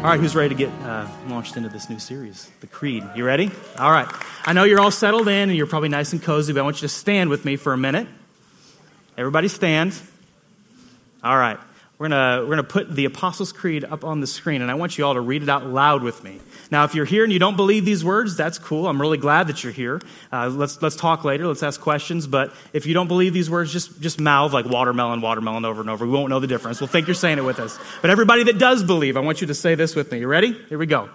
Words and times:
All 0.00 0.06
right, 0.06 0.18
who's 0.18 0.34
ready 0.34 0.48
to 0.48 0.54
get 0.54 0.70
uh, 0.82 1.06
launched 1.28 1.58
into 1.58 1.68
this 1.68 1.90
new 1.90 1.98
series, 1.98 2.50
The 2.60 2.66
Creed? 2.66 3.04
You 3.14 3.22
ready? 3.22 3.50
All 3.78 3.90
right. 3.90 4.08
I 4.46 4.54
know 4.54 4.64
you're 4.64 4.80
all 4.80 4.90
settled 4.90 5.28
in 5.28 5.50
and 5.50 5.54
you're 5.54 5.66
probably 5.66 5.90
nice 5.90 6.14
and 6.14 6.22
cozy, 6.22 6.54
but 6.54 6.60
I 6.60 6.62
want 6.62 6.76
you 6.76 6.88
to 6.88 6.94
stand 6.94 7.28
with 7.28 7.44
me 7.44 7.56
for 7.56 7.74
a 7.74 7.76
minute. 7.76 8.08
Everybody 9.18 9.48
stand. 9.48 9.94
All 11.22 11.36
right. 11.36 11.58
We're 12.00 12.08
going 12.08 12.48
we're 12.48 12.56
gonna 12.56 12.64
put 12.64 12.96
the 12.96 13.04
Apostles' 13.04 13.52
Creed 13.52 13.84
up 13.84 14.04
on 14.04 14.20
the 14.20 14.26
screen, 14.26 14.62
and 14.62 14.70
I 14.70 14.74
want 14.74 14.96
you 14.96 15.04
all 15.04 15.12
to 15.12 15.20
read 15.20 15.42
it 15.42 15.50
out 15.50 15.66
loud 15.66 16.02
with 16.02 16.24
me. 16.24 16.40
Now, 16.70 16.84
if 16.84 16.94
you're 16.94 17.04
here 17.04 17.24
and 17.24 17.32
you 17.32 17.38
don't 17.38 17.58
believe 17.58 17.84
these 17.84 18.02
words, 18.02 18.38
that's 18.38 18.56
cool. 18.56 18.88
I'm 18.88 18.98
really 18.98 19.18
glad 19.18 19.48
that 19.48 19.62
you're 19.62 19.72
here. 19.72 20.00
Uh, 20.32 20.48
let's, 20.48 20.80
let's 20.80 20.96
talk 20.96 21.24
later. 21.24 21.46
Let's 21.46 21.62
ask 21.62 21.78
questions. 21.78 22.26
But 22.26 22.54
if 22.72 22.86
you 22.86 22.94
don't 22.94 23.06
believe 23.06 23.34
these 23.34 23.50
words, 23.50 23.70
just, 23.70 24.00
just 24.00 24.18
mouth 24.18 24.54
like 24.54 24.64
watermelon, 24.64 25.20
watermelon 25.20 25.66
over 25.66 25.82
and 25.82 25.90
over. 25.90 26.06
We 26.06 26.12
won't 26.12 26.30
know 26.30 26.40
the 26.40 26.46
difference. 26.46 26.80
We'll 26.80 26.88
think 26.88 27.06
you're 27.06 27.14
saying 27.14 27.36
it 27.36 27.44
with 27.44 27.60
us. 27.60 27.78
But 28.00 28.08
everybody 28.08 28.44
that 28.44 28.58
does 28.58 28.82
believe, 28.82 29.18
I 29.18 29.20
want 29.20 29.42
you 29.42 29.48
to 29.48 29.54
say 29.54 29.74
this 29.74 29.94
with 29.94 30.10
me. 30.10 30.20
You 30.20 30.26
ready? 30.26 30.52
Here 30.70 30.78
we 30.78 30.86
go. 30.86 31.10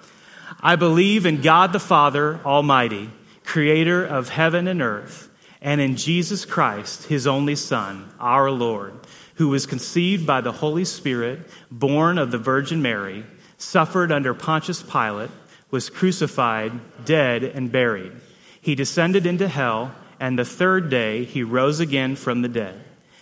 I 0.61 0.75
believe 0.75 1.25
in 1.25 1.41
God 1.41 1.73
the 1.73 1.79
Father 1.79 2.39
Almighty, 2.45 3.09
creator 3.43 4.05
of 4.05 4.29
heaven 4.29 4.67
and 4.67 4.83
earth, 4.83 5.31
and 5.61 5.81
in 5.81 5.95
Jesus 5.95 6.45
Christ, 6.45 7.05
his 7.05 7.25
only 7.25 7.55
Son, 7.55 8.07
our 8.19 8.51
Lord 8.51 8.93
who 9.35 9.49
was 9.49 9.65
conceived 9.65 10.25
by 10.25 10.41
the 10.41 10.51
Holy 10.51 10.85
Spirit, 10.85 11.39
born 11.69 12.17
of 12.17 12.31
the 12.31 12.37
Virgin 12.37 12.81
Mary, 12.81 13.25
suffered 13.57 14.11
under 14.11 14.33
Pontius 14.33 14.83
Pilate, 14.83 15.29
was 15.71 15.89
crucified, 15.89 16.71
dead, 17.05 17.43
and 17.43 17.71
buried. 17.71 18.11
He 18.61 18.75
descended 18.75 19.25
into 19.25 19.47
hell, 19.47 19.93
and 20.19 20.39
the 20.39 20.45
third 20.45 20.89
day 20.89 21.23
he 21.25 21.43
rose 21.43 21.79
again 21.79 22.15
from 22.15 22.41
the 22.41 22.49
dead. 22.49 22.81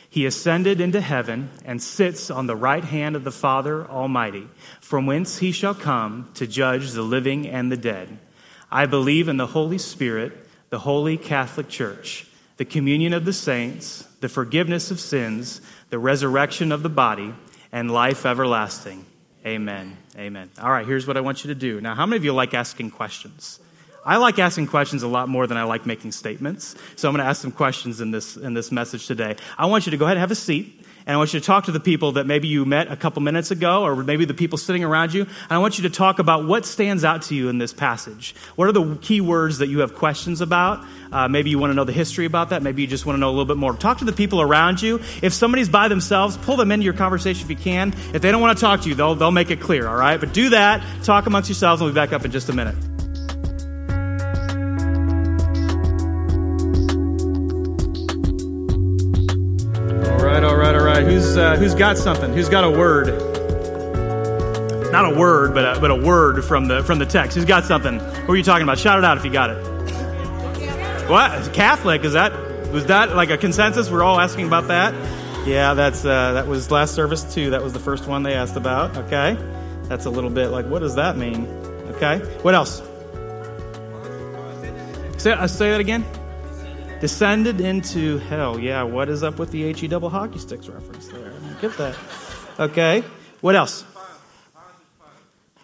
He 0.09 0.27
ascended 0.27 0.79
into 0.79 1.01
heaven 1.01 1.49
and 1.65 1.81
sits 1.81 2.29
on 2.29 2.45
the 2.45 2.55
right 2.55 2.83
hand 2.83 3.15
of 3.15 3.23
the 3.23 3.31
Father 3.31 3.89
Almighty, 3.89 4.47
from 4.79 5.07
whence 5.07 5.39
he 5.39 5.51
shall 5.51 5.73
come 5.73 6.29
to 6.35 6.45
judge 6.45 6.91
the 6.91 7.01
living 7.01 7.47
and 7.47 7.71
the 7.71 7.77
dead. 7.77 8.19
I 8.71 8.85
believe 8.85 9.27
in 9.27 9.37
the 9.37 9.47
Holy 9.47 9.79
Spirit, 9.79 10.33
the 10.69 10.79
holy 10.79 11.17
Catholic 11.17 11.67
Church, 11.67 12.27
the 12.63 12.69
communion 12.69 13.11
of 13.11 13.25
the 13.25 13.33
saints, 13.33 14.07
the 14.21 14.29
forgiveness 14.29 14.89
of 14.89 14.97
sins, 14.97 15.59
the 15.89 15.99
resurrection 15.99 16.71
of 16.71 16.81
the 16.81 16.87
body, 16.87 17.35
and 17.73 17.91
life 17.91 18.25
everlasting. 18.25 19.05
Amen. 19.45 19.97
Amen. 20.15 20.49
All 20.61 20.71
right, 20.71 20.85
here's 20.85 21.05
what 21.05 21.17
I 21.17 21.19
want 21.19 21.43
you 21.43 21.49
to 21.49 21.55
do. 21.55 21.81
Now, 21.81 21.93
how 21.93 22.05
many 22.05 22.15
of 22.15 22.23
you 22.23 22.31
like 22.31 22.53
asking 22.53 22.91
questions? 22.91 23.59
I 24.05 24.15
like 24.15 24.39
asking 24.39 24.67
questions 24.67 25.03
a 25.03 25.09
lot 25.09 25.27
more 25.27 25.45
than 25.45 25.57
I 25.57 25.63
like 25.63 25.85
making 25.85 26.13
statements. 26.13 26.77
So 26.95 27.09
I'm 27.09 27.13
going 27.13 27.21
to 27.21 27.29
ask 27.29 27.41
some 27.41 27.51
questions 27.51 27.99
in 27.99 28.11
this, 28.11 28.37
in 28.37 28.53
this 28.53 28.71
message 28.71 29.07
today. 29.07 29.35
I 29.57 29.65
want 29.65 29.85
you 29.85 29.91
to 29.91 29.97
go 29.97 30.05
ahead 30.05 30.15
and 30.15 30.21
have 30.21 30.31
a 30.31 30.35
seat. 30.35 30.85
And 31.05 31.13
I 31.13 31.17
want 31.17 31.33
you 31.33 31.39
to 31.39 31.45
talk 31.45 31.65
to 31.65 31.71
the 31.71 31.79
people 31.79 32.13
that 32.13 32.25
maybe 32.25 32.47
you 32.47 32.65
met 32.65 32.91
a 32.91 32.95
couple 32.95 33.21
minutes 33.21 33.51
ago, 33.51 33.83
or 33.83 33.95
maybe 34.03 34.25
the 34.25 34.33
people 34.33 34.57
sitting 34.57 34.83
around 34.83 35.13
you. 35.13 35.23
And 35.23 35.51
I 35.51 35.57
want 35.57 35.77
you 35.77 35.83
to 35.83 35.89
talk 35.89 36.19
about 36.19 36.45
what 36.45 36.65
stands 36.65 37.03
out 37.03 37.23
to 37.23 37.35
you 37.35 37.49
in 37.49 37.57
this 37.57 37.73
passage. 37.73 38.35
What 38.55 38.67
are 38.67 38.71
the 38.71 38.95
key 39.01 39.21
words 39.21 39.57
that 39.57 39.67
you 39.67 39.79
have 39.79 39.95
questions 39.95 40.41
about? 40.41 40.85
Uh, 41.11 41.27
maybe 41.27 41.49
you 41.49 41.59
want 41.59 41.71
to 41.71 41.75
know 41.75 41.83
the 41.83 41.91
history 41.91 42.25
about 42.25 42.49
that. 42.49 42.63
Maybe 42.63 42.81
you 42.81 42.87
just 42.87 43.05
want 43.05 43.17
to 43.17 43.19
know 43.19 43.29
a 43.29 43.31
little 43.31 43.45
bit 43.45 43.57
more. 43.57 43.73
Talk 43.73 43.99
to 43.99 44.05
the 44.05 44.13
people 44.13 44.41
around 44.41 44.81
you. 44.81 44.99
If 45.21 45.33
somebody's 45.33 45.69
by 45.69 45.87
themselves, 45.87 46.37
pull 46.37 46.55
them 46.55 46.71
into 46.71 46.85
your 46.85 46.93
conversation 46.93 47.43
if 47.43 47.49
you 47.49 47.57
can. 47.57 47.93
If 48.13 48.21
they 48.21 48.31
don't 48.31 48.41
want 48.41 48.57
to 48.57 48.61
talk 48.61 48.81
to 48.81 48.89
you, 48.89 48.95
they'll, 48.95 49.15
they'll 49.15 49.31
make 49.31 49.51
it 49.51 49.59
clear, 49.59 49.87
all 49.87 49.95
right? 49.95 50.19
But 50.19 50.33
do 50.33 50.49
that. 50.49 50.83
Talk 51.03 51.25
amongst 51.25 51.49
yourselves, 51.49 51.81
and 51.81 51.85
we'll 51.85 51.93
be 51.93 51.99
back 51.99 52.13
up 52.13 52.25
in 52.25 52.31
just 52.31 52.49
a 52.49 52.53
minute. 52.53 52.92
Uh, 61.53 61.57
who's 61.57 61.75
got 61.75 61.97
something? 61.97 62.33
Who's 62.33 62.49
got 62.49 62.63
a 62.63 62.69
word? 62.69 63.07
Not 64.91 65.11
a 65.11 65.15
word, 65.15 65.53
but 65.53 65.77
a, 65.77 65.79
but 65.79 65.91
a 65.91 65.95
word 65.95 66.43
from 66.43 66.67
the, 66.67 66.83
from 66.83 66.99
the 66.99 67.05
text. 67.05 67.35
Who's 67.35 67.45
got 67.45 67.63
something? 67.63 67.99
What 67.99 68.27
were 68.27 68.35
you 68.35 68.43
talking 68.43 68.63
about? 68.63 68.79
Shout 68.79 68.97
it 68.99 69.05
out 69.05 69.17
if 69.17 69.25
you 69.25 69.31
got 69.31 69.51
it. 69.51 71.09
What? 71.09 71.53
Catholic? 71.53 72.03
Is 72.03 72.13
that, 72.13 72.31
was 72.71 72.85
that 72.87 73.15
like 73.15 73.29
a 73.29 73.37
consensus? 73.37 73.89
We're 73.89 74.03
all 74.03 74.19
asking 74.19 74.47
about 74.47 74.67
that? 74.67 74.93
Yeah, 75.47 75.73
that's, 75.73 76.05
uh, 76.05 76.33
that 76.33 76.47
was 76.47 76.71
last 76.71 76.95
service 76.95 77.33
too. 77.33 77.51
That 77.51 77.61
was 77.61 77.73
the 77.73 77.79
first 77.79 78.07
one 78.07 78.23
they 78.23 78.33
asked 78.33 78.55
about. 78.55 78.95
Okay. 78.97 79.37
That's 79.83 80.05
a 80.05 80.09
little 80.09 80.29
bit 80.29 80.47
like, 80.47 80.65
what 80.65 80.79
does 80.79 80.95
that 80.95 81.17
mean? 81.17 81.45
Okay. 81.95 82.19
What 82.41 82.55
else? 82.55 82.81
Say, 85.17 85.31
uh, 85.31 85.47
say 85.47 85.71
that 85.71 85.79
again 85.79 86.05
descended 87.03 87.59
into 87.59 88.17
hell. 88.19 88.57
Yeah, 88.57 88.83
what 88.83 89.09
is 89.09 89.23
up 89.23 89.37
with 89.37 89.51
the 89.51 89.73
HE 89.73 89.89
double 89.89 90.09
hockey 90.09 90.39
sticks 90.39 90.69
reference 90.69 91.09
there? 91.09 91.32
Get 91.63 91.77
that. 91.77 91.95
Okay. 92.59 93.05
What 93.39 93.55
else? 93.55 93.85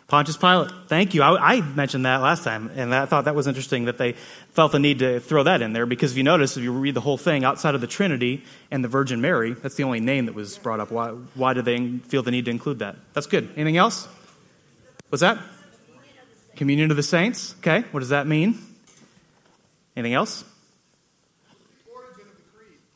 Pontius 0.07 0.37
Pilate. 0.37 0.71
Thank 0.87 1.13
you. 1.13 1.21
I, 1.21 1.55
I, 1.55 1.61
mentioned 1.61 2.05
that 2.05 2.21
last 2.21 2.45
time, 2.45 2.71
and 2.73 2.95
I 2.95 3.05
thought 3.05 3.25
that 3.25 3.35
was 3.35 3.47
interesting 3.47 3.83
that 3.83 3.97
they 3.97 4.13
felt 4.51 4.71
the 4.71 4.79
need 4.79 4.99
to 4.99 5.19
throw 5.19 5.43
that 5.43 5.61
in 5.61 5.73
there 5.73 5.85
because 5.85 6.11
if 6.11 6.17
you 6.17 6.23
notice, 6.23 6.55
if 6.55 6.63
you 6.63 6.71
read 6.71 6.93
the 6.93 7.01
whole 7.01 7.17
thing 7.17 7.43
outside 7.43 7.75
of 7.75 7.81
the 7.81 7.87
Trinity 7.87 8.45
and 8.71 8.81
the 8.81 8.87
Virgin 8.87 9.19
Mary, 9.19 9.51
that's 9.51 9.75
the 9.75 9.83
only 9.83 9.99
name 9.99 10.27
that 10.27 10.35
was 10.35 10.57
brought 10.59 10.79
up. 10.79 10.89
Why, 10.89 11.09
why 11.09 11.51
did 11.51 11.65
they 11.65 11.97
feel 12.07 12.23
the 12.23 12.31
need 12.31 12.45
to 12.45 12.51
include 12.51 12.79
that? 12.79 12.95
That's 13.11 13.27
good. 13.27 13.49
Anything 13.57 13.75
else? 13.75 14.07
What's 15.09 15.19
that? 15.19 15.37
Communion 16.55 16.91
of 16.91 16.95
the 16.95 17.03
saints. 17.03 17.55
Okay. 17.59 17.81
What 17.91 17.99
does 17.99 18.09
that 18.09 18.25
mean? 18.25 18.57
Anything 19.97 20.13
else? 20.13 20.45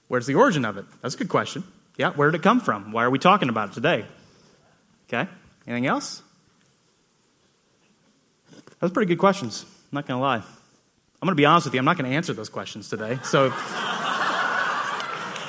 Where's 0.08 0.26
the 0.26 0.36
origin 0.36 0.64
of 0.64 0.78
it? 0.78 0.86
That's 1.02 1.16
a 1.16 1.18
good 1.18 1.28
question. 1.28 1.66
Yeah, 1.98 2.12
where 2.12 2.32
did 2.32 2.40
it 2.40 2.44
come 2.44 2.60
from? 2.60 2.92
Why 2.92 3.04
are 3.04 3.10
we 3.10 3.20
talking 3.20 3.50
about 3.50 3.70
it 3.70 3.74
today? 3.74 4.06
Okay, 5.08 5.30
anything 5.68 5.86
else? 5.86 6.22
Those 8.80 8.92
pretty 8.92 9.08
good 9.08 9.20
questions. 9.20 9.64
I'm 9.64 9.96
not 9.98 10.08
going 10.08 10.18
to 10.18 10.22
lie. 10.22 10.38
I'm 10.38 11.28
going 11.28 11.32
to 11.32 11.36
be 11.36 11.46
honest 11.46 11.68
with 11.68 11.74
you, 11.74 11.80
I'm 11.80 11.86
not 11.86 11.98
going 11.98 12.10
to 12.10 12.16
answer 12.16 12.34
those 12.34 12.50
questions 12.50 12.90
today. 12.90 13.18
So, 13.24 13.46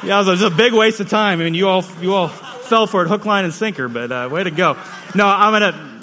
yeah, 0.04 0.20
it 0.20 0.26
was 0.26 0.42
a 0.42 0.50
big 0.50 0.72
waste 0.72 1.00
of 1.00 1.08
time. 1.08 1.40
I 1.40 1.44
mean, 1.44 1.54
you 1.54 1.66
all, 1.66 1.84
you 2.00 2.14
all 2.14 2.28
fell 2.28 2.86
for 2.86 3.02
it 3.02 3.08
hook, 3.08 3.24
line, 3.24 3.44
and 3.44 3.52
sinker, 3.52 3.88
but 3.88 4.12
uh, 4.12 4.28
way 4.30 4.44
to 4.44 4.50
go. 4.50 4.76
No, 5.14 5.26
I'm 5.26 5.58
going 5.58 5.72
to 5.72 5.93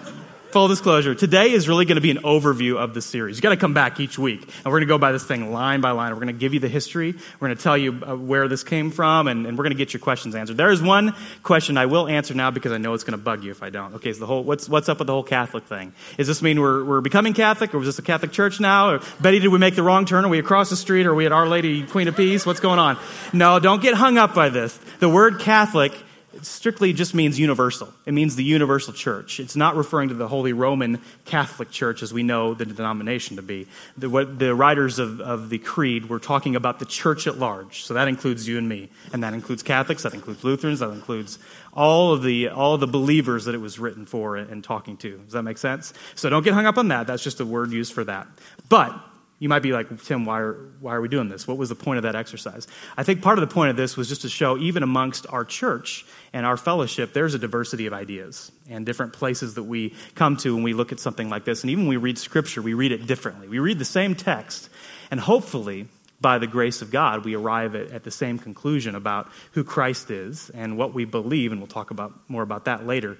full 0.51 0.67
disclosure, 0.67 1.15
today 1.15 1.51
is 1.51 1.67
really 1.67 1.85
going 1.85 1.95
to 1.95 2.01
be 2.01 2.11
an 2.11 2.17
overview 2.17 2.77
of 2.77 2.93
the 2.93 3.01
series. 3.01 3.37
You 3.37 3.41
got 3.41 3.49
to 3.49 3.57
come 3.57 3.73
back 3.73 3.99
each 3.99 4.19
week, 4.19 4.41
and 4.41 4.65
we're 4.65 4.79
going 4.79 4.81
to 4.81 4.87
go 4.87 4.97
by 4.97 5.11
this 5.11 5.23
thing 5.23 5.51
line 5.51 5.81
by 5.81 5.91
line. 5.91 6.11
We're 6.11 6.21
going 6.21 6.27
to 6.27 6.33
give 6.33 6.53
you 6.53 6.59
the 6.59 6.67
history. 6.67 7.13
We're 7.39 7.47
going 7.47 7.57
to 7.57 7.63
tell 7.63 7.77
you 7.77 8.01
uh, 8.03 8.15
where 8.15 8.47
this 8.47 8.63
came 8.63 8.91
from, 8.91 9.27
and, 9.27 9.45
and, 9.45 9.57
we're 9.57 9.63
going 9.63 9.75
to 9.75 9.77
get 9.77 9.93
your 9.93 10.01
questions 10.01 10.35
answered. 10.35 10.57
There 10.57 10.71
is 10.71 10.81
one 10.81 11.15
question 11.43 11.77
I 11.77 11.85
will 11.85 12.07
answer 12.07 12.33
now 12.33 12.51
because 12.51 12.71
I 12.71 12.77
know 12.77 12.93
it's 12.93 13.03
going 13.03 13.17
to 13.17 13.23
bug 13.23 13.43
you 13.43 13.51
if 13.51 13.63
I 13.63 13.69
don't. 13.69 13.95
Okay, 13.95 14.13
so 14.13 14.19
the 14.19 14.25
whole 14.25 14.43
what's 14.43 14.67
what's 14.67 14.89
up 14.89 14.99
with 14.99 15.07
the 15.07 15.13
whole 15.13 15.23
Catholic 15.23 15.65
thing? 15.65 15.93
Does 16.17 16.27
this 16.27 16.41
mean 16.41 16.59
we're 16.59 16.83
we're 16.83 17.01
becoming 17.01 17.33
Catholic, 17.33 17.73
or 17.73 17.77
was 17.77 17.87
this 17.87 17.99
a 17.99 18.03
Catholic 18.03 18.31
church 18.31 18.59
now? 18.59 18.91
Or, 18.91 18.99
Betty, 19.19 19.39
did 19.39 19.49
we 19.49 19.59
make 19.59 19.75
the 19.75 19.83
wrong 19.83 20.05
turn? 20.05 20.25
Are 20.25 20.29
we 20.29 20.39
across 20.39 20.69
the 20.69 20.75
street? 20.75 21.05
Or 21.05 21.11
are 21.11 21.15
we 21.15 21.25
at 21.25 21.31
Our 21.31 21.47
Lady 21.47 21.83
Queen 21.85 22.07
of 22.07 22.15
Peace? 22.15 22.45
What's 22.45 22.59
going 22.59 22.79
on? 22.79 22.97
No, 23.33 23.59
don't 23.59 23.81
get 23.81 23.93
hung 23.93 24.17
up 24.17 24.33
by 24.33 24.49
this. 24.49 24.77
The 24.99 25.09
word 25.09 25.39
Catholic 25.39 25.93
strictly 26.41 26.93
just 26.93 27.13
means 27.13 27.39
universal. 27.39 27.93
It 28.05 28.13
means 28.13 28.35
the 28.35 28.43
universal 28.43 28.93
church. 28.93 29.39
It's 29.39 29.55
not 29.55 29.75
referring 29.75 30.09
to 30.09 30.15
the 30.15 30.27
Holy 30.27 30.53
Roman 30.53 31.01
Catholic 31.25 31.71
Church 31.71 32.01
as 32.01 32.13
we 32.13 32.23
know 32.23 32.53
the 32.53 32.65
denomination 32.65 33.35
to 33.35 33.41
be. 33.41 33.67
The, 33.97 34.09
what, 34.09 34.39
the 34.39 34.55
writers 34.55 34.99
of, 34.99 35.19
of 35.19 35.49
the 35.49 35.57
Creed 35.57 36.09
were 36.09 36.19
talking 36.19 36.55
about 36.55 36.79
the 36.79 36.85
church 36.85 37.27
at 37.27 37.37
large. 37.37 37.83
So 37.83 37.93
that 37.93 38.07
includes 38.07 38.47
you 38.47 38.57
and 38.57 38.67
me. 38.67 38.89
And 39.13 39.23
that 39.23 39.33
includes 39.33 39.63
Catholics, 39.63 40.03
that 40.03 40.13
includes 40.13 40.43
Lutherans, 40.43 40.79
that 40.79 40.89
includes 40.89 41.37
all 41.73 42.13
of 42.13 42.23
the, 42.23 42.49
all 42.49 42.73
of 42.73 42.79
the 42.79 42.87
believers 42.87 43.45
that 43.45 43.55
it 43.55 43.61
was 43.61 43.79
written 43.79 44.05
for 44.05 44.35
and 44.35 44.63
talking 44.63 44.97
to. 44.97 45.17
Does 45.17 45.33
that 45.33 45.43
make 45.43 45.57
sense? 45.57 45.93
So 46.15 46.29
don't 46.29 46.43
get 46.43 46.53
hung 46.53 46.65
up 46.65 46.77
on 46.77 46.89
that. 46.89 47.07
That's 47.07 47.23
just 47.23 47.39
a 47.39 47.45
word 47.45 47.71
used 47.71 47.93
for 47.93 48.03
that. 48.05 48.27
But 48.69 48.93
you 49.41 49.49
might 49.49 49.63
be 49.63 49.73
like, 49.73 50.03
Tim, 50.03 50.23
why 50.23 50.39
are, 50.39 50.53
why 50.81 50.93
are 50.93 51.01
we 51.01 51.07
doing 51.07 51.27
this? 51.27 51.47
What 51.47 51.57
was 51.57 51.69
the 51.69 51.75
point 51.75 51.97
of 51.97 52.03
that 52.03 52.15
exercise? 52.15 52.67
I 52.95 53.01
think 53.01 53.23
part 53.23 53.39
of 53.39 53.49
the 53.49 53.51
point 53.51 53.71
of 53.71 53.75
this 53.75 53.97
was 53.97 54.07
just 54.07 54.21
to 54.21 54.29
show, 54.29 54.55
even 54.59 54.83
amongst 54.83 55.25
our 55.27 55.43
church 55.43 56.05
and 56.31 56.45
our 56.45 56.57
fellowship, 56.57 57.13
there's 57.13 57.33
a 57.33 57.39
diversity 57.39 57.87
of 57.87 57.93
ideas 57.93 58.51
and 58.69 58.85
different 58.85 59.13
places 59.13 59.55
that 59.55 59.63
we 59.63 59.95
come 60.13 60.37
to 60.37 60.53
when 60.53 60.61
we 60.61 60.75
look 60.75 60.91
at 60.91 60.99
something 60.99 61.27
like 61.27 61.43
this. 61.43 61.63
And 61.63 61.71
even 61.71 61.85
when 61.85 61.89
we 61.89 61.97
read 61.97 62.19
scripture, 62.19 62.61
we 62.61 62.75
read 62.75 62.91
it 62.91 63.07
differently. 63.07 63.47
We 63.47 63.57
read 63.57 63.79
the 63.79 63.83
same 63.83 64.13
text, 64.13 64.69
and 65.09 65.19
hopefully, 65.19 65.87
by 66.21 66.37
the 66.37 66.45
grace 66.45 66.83
of 66.83 66.91
God, 66.91 67.25
we 67.25 67.35
arrive 67.35 67.73
at, 67.73 67.89
at 67.89 68.03
the 68.03 68.11
same 68.11 68.37
conclusion 68.37 68.93
about 68.93 69.27
who 69.53 69.63
Christ 69.63 70.11
is 70.11 70.51
and 70.51 70.77
what 70.77 70.93
we 70.93 71.05
believe, 71.05 71.51
and 71.51 71.59
we'll 71.59 71.67
talk 71.67 71.89
about 71.89 72.13
more 72.29 72.43
about 72.43 72.65
that 72.65 72.85
later. 72.85 73.17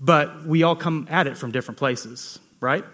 But 0.00 0.44
we 0.44 0.64
all 0.64 0.74
come 0.74 1.06
at 1.08 1.28
it 1.28 1.38
from 1.38 1.52
different 1.52 1.78
places, 1.78 2.40
right? 2.58 2.84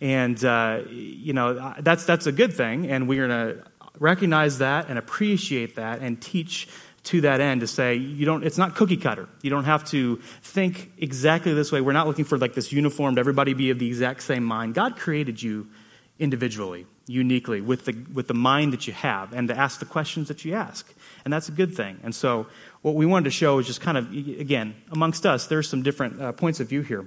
And, 0.00 0.42
uh, 0.44 0.82
you 0.88 1.32
know, 1.32 1.74
that's, 1.80 2.04
that's 2.04 2.26
a 2.26 2.32
good 2.32 2.52
thing. 2.52 2.88
And 2.88 3.08
we're 3.08 3.26
going 3.26 3.56
to 3.56 3.64
recognize 3.98 4.58
that 4.58 4.88
and 4.88 4.98
appreciate 4.98 5.76
that 5.76 6.00
and 6.00 6.20
teach 6.20 6.68
to 7.04 7.22
that 7.22 7.40
end 7.40 7.62
to 7.62 7.66
say 7.66 7.94
you 7.94 8.26
don't 8.26 8.44
it's 8.44 8.58
not 8.58 8.74
cookie 8.74 8.96
cutter. 8.96 9.28
You 9.40 9.50
don't 9.50 9.64
have 9.64 9.84
to 9.86 10.16
think 10.42 10.92
exactly 10.98 11.54
this 11.54 11.72
way. 11.72 11.80
We're 11.80 11.92
not 11.92 12.06
looking 12.06 12.26
for 12.26 12.36
like 12.36 12.54
this 12.54 12.70
uniformed 12.70 13.18
everybody 13.18 13.54
be 13.54 13.70
of 13.70 13.78
the 13.78 13.86
exact 13.86 14.22
same 14.22 14.44
mind. 14.44 14.74
God 14.74 14.96
created 14.96 15.42
you 15.42 15.68
individually 16.18 16.86
uniquely 17.06 17.62
with 17.62 17.86
the 17.86 17.94
with 18.12 18.28
the 18.28 18.34
mind 18.34 18.74
that 18.74 18.86
you 18.86 18.92
have 18.92 19.32
and 19.32 19.48
to 19.48 19.56
ask 19.56 19.78
the 19.80 19.86
questions 19.86 20.28
that 20.28 20.44
you 20.44 20.54
ask. 20.54 20.92
And 21.24 21.32
that's 21.32 21.48
a 21.48 21.52
good 21.52 21.74
thing. 21.74 21.98
And 22.02 22.14
so 22.14 22.46
what 22.82 22.94
we 22.94 23.06
wanted 23.06 23.24
to 23.24 23.30
show 23.30 23.58
is 23.58 23.66
just 23.66 23.80
kind 23.80 23.96
of 23.96 24.12
again 24.12 24.74
amongst 24.90 25.24
us 25.24 25.46
there's 25.46 25.68
some 25.68 25.82
different 25.82 26.20
uh, 26.20 26.32
points 26.32 26.60
of 26.60 26.68
view 26.68 26.82
here 26.82 27.06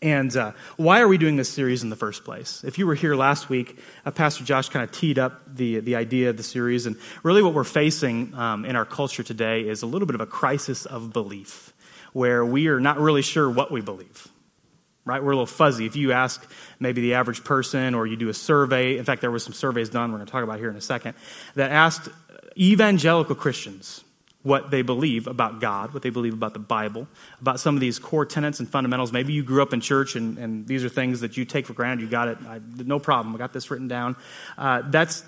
And 0.00 0.36
uh, 0.36 0.52
why 0.76 1.00
are 1.00 1.08
we 1.08 1.18
doing 1.18 1.36
this 1.36 1.48
series 1.48 1.82
in 1.82 1.90
the 1.90 1.96
first 1.96 2.24
place? 2.24 2.62
If 2.64 2.78
you 2.78 2.86
were 2.86 2.94
here 2.94 3.16
last 3.16 3.48
week, 3.48 3.78
uh, 4.06 4.12
Pastor 4.12 4.44
Josh 4.44 4.68
kind 4.68 4.84
of 4.84 4.92
teed 4.92 5.18
up 5.18 5.56
the, 5.56 5.80
the 5.80 5.96
idea 5.96 6.30
of 6.30 6.36
the 6.36 6.44
series. 6.44 6.86
And 6.86 6.96
really, 7.24 7.42
what 7.42 7.52
we're 7.52 7.64
facing 7.64 8.32
um, 8.34 8.64
in 8.64 8.76
our 8.76 8.84
culture 8.84 9.24
today 9.24 9.62
is 9.62 9.82
a 9.82 9.86
little 9.86 10.06
bit 10.06 10.14
of 10.14 10.20
a 10.20 10.26
crisis 10.26 10.86
of 10.86 11.12
belief, 11.12 11.72
where 12.12 12.44
we 12.44 12.68
are 12.68 12.78
not 12.78 13.00
really 13.00 13.22
sure 13.22 13.50
what 13.50 13.72
we 13.72 13.80
believe. 13.80 14.28
Right? 15.04 15.22
We're 15.22 15.32
a 15.32 15.36
little 15.36 15.46
fuzzy. 15.46 15.86
If 15.86 15.96
you 15.96 16.12
ask 16.12 16.48
maybe 16.78 17.00
the 17.00 17.14
average 17.14 17.42
person 17.42 17.94
or 17.94 18.06
you 18.06 18.16
do 18.16 18.28
a 18.28 18.34
survey, 18.34 18.98
in 18.98 19.04
fact, 19.04 19.20
there 19.22 19.30
was 19.30 19.42
some 19.42 19.54
surveys 19.54 19.88
done 19.88 20.12
we're 20.12 20.18
going 20.18 20.26
to 20.26 20.30
talk 20.32 20.44
about 20.44 20.58
here 20.58 20.70
in 20.70 20.76
a 20.76 20.82
second, 20.82 21.14
that 21.54 21.72
asked 21.72 22.08
evangelical 22.56 23.34
Christians, 23.34 24.04
what 24.42 24.70
they 24.70 24.82
believe 24.82 25.26
about 25.26 25.60
God, 25.60 25.92
what 25.92 26.02
they 26.02 26.10
believe 26.10 26.32
about 26.32 26.52
the 26.52 26.60
Bible, 26.60 27.08
about 27.40 27.58
some 27.58 27.74
of 27.74 27.80
these 27.80 27.98
core 27.98 28.24
tenets 28.24 28.60
and 28.60 28.68
fundamentals. 28.68 29.12
Maybe 29.12 29.32
you 29.32 29.42
grew 29.42 29.62
up 29.62 29.72
in 29.72 29.80
church 29.80 30.14
and, 30.14 30.38
and 30.38 30.66
these 30.66 30.84
are 30.84 30.88
things 30.88 31.20
that 31.20 31.36
you 31.36 31.44
take 31.44 31.66
for 31.66 31.72
granted. 31.72 32.02
You 32.02 32.08
got 32.08 32.28
it, 32.28 32.38
I, 32.46 32.60
no 32.76 32.98
problem. 32.98 33.34
I 33.34 33.38
got 33.38 33.52
this 33.52 33.70
written 33.70 33.88
down. 33.88 34.16
Uh, 34.56 34.82
that's, 34.86 35.24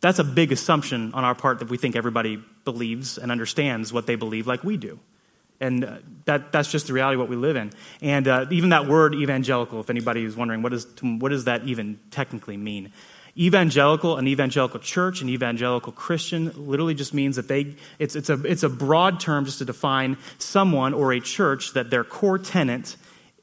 that's 0.00 0.20
a 0.20 0.24
big 0.24 0.52
assumption 0.52 1.12
on 1.12 1.24
our 1.24 1.34
part 1.34 1.58
that 1.58 1.70
we 1.70 1.76
think 1.76 1.96
everybody 1.96 2.42
believes 2.64 3.18
and 3.18 3.32
understands 3.32 3.92
what 3.92 4.06
they 4.06 4.14
believe 4.14 4.46
like 4.46 4.62
we 4.62 4.76
do. 4.76 4.98
And 5.60 5.84
uh, 5.84 5.98
that, 6.24 6.52
that's 6.52 6.70
just 6.70 6.88
the 6.88 6.92
reality 6.92 7.14
of 7.14 7.20
what 7.20 7.28
we 7.28 7.36
live 7.36 7.56
in. 7.56 7.72
And 8.00 8.26
uh, 8.26 8.46
even 8.50 8.70
that 8.70 8.86
word 8.86 9.14
evangelical, 9.14 9.80
if 9.80 9.90
anybody 9.90 10.24
is 10.24 10.36
wondering, 10.36 10.62
what, 10.62 10.72
is, 10.72 10.86
what 11.00 11.28
does 11.28 11.44
that 11.44 11.64
even 11.64 12.00
technically 12.10 12.56
mean? 12.56 12.92
Evangelical, 13.36 14.18
an 14.18 14.28
evangelical 14.28 14.78
church, 14.78 15.22
an 15.22 15.30
evangelical 15.30 15.92
Christian 15.92 16.52
literally 16.54 16.94
just 16.94 17.14
means 17.14 17.36
that 17.36 17.48
they, 17.48 17.74
it's, 17.98 18.14
it's, 18.14 18.28
a, 18.28 18.34
it's 18.44 18.62
a 18.62 18.68
broad 18.68 19.20
term 19.20 19.46
just 19.46 19.58
to 19.58 19.64
define 19.64 20.18
someone 20.38 20.92
or 20.92 21.14
a 21.14 21.20
church 21.20 21.72
that 21.72 21.88
their 21.88 22.04
core 22.04 22.38
tenant 22.38 22.96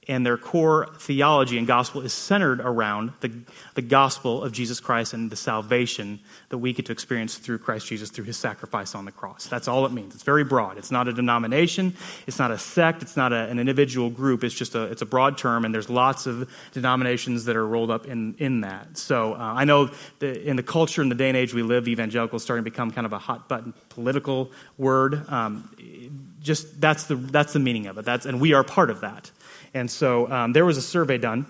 and 0.10 0.26
their 0.26 0.38
core 0.38 0.90
theology 0.98 1.60
and 1.60 1.68
gospel 1.68 2.02
is 2.02 2.12
centered 2.12 2.60
around 2.62 3.12
the, 3.20 3.32
the 3.76 3.82
gospel 3.84 4.44
of 4.44 4.52
Jesus 4.52 4.80
Christ 4.80 5.14
and 5.14 5.30
the 5.32 5.36
salvation 5.36 6.20
that 6.50 6.58
we 6.58 6.74
get 6.74 6.88
to 6.88 6.92
experience 6.92 7.38
through 7.38 7.60
Christ 7.60 7.86
Jesus 7.86 8.10
through 8.10 8.26
his 8.26 8.36
sacrifice 8.36 8.96
on 8.96 9.06
the 9.06 9.12
cross. 9.12 9.46
That's 9.46 9.68
all 9.68 9.86
it 9.86 9.92
means. 9.92 10.16
It's 10.16 10.24
very 10.24 10.44
broad. 10.44 10.80
It's 10.80 10.90
not 10.90 11.08
a 11.08 11.14
denomination, 11.14 11.96
it's 12.26 12.40
not 12.40 12.50
a 12.50 12.58
sect, 12.58 13.04
it's 13.04 13.16
not 13.16 13.32
a, 13.32 13.48
an 13.50 13.60
individual 13.60 14.10
group. 14.10 14.44
It's 14.44 14.56
just 14.56 14.74
a, 14.74 14.86
it's 14.86 15.04
a 15.04 15.06
broad 15.06 15.38
term, 15.38 15.64
and 15.64 15.74
there's 15.74 15.92
lots 15.92 16.26
of 16.26 16.50
denominations 16.74 17.46
that 17.46 17.56
are 17.56 17.68
rolled 17.68 17.92
up 17.92 18.08
in, 18.08 18.34
in 18.40 18.62
that. 18.62 18.98
So 18.98 19.36
uh, 19.36 19.38
I 19.38 19.64
know 19.64 19.92
in 20.22 20.56
the 20.56 20.64
culture 20.64 21.04
in 21.04 21.10
the 21.10 21.16
day 21.16 21.28
and 21.28 21.38
age 21.38 21.54
we 21.54 21.62
live, 21.62 21.88
evangelical 21.88 22.38
is 22.38 22.44
starting 22.44 22.66
to 22.66 22.72
become 22.72 22.90
kind 22.90 23.06
of 23.06 23.14
a 23.14 23.20
hot 23.20 23.48
button 23.48 23.76
political 23.90 24.50
word. 24.80 25.30
Um, 25.30 25.70
just 26.42 26.82
that's 26.82 27.04
the, 27.04 27.16
that's 27.16 27.54
the 27.54 27.60
meaning 27.60 27.86
of 27.86 28.00
it. 28.00 28.06
That's, 28.06 28.26
and 28.26 28.42
we 28.42 28.54
are 28.54 28.64
part 28.64 28.90
of 28.90 29.02
that. 29.02 29.30
And 29.74 29.90
so 29.90 30.30
um, 30.32 30.54
there 30.54 30.66
was 30.66 30.78
a 30.78 30.82
survey 30.82 31.18
done 31.18 31.46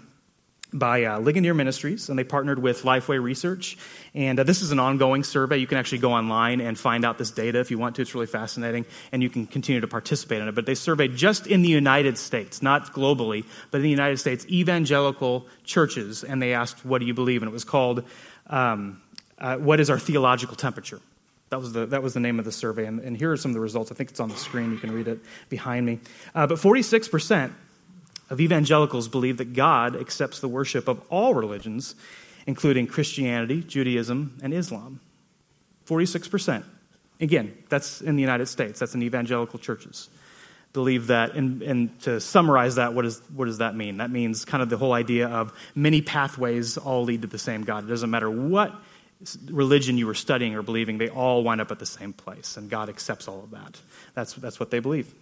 by 0.71 1.03
uh, 1.05 1.19
Ligonier 1.19 1.53
Ministries, 1.53 2.09
and 2.09 2.19
they 2.19 2.23
partnered 2.23 2.59
with 2.59 2.83
Lifeway 2.83 3.21
Research. 3.21 3.77
And 4.13 4.39
uh, 4.39 4.43
this 4.43 4.61
is 4.61 4.71
an 4.71 4.79
ongoing 4.79 5.23
survey. 5.23 5.57
You 5.57 5.65
can 5.65 5.77
actually 5.77 5.97
go 5.99 6.13
online 6.13 6.61
and 6.61 6.77
find 6.77 7.03
out 7.03 7.17
this 7.17 7.31
data 7.31 7.59
if 7.59 7.71
you 7.71 7.79
want 7.79 7.95
to. 7.95 8.03
It's 8.03 8.13
really 8.13 8.27
fascinating, 8.27 8.85
and 9.11 9.23
you 9.23 9.29
can 9.29 9.47
continue 9.47 9.81
to 9.81 9.87
participate 9.87 10.41
in 10.41 10.47
it. 10.47 10.55
But 10.55 10.65
they 10.65 10.75
surveyed 10.75 11.15
just 11.15 11.47
in 11.47 11.63
the 11.63 11.69
United 11.69 12.17
States, 12.17 12.61
not 12.61 12.93
globally, 12.93 13.45
but 13.71 13.77
in 13.77 13.83
the 13.83 13.89
United 13.89 14.17
States, 14.19 14.45
evangelical 14.47 15.47
churches, 15.63 16.23
and 16.23 16.41
they 16.41 16.53
asked, 16.53 16.85
What 16.85 16.99
do 16.99 17.05
you 17.05 17.13
believe? 17.13 17.41
And 17.41 17.49
it 17.49 17.53
was 17.53 17.63
called, 17.63 18.03
um, 18.47 19.01
uh, 19.39 19.57
What 19.57 19.79
is 19.79 19.89
our 19.89 19.99
theological 19.99 20.55
temperature? 20.55 21.01
That 21.49 21.59
was 21.59 21.73
the, 21.73 21.87
that 21.87 22.03
was 22.03 22.13
the 22.13 22.19
name 22.19 22.37
of 22.37 22.45
the 22.45 22.51
survey. 22.51 22.85
And, 22.85 22.99
and, 22.99 23.17
here 23.17 23.31
are 23.31 23.37
some 23.37 23.49
of 23.49 23.55
the 23.55 23.59
results. 23.59 23.91
I 23.91 23.95
think 23.95 24.11
it's 24.11 24.19
on 24.19 24.29
the 24.29 24.35
screen. 24.35 24.71
You 24.71 24.77
can 24.77 24.91
read 24.91 25.07
it 25.07 25.19
behind 25.49 25.83
me. 25.83 25.99
Uh, 26.35 26.45
but 26.45 26.59
46% 26.59 27.51
of 28.29 28.39
evangelicals 28.39 29.07
believe 29.07 29.37
that 29.37 29.53
God 29.53 29.95
accepts 29.95 30.39
the 30.39 30.47
worship 30.47 30.87
of 30.87 31.01
all 31.09 31.33
religions, 31.33 31.95
including 32.45 32.87
Christianity, 32.87 33.61
Judaism, 33.61 34.37
and 34.43 34.53
Islam. 34.53 34.99
46%. 35.87 36.63
Again, 37.19 37.57
that's 37.67 38.01
in 38.01 38.15
the 38.15 38.21
United 38.21 38.47
States, 38.47 38.79
that's 38.79 38.93
in 38.93 39.03
evangelical 39.03 39.59
churches. 39.59 40.09
Believe 40.71 41.07
that, 41.07 41.33
and, 41.33 41.61
and 41.63 41.99
to 42.01 42.21
summarize 42.21 42.75
that, 42.75 42.93
what, 42.93 43.05
is, 43.05 43.21
what 43.33 43.45
does 43.45 43.57
that 43.57 43.75
mean? 43.75 43.97
That 43.97 44.11
means 44.11 44.45
kind 44.45 44.61
of 44.61 44.69
the 44.69 44.77
whole 44.77 44.93
idea 44.93 45.27
of 45.27 45.51
many 45.73 46.01
pathways 46.01 46.77
all 46.77 47.03
lead 47.03 47.23
to 47.23 47.27
the 47.27 47.39
same 47.39 47.63
God. 47.63 47.85
It 47.85 47.87
doesn't 47.87 48.09
matter 48.09 48.29
what 48.29 48.73
religion 49.49 49.97
you 49.97 50.07
were 50.07 50.13
studying 50.13 50.55
or 50.55 50.61
believing, 50.61 50.97
they 50.97 51.09
all 51.09 51.43
wind 51.43 51.59
up 51.59 51.71
at 51.71 51.79
the 51.79 51.85
same 51.85 52.13
place, 52.13 52.55
and 52.55 52.69
God 52.69 52.87
accepts 52.87 53.27
all 53.27 53.43
of 53.43 53.51
that. 53.51 53.79
That's, 54.13 54.33
that's 54.33 54.59
what 54.59 54.71
they 54.71 54.79
believe. 54.79 55.13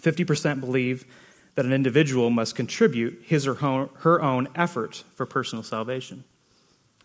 50% 0.00 0.60
believe 0.60 1.06
that 1.56 1.64
an 1.64 1.72
individual 1.72 2.30
must 2.30 2.54
contribute 2.54 3.22
his 3.24 3.46
or 3.46 3.54
her 3.54 4.22
own 4.22 4.48
effort 4.54 5.02
for 5.14 5.26
personal 5.26 5.64
salvation. 5.64 6.22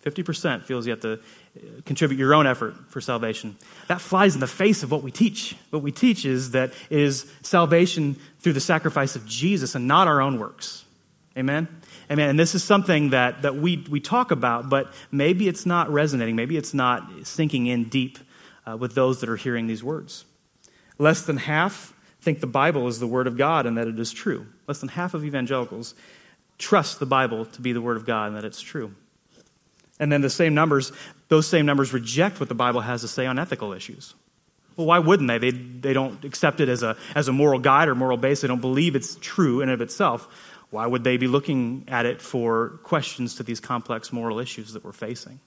50% 0.06 0.64
feels 0.64 0.86
you 0.88 0.92
have 0.92 1.00
to 1.02 1.14
uh, 1.14 1.82
contribute 1.86 2.18
your 2.18 2.34
own 2.34 2.48
effort 2.48 2.76
for 2.90 3.02
salvation. 3.02 3.56
That 3.88 4.02
flies 4.02 4.34
in 4.34 4.40
the 4.40 4.48
face 4.48 4.84
of 4.84 4.92
what 4.92 5.04
we 5.04 5.12
teach. 5.12 5.56
What 5.70 5.84
we 5.84 5.92
teach 5.92 6.26
is 6.26 6.52
that 6.52 6.74
it 6.90 7.00
is 7.00 7.32
salvation 7.44 8.18
through 8.40 8.54
the 8.54 8.60
sacrifice 8.60 9.16
of 9.16 9.26
Jesus 9.26 9.76
and 9.76 9.88
not 9.88 10.08
our 10.08 10.22
own 10.22 10.40
works. 10.40 10.86
Amen? 11.38 11.68
Amen. 12.10 12.30
And 12.30 12.40
this 12.40 12.56
is 12.56 12.64
something 12.64 13.12
that, 13.12 13.44
that 13.44 13.56
we, 13.56 13.86
we 13.90 14.00
talk 14.00 14.32
about, 14.32 14.70
but 14.70 14.92
maybe 15.12 15.48
it's 15.48 15.66
not 15.66 15.90
resonating. 15.90 16.36
Maybe 16.36 16.58
it's 16.58 16.74
not 16.74 17.10
sinking 17.24 17.68
in 17.68 17.86
deep 17.86 18.20
uh, 18.66 18.76
with 18.76 18.96
those 18.96 19.22
that 19.22 19.30
are 19.30 19.38
hearing 19.38 19.68
these 19.68 19.84
words. 19.84 20.26
Less 20.98 21.22
than 21.22 21.38
half 21.38 21.94
think 22.22 22.40
the 22.40 22.48
Bible 22.48 22.88
is 22.88 23.00
the 23.00 23.08
Word 23.08 23.28
of 23.28 23.38
God 23.38 23.66
and 23.66 23.78
that 23.78 23.88
it 23.88 24.00
is 24.00 24.12
true. 24.12 24.46
Less 24.68 24.80
than 24.80 24.90
half 24.90 25.14
of 25.14 25.26
evangelicals 25.26 25.96
trust 26.58 27.00
the 27.00 27.06
Bible 27.06 27.46
to 27.46 27.62
be 27.62 27.74
the 27.74 27.82
Word 27.82 27.98
of 27.98 28.06
God 28.06 28.28
and 28.28 28.38
that 28.38 28.46
it's 28.46 28.62
true. 28.62 28.94
And 30.00 30.12
then 30.12 30.22
the 30.22 30.30
same 30.30 30.54
numbers, 30.54 30.92
those 31.28 31.48
same 31.48 31.66
numbers 31.66 31.94
reject 31.94 32.40
what 32.40 32.50
the 32.50 32.56
Bible 32.56 32.82
has 32.82 33.02
to 33.02 33.08
say 33.08 33.26
on 33.26 33.38
ethical 33.38 33.74
issues. 33.74 34.14
Well, 34.76 34.88
why 34.88 35.00
wouldn't 35.00 35.28
they? 35.28 35.38
They, 35.38 35.52
they 35.52 35.94
don't 35.94 36.24
accept 36.24 36.60
it 36.60 36.70
as 36.70 36.82
a, 36.82 36.96
as 37.14 37.28
a 37.28 37.34
moral 37.34 37.60
guide 37.60 37.88
or 37.88 37.96
moral 37.96 38.18
base. 38.18 38.42
They 38.42 38.48
don't 38.48 38.62
believe 38.62 38.96
it's 38.96 39.18
true 39.22 39.62
in 39.62 39.70
and 39.70 39.74
of 39.74 39.82
itself. 39.82 40.28
Why 40.70 40.88
would 40.88 41.04
they 41.04 41.18
be 41.18 41.28
looking 41.28 41.84
at 41.88 42.06
it 42.06 42.22
for 42.22 42.80
questions 42.84 43.36
to 43.36 43.44
these 43.44 43.60
complex 43.60 44.14
moral 44.14 44.40
issues 44.40 44.74
that 44.74 44.84
we're 44.84 44.94
facing? 44.94 45.40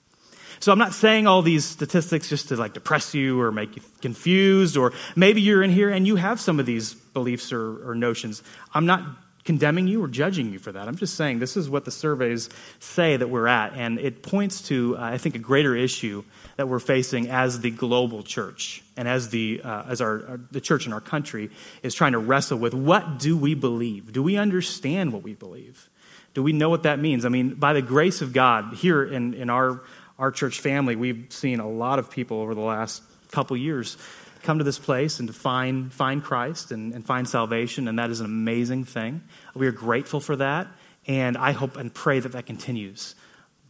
So 0.61 0.73
I'm 0.73 0.79
not 0.79 0.95
saying 0.95 1.27
all 1.27 1.43
these 1.43 1.65
statistics 1.65 2.29
just 2.29 2.49
to 2.49 2.57
like 2.57 2.75
depress 2.75 3.15
you 3.15 3.41
or 3.41 3.53
make 3.53 3.77
you 3.77 3.83
confused, 4.01 4.77
or 4.77 4.93
maybe 5.17 5.41
you're 5.41 5.63
in 5.63 5.71
here 5.71 5.91
and 5.91 6.07
you 6.07 6.17
have 6.17 6.41
some 6.41 6.61
of 6.61 6.67
these 6.67 6.95
beliefs 6.95 7.53
or, 7.53 7.91
or 7.91 7.95
notions. 7.95 8.43
I'm 8.73 8.87
not 8.87 9.03
condemning 9.45 9.87
you 9.87 10.03
or 10.03 10.09
judging 10.09 10.53
you 10.53 10.59
for 10.59 10.73
that. 10.73 10.89
I'm 10.89 10.97
just 10.97 11.17
saying 11.17 11.39
this 11.39 11.57
is 11.57 11.69
what 11.69 11.85
the 11.85 11.91
surveys 11.91 12.49
say 12.79 13.17
that 13.17 13.29
we're 13.29 13.47
at, 13.47 13.75
and 13.75 13.99
it 13.99 14.23
points 14.23 14.63
to, 14.69 14.97
uh, 14.97 15.03
I 15.03 15.19
think, 15.19 15.35
a 15.35 15.39
greater 15.39 15.77
issue 15.77 16.25
that 16.57 16.69
we're 16.69 16.79
facing 16.79 17.29
as 17.29 17.61
the 17.61 17.71
global 17.71 18.23
church 18.23 18.83
and 18.97 19.07
as 19.07 19.29
the 19.29 19.61
uh, 19.63 19.85
as 19.89 20.01
our, 20.01 20.27
our, 20.27 20.41
the 20.51 20.61
church 20.61 20.87
in 20.87 20.93
our 20.93 21.01
country 21.01 21.51
is 21.83 21.95
trying 21.95 22.13
to 22.13 22.19
wrestle 22.19 22.59
with 22.59 22.75
what 22.75 23.19
do 23.19 23.37
we 23.37 23.55
believe? 23.55 24.13
Do 24.13 24.23
we 24.23 24.37
understand 24.37 25.13
what 25.13 25.23
we 25.23 25.35
believe? 25.35 25.89
Do 26.33 26.43
we 26.43 26.53
know 26.53 26.69
what 26.69 26.83
that 26.83 26.99
means? 26.99 27.25
I 27.25 27.29
mean, 27.29 27.55
by 27.55 27.75
the 27.75 27.83
grace 27.83 28.21
of 28.21 28.33
God, 28.33 28.75
here 28.75 29.05
in, 29.05 29.35
in 29.35 29.51
our 29.51 29.83
our 30.19 30.31
church 30.31 30.61
family, 30.61 30.97
we've 30.97 31.27
seen 31.31 31.61
a 31.61 31.69
lot 31.69 31.99
of 31.99 32.11
people 32.11 32.41
over 32.41 32.55
the 32.55 32.61
last 32.61 33.03
couple 33.31 33.57
years 33.57 33.97
come 34.43 34.59
to 34.59 34.65
this 34.65 34.79
place 34.79 35.19
and 35.19 35.29
to 35.29 35.35
find, 35.35 35.93
find 35.93 36.23
Christ 36.23 36.71
and, 36.71 36.93
and 36.95 37.05
find 37.05 37.29
salvation, 37.29 37.89
and 37.89 37.99
that 37.99 38.11
is 38.11 38.21
an 38.21 38.27
amazing 38.27 38.85
thing. 38.85 39.23
We 39.55 39.67
are 39.67 39.73
grateful 39.73 40.21
for 40.21 40.37
that, 40.37 40.69
and 41.07 41.37
I 41.37 41.53
hope 41.53 41.77
and 41.77 41.93
pray 41.93 42.21
that 42.21 42.33
that 42.33 42.47
continues. 42.47 43.15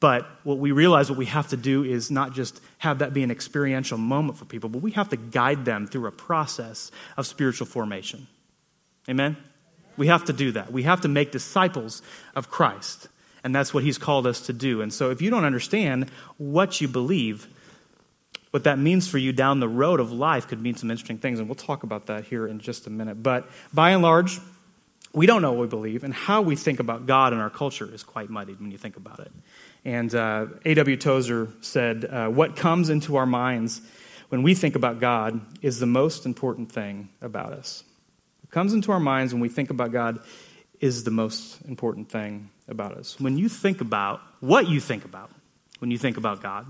But 0.01 0.27
what 0.43 0.59
we 0.59 0.73
realize 0.73 1.09
what 1.09 1.19
we 1.19 1.27
have 1.27 1.49
to 1.49 1.57
do 1.57 1.85
is 1.85 2.11
not 2.11 2.35
just 2.35 2.61
have 2.79 2.99
that 2.99 3.15
be 3.15 3.23
an 3.23 3.31
experiential 3.31 3.97
moment 3.97 4.37
for 4.37 4.45
people, 4.45 4.69
but 4.69 4.83
we 4.83 4.91
have 4.91 5.09
to 5.11 5.17
guide 5.17 5.65
them 5.65 5.87
through 5.87 6.07
a 6.07 6.13
process 6.13 6.91
of 7.17 7.27
spiritual 7.27 7.67
formation. 7.67 8.27
Amen? 9.09 9.37
We 9.97 10.09
have 10.09 10.25
to 10.25 10.33
do 10.33 10.53
that. 10.53 10.73
We 10.73 10.83
have 10.83 11.03
to 11.03 11.09
make 11.09 11.31
disciples 11.31 12.03
of 12.35 12.51
Christ. 12.51 13.09
And 13.45 13.55
that's 13.55 13.75
what 13.75 13.85
he's 13.85 13.99
called 13.99 14.27
us 14.27 14.41
to 14.47 14.53
do. 14.53 14.81
And 14.81 14.93
so 14.93 15.11
if 15.11 15.21
you 15.21 15.31
don't 15.31 15.45
understand 15.45 16.11
what 16.39 16.81
you 16.81 16.89
believe, 16.89 17.47
what 18.51 18.65
that 18.65 18.79
means 18.79 19.07
for 19.07 19.19
you 19.19 19.33
down 19.33 19.61
the 19.61 19.69
road 19.69 20.01
of 20.01 20.11
life 20.11 20.49
could 20.49 20.61
mean 20.61 20.77
some 20.77 20.91
interesting 20.91 21.19
things. 21.19 21.39
And 21.39 21.47
we'll 21.47 21.55
talk 21.55 21.83
about 21.83 22.07
that 22.07 22.25
here 22.25 22.47
in 22.47 22.59
just 22.59 22.87
a 22.87 22.91
minute. 22.91 23.23
But 23.23 23.49
by 23.73 23.91
and 23.91 24.03
large, 24.03 24.41
we 25.13 25.27
don't 25.27 25.43
know 25.43 25.53
what 25.53 25.61
we 25.61 25.67
believe, 25.69 26.03
and 26.03 26.13
how 26.13 26.43
we 26.43 26.57
think 26.57 26.81
about 26.81 27.07
God 27.07 27.33
in 27.33 27.39
our 27.39 27.51
culture 27.51 27.89
is 27.93 28.03
quite 28.03 28.31
muddied 28.31 28.61
when 28.61 28.73
you 28.73 28.79
think 28.79 28.97
about 28.97 29.21
it. 29.21 29.31
And 29.85 30.13
uh, 30.13 30.47
A.W. 30.65 30.97
Tozer 30.97 31.49
said, 31.61 32.05
uh, 32.05 32.29
What 32.29 32.57
comes 32.57 32.91
into 32.91 33.15
our 33.17 33.27
minds 33.27 33.81
when 34.31 34.43
we 34.43 34.55
think 34.55 34.75
about 34.75 34.99
God 34.99 35.41
is 35.63 35.79
the 35.79 35.87
most 35.87 36.27
important 36.27 36.73
thing 36.73 37.11
about 37.21 37.53
us. 37.53 37.85
What 38.43 38.51
comes 38.51 38.73
into 38.73 38.91
our 38.91 38.99
minds 38.99 39.33
when 39.33 39.41
we 39.41 39.49
think 39.49 39.71
about 39.71 39.93
God 39.93 40.19
is 40.81 41.05
the 41.05 41.11
most 41.11 41.61
important 41.67 42.09
thing 42.09 42.51
about 42.69 42.93
us. 42.93 43.19
When 43.21 43.39
you 43.39 43.49
think 43.49 43.81
about 43.81 44.21
what 44.41 44.69
you 44.69 44.81
think 44.81 45.05
about, 45.05 45.31
when 45.79 45.91
you 45.91 45.99
think 45.99 46.17
about 46.17 46.43
God, 46.43 46.67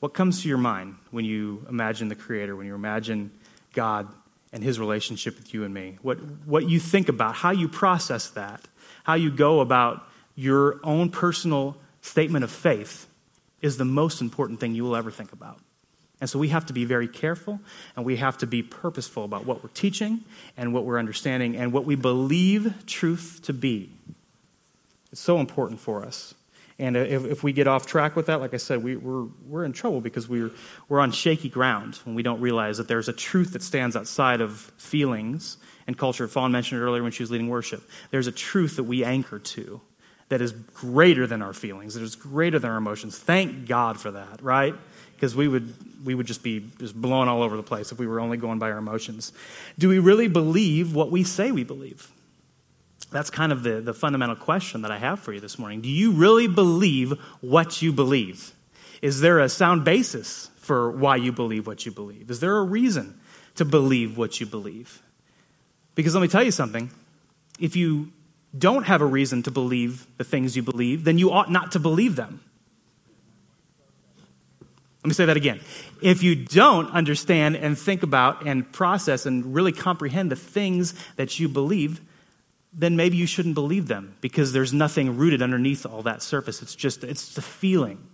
what 0.00 0.14
comes 0.14 0.42
to 0.42 0.48
your 0.48 0.58
mind 0.58 0.96
when 1.10 1.24
you 1.24 1.66
imagine 1.68 2.08
the 2.08 2.14
Creator, 2.14 2.56
when 2.56 2.66
you 2.66 2.74
imagine 2.74 3.30
God 3.72 4.08
and 4.52 4.64
his 4.64 4.80
relationship 4.80 5.36
with 5.36 5.54
you 5.54 5.64
and 5.64 5.72
me. 5.72 5.98
What, 6.02 6.18
what 6.44 6.68
you 6.68 6.80
think 6.80 7.08
about, 7.08 7.36
how 7.36 7.50
you 7.50 7.68
process 7.68 8.30
that, 8.30 8.66
how 9.04 9.14
you 9.14 9.30
go 9.30 9.60
about 9.60 10.06
your 10.34 10.80
own 10.82 11.10
personal 11.10 11.76
statement 12.00 12.44
of 12.44 12.50
faith 12.50 13.06
is 13.60 13.76
the 13.76 13.84
most 13.84 14.20
important 14.20 14.58
thing 14.58 14.74
you 14.74 14.84
will 14.84 14.96
ever 14.96 15.10
think 15.10 15.32
about. 15.32 15.60
And 16.20 16.28
so 16.28 16.38
we 16.38 16.48
have 16.48 16.66
to 16.66 16.72
be 16.72 16.84
very 16.84 17.08
careful 17.08 17.60
and 17.96 18.04
we 18.04 18.16
have 18.16 18.38
to 18.38 18.46
be 18.46 18.62
purposeful 18.62 19.24
about 19.24 19.46
what 19.46 19.62
we're 19.62 19.70
teaching 19.70 20.20
and 20.56 20.74
what 20.74 20.84
we're 20.84 20.98
understanding 20.98 21.56
and 21.56 21.72
what 21.72 21.84
we 21.84 21.94
believe 21.94 22.86
truth 22.86 23.40
to 23.44 23.52
be. 23.52 23.90
It's 25.12 25.20
so 25.20 25.38
important 25.38 25.80
for 25.80 26.04
us. 26.04 26.34
And 26.78 26.96
uh, 26.96 27.00
if, 27.00 27.24
if 27.26 27.42
we 27.42 27.52
get 27.52 27.68
off 27.68 27.86
track 27.86 28.16
with 28.16 28.26
that, 28.26 28.40
like 28.40 28.54
I 28.54 28.56
said, 28.56 28.82
we, 28.82 28.96
we're, 28.96 29.26
we're 29.46 29.64
in 29.64 29.72
trouble 29.72 30.00
because 30.00 30.28
we're, 30.28 30.50
we're 30.88 31.00
on 31.00 31.12
shaky 31.12 31.50
ground 31.50 31.96
when 32.04 32.14
we 32.14 32.22
don't 32.22 32.40
realize 32.40 32.78
that 32.78 32.88
there's 32.88 33.08
a 33.08 33.12
truth 33.12 33.52
that 33.52 33.62
stands 33.62 33.96
outside 33.96 34.40
of 34.40 34.58
feelings 34.78 35.58
and 35.86 35.98
culture. 35.98 36.26
Fawn 36.26 36.52
mentioned 36.52 36.80
it 36.80 36.84
earlier 36.84 37.02
when 37.02 37.12
she 37.12 37.22
was 37.22 37.30
leading 37.30 37.48
worship. 37.48 37.82
There's 38.10 38.26
a 38.26 38.32
truth 38.32 38.76
that 38.76 38.84
we 38.84 39.04
anchor 39.04 39.38
to 39.38 39.80
that 40.30 40.40
is 40.40 40.52
greater 40.52 41.26
than 41.26 41.42
our 41.42 41.52
feelings, 41.52 41.94
that 41.94 42.02
is 42.02 42.16
greater 42.16 42.58
than 42.58 42.70
our 42.70 42.78
emotions. 42.78 43.18
Thank 43.18 43.66
God 43.66 44.00
for 44.00 44.12
that, 44.12 44.42
right? 44.42 44.74
Because 45.20 45.36
we 45.36 45.48
would, 45.48 45.74
we 46.02 46.14
would 46.14 46.24
just 46.24 46.42
be 46.42 46.64
just 46.78 46.98
blown 46.98 47.28
all 47.28 47.42
over 47.42 47.54
the 47.54 47.62
place 47.62 47.92
if 47.92 47.98
we 47.98 48.06
were 48.06 48.20
only 48.20 48.38
going 48.38 48.58
by 48.58 48.70
our 48.70 48.78
emotions. 48.78 49.34
Do 49.78 49.90
we 49.90 49.98
really 49.98 50.28
believe 50.28 50.94
what 50.94 51.10
we 51.10 51.24
say 51.24 51.52
we 51.52 51.62
believe? 51.62 52.10
That's 53.12 53.28
kind 53.28 53.52
of 53.52 53.62
the, 53.62 53.82
the 53.82 53.92
fundamental 53.92 54.34
question 54.34 54.80
that 54.80 54.90
I 54.90 54.96
have 54.96 55.20
for 55.20 55.34
you 55.34 55.40
this 55.40 55.58
morning. 55.58 55.82
Do 55.82 55.90
you 55.90 56.12
really 56.12 56.46
believe 56.46 57.20
what 57.42 57.82
you 57.82 57.92
believe? 57.92 58.54
Is 59.02 59.20
there 59.20 59.40
a 59.40 59.50
sound 59.50 59.84
basis 59.84 60.48
for 60.56 60.90
why 60.90 61.16
you 61.16 61.32
believe 61.32 61.66
what 61.66 61.84
you 61.84 61.92
believe? 61.92 62.30
Is 62.30 62.40
there 62.40 62.56
a 62.56 62.62
reason 62.62 63.20
to 63.56 63.66
believe 63.66 64.16
what 64.16 64.40
you 64.40 64.46
believe? 64.46 65.02
Because 65.96 66.14
let 66.14 66.22
me 66.22 66.28
tell 66.28 66.42
you 66.42 66.50
something. 66.50 66.90
If 67.58 67.76
you 67.76 68.10
don't 68.56 68.84
have 68.84 69.02
a 69.02 69.06
reason 69.06 69.42
to 69.42 69.50
believe 69.50 70.06
the 70.16 70.24
things 70.24 70.56
you 70.56 70.62
believe, 70.62 71.04
then 71.04 71.18
you 71.18 71.30
ought 71.30 71.50
not 71.50 71.72
to 71.72 71.78
believe 71.78 72.16
them. 72.16 72.40
Let 75.02 75.08
me 75.08 75.14
say 75.14 75.24
that 75.24 75.36
again. 75.36 75.60
If 76.02 76.22
you 76.22 76.34
don't 76.34 76.90
understand 76.90 77.56
and 77.56 77.78
think 77.78 78.02
about 78.02 78.46
and 78.46 78.70
process 78.70 79.24
and 79.24 79.54
really 79.54 79.72
comprehend 79.72 80.30
the 80.30 80.36
things 80.36 80.94
that 81.16 81.40
you 81.40 81.48
believe, 81.48 82.02
then 82.72 82.96
maybe 82.96 83.16
you 83.16 83.26
shouldn't 83.26 83.54
believe 83.54 83.88
them 83.88 84.14
because 84.20 84.52
there's 84.52 84.72
nothing 84.72 85.16
rooted 85.16 85.40
underneath 85.40 85.86
all 85.86 86.02
that 86.02 86.22
surface. 86.22 86.60
It's 86.60 86.74
just 86.74 87.02
it's 87.02 87.36
a 87.38 87.42
feeling. 87.42 88.06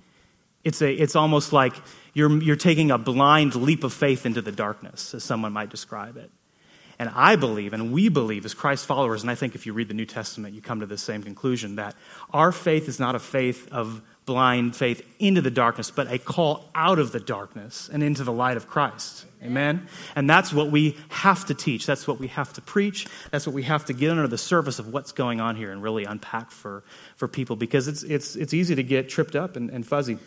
It's 0.62 0.80
a 0.80 0.92
it's 0.92 1.16
almost 1.16 1.52
like 1.52 1.74
you're 2.14 2.42
you're 2.42 2.56
taking 2.56 2.90
a 2.92 2.98
blind 2.98 3.56
leap 3.56 3.82
of 3.82 3.92
faith 3.92 4.24
into 4.24 4.40
the 4.40 4.52
darkness, 4.52 5.12
as 5.12 5.24
someone 5.24 5.52
might 5.52 5.70
describe 5.70 6.16
it. 6.16 6.30
And 6.98 7.10
I 7.14 7.36
believe, 7.36 7.74
and 7.74 7.92
we 7.92 8.08
believe 8.08 8.46
as 8.46 8.54
Christ 8.54 8.86
followers, 8.86 9.20
and 9.22 9.30
I 9.30 9.34
think 9.34 9.54
if 9.54 9.66
you 9.66 9.74
read 9.74 9.88
the 9.88 9.94
New 9.94 10.06
Testament, 10.06 10.54
you 10.54 10.62
come 10.62 10.80
to 10.80 10.86
the 10.86 10.96
same 10.96 11.22
conclusion 11.22 11.76
that 11.76 11.94
our 12.32 12.52
faith 12.52 12.88
is 12.88 12.98
not 12.98 13.14
a 13.14 13.18
faith 13.18 13.68
of 13.70 14.00
blind 14.26 14.74
faith 14.74 15.06
into 15.20 15.40
the 15.40 15.50
darkness, 15.50 15.90
but 15.90 16.10
a 16.12 16.18
call 16.18 16.68
out 16.74 16.98
of 16.98 17.12
the 17.12 17.20
darkness 17.20 17.88
and 17.90 18.02
into 18.02 18.24
the 18.24 18.32
light 18.32 18.56
of 18.56 18.68
Christ. 18.68 19.24
Amen? 19.42 19.86
And 20.16 20.28
that's 20.28 20.52
what 20.52 20.70
we 20.70 20.96
have 21.08 21.46
to 21.46 21.54
teach. 21.54 21.86
That's 21.86 22.08
what 22.08 22.18
we 22.18 22.26
have 22.28 22.52
to 22.54 22.60
preach. 22.60 23.06
That's 23.30 23.46
what 23.46 23.54
we 23.54 23.62
have 23.62 23.84
to 23.84 23.92
get 23.92 24.10
under 24.10 24.26
the 24.26 24.38
surface 24.38 24.80
of 24.80 24.92
what's 24.92 25.12
going 25.12 25.40
on 25.40 25.54
here 25.54 25.70
and 25.70 25.80
really 25.82 26.04
unpack 26.04 26.50
for, 26.50 26.82
for 27.14 27.28
people 27.28 27.54
because 27.54 27.86
it's, 27.86 28.02
it's, 28.02 28.34
it's 28.34 28.52
easy 28.52 28.74
to 28.74 28.82
get 28.82 29.08
tripped 29.08 29.36
up 29.36 29.54
and, 29.54 29.70
and 29.70 29.86
fuzzy. 29.86 30.18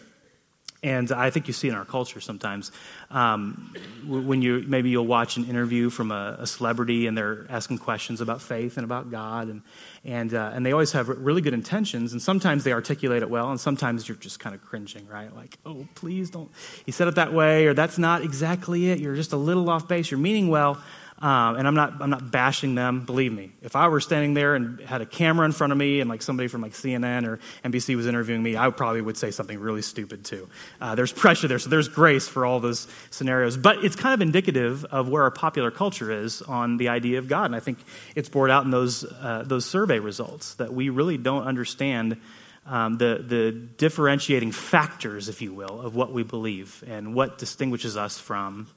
And 0.82 1.12
I 1.12 1.30
think 1.30 1.48
you 1.48 1.54
see 1.54 1.68
in 1.68 1.76
our 1.76 1.84
culture 1.84 2.22
sometimes 2.22 2.72
um, 3.12 3.74
when 4.08 4.42
you 4.42 4.64
maybe 4.66 4.90
you'll 4.90 5.06
watch 5.06 5.36
an 5.36 5.46
interview 5.46 5.90
from 5.90 6.10
a, 6.12 6.38
a, 6.40 6.48
celebrity 6.48 7.06
and 7.06 7.18
they're 7.18 7.46
asking 7.50 7.80
questions 7.80 8.22
about 8.22 8.42
faith 8.42 8.78
and 8.78 8.86
about 8.86 9.12
God, 9.12 9.50
and 9.50 9.62
and 10.06 10.34
uh, 10.34 10.52
and 10.54 10.66
they 10.66 10.72
always 10.72 10.94
have 10.94 11.10
really 11.10 11.42
good 11.42 11.54
intentions, 11.54 12.14
and 12.14 12.22
sometimes 12.22 12.64
they 12.64 12.72
articulate 12.72 13.24
it 13.24 13.30
well, 13.30 13.50
and 13.52 13.60
sometimes 13.60 14.08
you're 14.08 14.16
just 14.18 14.40
kind 14.40 14.56
of 14.56 14.62
cringing, 14.64 15.06
right? 15.08 15.36
Like, 15.36 15.58
oh, 15.66 15.86
please 15.96 16.30
don't. 16.30 16.50
He 16.86 16.94
said 16.94 17.10
it 17.10 17.16
that 17.16 17.34
way, 17.34 17.66
or 17.66 17.74
that's 17.74 17.98
not 17.98 18.22
exactly 18.22 18.90
it. 18.90 19.00
You're 19.00 19.16
just 19.16 19.34
a 19.34 19.38
little 19.38 19.70
off 19.70 19.88
base. 19.88 20.10
You're 20.10 20.20
meaning 20.20 20.48
well, 20.48 20.82
um, 21.22 21.58
and 21.58 21.68
I'm 21.68 21.76
not, 21.76 22.02
I'm 22.02 22.10
not 22.10 22.32
bashing 22.32 22.76
them, 22.76 23.02
believe 23.02 23.34
me. 23.34 23.52
If 23.62 23.76
I 23.76 23.90
were 23.90 24.00
standing 24.00 24.34
there 24.34 24.56
and 24.56 24.80
had 24.80 25.02
a 25.02 25.06
camera 25.06 25.46
in 25.46 25.52
front 25.52 25.74
of 25.74 25.78
me 25.78 26.00
and 26.00 26.10
like 26.10 26.22
somebody 26.22 26.48
from 26.48 26.62
like 26.62 26.72
CNN 26.72 27.28
or 27.28 27.40
NBC 27.66 27.98
was 27.98 28.08
interviewing 28.08 28.42
me, 28.42 28.56
I 28.56 28.70
probably 28.70 29.02
would 29.02 29.18
say 29.18 29.30
something 29.32 29.60
really 29.60 29.82
stupid 29.82 30.24
too. 30.24 30.48
Uh, 30.80 30.96
there's 30.96 31.12
pressure 31.12 31.50
there, 31.50 31.60
so 31.60 31.70
there's 31.70 31.90
grace 31.90 32.30
for 32.30 32.46
all 32.46 32.62
those 32.62 32.88
scenarios. 33.10 33.58
But 33.58 33.84
it's 33.84 33.98
kind 33.98 34.14
of 34.14 34.22
indicative 34.22 34.86
of 34.86 35.10
where 35.10 35.24
our 35.24 35.32
popular 35.32 35.72
culture 35.72 36.10
is 36.10 36.42
on 36.42 36.78
the 36.78 36.88
idea 36.88 37.20
of 37.20 37.28
God. 37.28 37.46
And 37.46 37.56
I 37.56 37.60
think 37.60 37.80
it's 38.16 38.30
borne 38.30 38.50
out 38.50 38.64
in 38.64 38.72
those, 38.72 39.04
uh, 39.04 39.44
those 39.46 39.66
survey 39.66 40.00
results 40.00 40.54
that 40.56 40.74
we 40.74 40.88
really 40.88 41.18
don't 41.18 41.44
understand 41.44 42.16
um, 42.66 42.98
the, 42.98 43.24
the 43.28 43.52
differentiating 43.52 44.54
factors, 44.54 45.28
if 45.28 45.42
you 45.42 45.54
will, 45.54 45.82
of 45.82 45.96
what 45.96 46.14
we 46.14 46.24
believe 46.24 46.82
and 46.88 47.14
what 47.14 47.38
distinguishes 47.40 47.98
us 47.98 48.20
from 48.20 48.68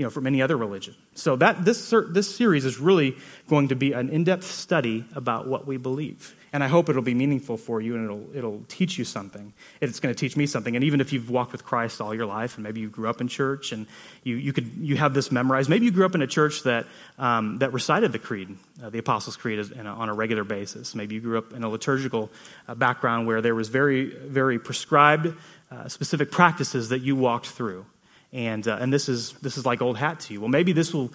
you 0.00 0.06
know, 0.06 0.10
from 0.10 0.26
any 0.26 0.40
other 0.40 0.56
religion. 0.56 0.94
So 1.12 1.36
that 1.36 1.62
this 1.62 1.90
this 1.90 2.34
series 2.34 2.64
is 2.64 2.78
really 2.80 3.18
going 3.48 3.68
to 3.68 3.76
be 3.76 3.92
an 3.92 4.08
in-depth 4.08 4.46
study 4.46 5.04
about 5.14 5.46
what 5.46 5.66
we 5.66 5.76
believe. 5.76 6.34
And 6.54 6.64
I 6.64 6.68
hope 6.68 6.88
it'll 6.88 7.02
be 7.02 7.12
meaningful 7.12 7.58
for 7.58 7.82
you 7.82 7.96
and 7.96 8.04
it'll 8.06 8.34
it'll 8.34 8.64
teach 8.66 8.96
you 8.96 9.04
something. 9.04 9.52
It's 9.82 10.00
going 10.00 10.14
to 10.14 10.18
teach 10.18 10.38
me 10.38 10.46
something. 10.46 10.74
And 10.74 10.82
even 10.86 11.02
if 11.02 11.12
you've 11.12 11.28
walked 11.28 11.52
with 11.52 11.66
Christ 11.66 12.00
all 12.00 12.14
your 12.14 12.24
life 12.24 12.54
and 12.54 12.64
maybe 12.64 12.80
you 12.80 12.88
grew 12.88 13.10
up 13.10 13.20
in 13.20 13.28
church 13.28 13.72
and 13.72 13.86
you, 14.24 14.36
you 14.36 14.54
could 14.54 14.70
you 14.78 14.96
have 14.96 15.12
this 15.12 15.30
memorized. 15.30 15.68
Maybe 15.68 15.84
you 15.84 15.90
grew 15.90 16.06
up 16.06 16.14
in 16.14 16.22
a 16.22 16.26
church 16.26 16.62
that 16.62 16.86
um, 17.18 17.58
that 17.58 17.74
recited 17.74 18.12
the 18.12 18.18
creed, 18.18 18.56
uh, 18.82 18.88
the 18.88 19.00
Apostles' 19.00 19.36
Creed, 19.36 19.58
a, 19.58 19.84
on 19.84 20.08
a 20.08 20.14
regular 20.14 20.44
basis. 20.44 20.94
Maybe 20.94 21.16
you 21.16 21.20
grew 21.20 21.36
up 21.36 21.52
in 21.52 21.62
a 21.62 21.68
liturgical 21.68 22.30
uh, 22.66 22.74
background 22.74 23.26
where 23.26 23.42
there 23.42 23.54
was 23.54 23.68
very 23.68 24.06
very 24.06 24.58
prescribed 24.58 25.36
uh, 25.70 25.88
specific 25.88 26.30
practices 26.30 26.88
that 26.88 27.02
you 27.02 27.16
walked 27.16 27.48
through 27.48 27.84
and, 28.32 28.66
uh, 28.66 28.78
and 28.80 28.92
this, 28.92 29.08
is, 29.08 29.32
this 29.34 29.56
is 29.56 29.66
like 29.66 29.82
old 29.82 29.98
hat 29.98 30.20
to 30.20 30.34
you. 30.34 30.40
Well, 30.40 30.48
maybe 30.48 30.72
this 30.72 30.94
will 30.94 31.10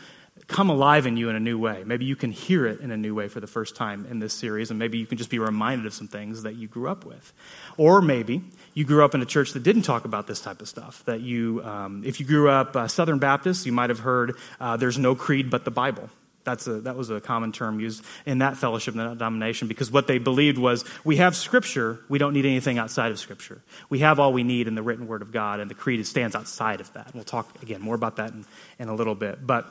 come 0.47 0.69
alive 0.69 1.07
in 1.07 1.17
you 1.17 1.29
in 1.29 1.35
a 1.35 1.39
new 1.39 1.57
way. 1.57 1.83
Maybe 1.85 2.05
you 2.05 2.15
can 2.15 2.31
hear 2.31 2.65
it 2.65 2.81
in 2.81 2.91
a 2.91 2.97
new 2.97 3.15
way 3.15 3.27
for 3.27 3.39
the 3.39 3.47
first 3.47 3.75
time 3.75 4.05
in 4.09 4.19
this 4.19 4.33
series, 4.33 4.69
and 4.69 4.77
maybe 4.77 4.97
you 4.97 5.05
can 5.05 5.17
just 5.17 5.29
be 5.29 5.39
reminded 5.39 5.85
of 5.85 5.93
some 5.93 6.07
things 6.07 6.43
that 6.43 6.55
you 6.55 6.67
grew 6.67 6.89
up 6.89 7.05
with. 7.05 7.33
Or 7.77 8.01
maybe 8.01 8.43
you 8.73 8.85
grew 8.85 9.03
up 9.03 9.15
in 9.15 9.21
a 9.21 9.25
church 9.25 9.53
that 9.53 9.63
didn't 9.63 9.83
talk 9.83 10.05
about 10.05 10.27
this 10.27 10.41
type 10.41 10.61
of 10.61 10.67
stuff. 10.67 11.03
That 11.05 11.21
you, 11.21 11.63
um, 11.63 12.03
if 12.05 12.19
you 12.19 12.25
grew 12.25 12.49
up 12.49 12.75
uh, 12.75 12.87
Southern 12.87 13.19
Baptist, 13.19 13.65
you 13.65 13.71
might 13.71 13.89
have 13.89 13.99
heard 13.99 14.37
uh, 14.59 14.77
there's 14.77 14.97
no 14.97 15.15
creed 15.15 15.49
but 15.49 15.65
the 15.65 15.71
Bible. 15.71 16.09
That's 16.45 16.67
a, 16.67 16.79
that 16.81 16.95
was 16.95 17.09
a 17.09 17.19
common 17.19 17.51
term 17.51 17.79
used 17.79 18.05
in 18.25 18.37
that 18.37 18.55
fellowship, 18.55 18.93
in 18.93 18.99
that 18.99 19.17
denomination, 19.17 19.67
because 19.67 19.91
what 19.91 20.07
they 20.07 20.19
believed 20.19 20.57
was 20.57 20.85
we 21.03 21.17
have 21.17 21.35
Scripture, 21.35 21.99
we 22.07 22.17
don't 22.17 22.33
need 22.33 22.45
anything 22.45 22.77
outside 22.77 23.11
of 23.11 23.19
Scripture. 23.19 23.61
We 23.89 23.99
have 23.99 24.19
all 24.19 24.31
we 24.31 24.43
need 24.43 24.67
in 24.67 24.75
the 24.75 24.83
written 24.83 25.07
Word 25.07 25.21
of 25.21 25.31
God, 25.31 25.59
and 25.59 25.69
the 25.69 25.75
creed 25.75 26.05
stands 26.07 26.35
outside 26.35 26.79
of 26.79 26.93
that. 26.93 27.07
And 27.07 27.15
we'll 27.15 27.23
talk 27.23 27.61
again 27.61 27.81
more 27.81 27.95
about 27.95 28.15
that 28.17 28.31
in, 28.31 28.45
in 28.79 28.87
a 28.87 28.95
little 28.95 29.15
bit. 29.15 29.45
But 29.45 29.65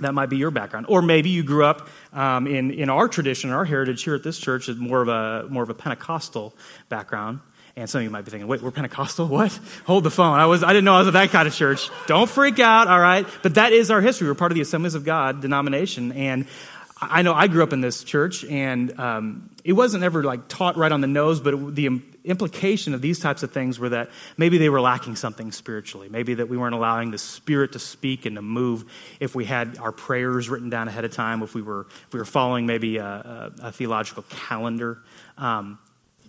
that 0.00 0.14
might 0.14 0.30
be 0.30 0.36
your 0.36 0.50
background. 0.50 0.86
Or 0.88 1.02
maybe 1.02 1.30
you 1.30 1.42
grew 1.42 1.64
up 1.64 1.88
um, 2.12 2.46
in, 2.46 2.70
in 2.70 2.88
our 2.88 3.08
tradition, 3.08 3.50
our 3.50 3.64
heritage 3.64 4.02
here 4.02 4.14
at 4.14 4.22
this 4.22 4.38
church, 4.38 4.68
is 4.68 4.76
more 4.76 5.02
of 5.02 5.08
a, 5.08 5.46
more 5.48 5.62
of 5.62 5.70
a 5.70 5.74
Pentecostal 5.74 6.54
background. 6.88 7.40
And 7.78 7.88
some 7.88 8.00
of 8.00 8.04
you 8.04 8.10
might 8.10 8.24
be 8.24 8.30
thinking, 8.30 8.48
wait, 8.48 8.60
we're 8.60 8.70
Pentecostal? 8.70 9.28
What? 9.38 9.58
Hold 9.86 10.02
the 10.04 10.10
phone. 10.10 10.38
I, 10.38 10.46
was, 10.46 10.64
I 10.64 10.68
didn't 10.68 10.84
know 10.84 10.94
I 10.94 10.98
was 10.98 11.08
at 11.08 11.12
that 11.12 11.30
kind 11.30 11.46
of 11.46 11.54
church. 11.54 11.90
Don't 12.06 12.28
freak 12.28 12.58
out, 12.58 12.88
all 12.88 12.98
right? 12.98 13.26
But 13.42 13.54
that 13.54 13.72
is 13.72 13.90
our 13.90 14.00
history. 14.00 14.26
We're 14.26 14.34
part 14.34 14.50
of 14.50 14.56
the 14.56 14.62
Assemblies 14.62 14.94
of 14.96 15.04
God 15.04 15.40
denomination. 15.40 16.10
And 16.12 16.46
I 17.00 17.22
know 17.22 17.34
I 17.34 17.46
grew 17.46 17.62
up 17.62 17.72
in 17.72 17.80
this 17.80 18.02
church, 18.02 18.44
and 18.44 18.98
um, 18.98 19.50
it 19.62 19.74
wasn't 19.74 20.02
ever 20.02 20.24
like 20.24 20.48
taught 20.48 20.76
right 20.76 20.90
on 20.90 21.00
the 21.00 21.06
nose, 21.06 21.40
but 21.40 21.54
it, 21.54 21.74
the 21.76 22.02
implication 22.24 22.94
of 22.94 23.00
these 23.00 23.20
types 23.20 23.44
of 23.44 23.52
things 23.52 23.78
were 23.78 23.90
that 23.90 24.10
maybe 24.36 24.58
they 24.58 24.68
were 24.68 24.80
lacking 24.80 25.14
something 25.14 25.52
spiritually. 25.52 26.08
Maybe 26.08 26.34
that 26.34 26.48
we 26.48 26.56
weren't 26.56 26.74
allowing 26.74 27.12
the 27.12 27.18
Spirit 27.18 27.72
to 27.72 27.78
speak 27.78 28.26
and 28.26 28.34
to 28.34 28.42
move 28.42 28.84
if 29.20 29.36
we 29.36 29.44
had 29.44 29.78
our 29.78 29.92
prayers 29.92 30.48
written 30.48 30.70
down 30.70 30.88
ahead 30.88 31.04
of 31.04 31.12
time, 31.12 31.42
if 31.42 31.54
we 31.54 31.62
were, 31.62 31.86
if 32.08 32.12
we 32.12 32.18
were 32.18 32.24
following 32.24 32.66
maybe 32.66 32.96
a, 32.96 33.04
a, 33.04 33.52
a 33.68 33.72
theological 33.72 34.24
calendar. 34.28 34.98
Um, 35.36 35.78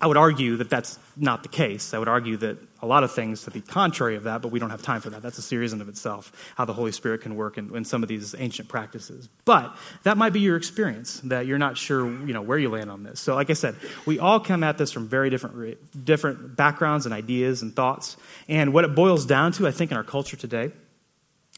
I 0.01 0.07
would 0.07 0.17
argue 0.17 0.55
that 0.57 0.69
that's 0.69 0.97
not 1.17 1.43
the 1.43 1.49
case. 1.49 1.93
I 1.93 1.99
would 1.99 2.07
argue 2.07 2.37
that 2.37 2.57
a 2.81 2.85
lot 2.85 3.03
of 3.03 3.11
things 3.11 3.43
to 3.43 3.49
the 3.49 3.59
contrary 3.59 4.15
of 4.15 4.23
that, 4.23 4.41
but 4.41 4.49
we 4.49 4.57
don't 4.57 4.69
have 4.69 4.81
time 4.81 5.01
for 5.01 5.09
that. 5.09 5.21
That's 5.21 5.37
a 5.37 5.41
series 5.41 5.73
in 5.73 5.81
of 5.81 5.89
itself, 5.89 6.31
how 6.55 6.63
the 6.63 6.73
Holy 6.73 6.93
Spirit 6.93 7.21
can 7.21 7.35
work 7.35 7.57
in, 7.57 7.75
in, 7.75 7.83
some 7.83 8.01
of 8.01 8.07
these 8.07 8.33
ancient 8.37 8.69
practices. 8.69 9.27
But 9.43 9.75
that 10.03 10.17
might 10.17 10.31
be 10.31 10.39
your 10.39 10.55
experience, 10.55 11.19
that 11.25 11.47
you're 11.47 11.57
not 11.57 11.77
sure 11.77 12.09
you 12.25 12.33
know, 12.33 12.41
where 12.41 12.57
you 12.57 12.69
land 12.69 12.89
on 12.89 13.03
this. 13.03 13.19
So, 13.19 13.35
like 13.35 13.49
I 13.49 13.53
said, 13.53 13.75
we 14.05 14.19
all 14.19 14.39
come 14.39 14.63
at 14.63 14.77
this 14.77 14.93
from 14.93 15.09
very 15.09 15.29
different, 15.29 16.05
different 16.05 16.55
backgrounds 16.55 17.05
and 17.05 17.13
ideas 17.13 17.61
and 17.61 17.75
thoughts. 17.75 18.15
And 18.47 18.73
what 18.73 18.85
it 18.85 18.95
boils 18.95 19.25
down 19.25 19.51
to, 19.53 19.67
I 19.67 19.71
think, 19.71 19.91
in 19.91 19.97
our 19.97 20.03
culture 20.03 20.37
today, 20.37 20.71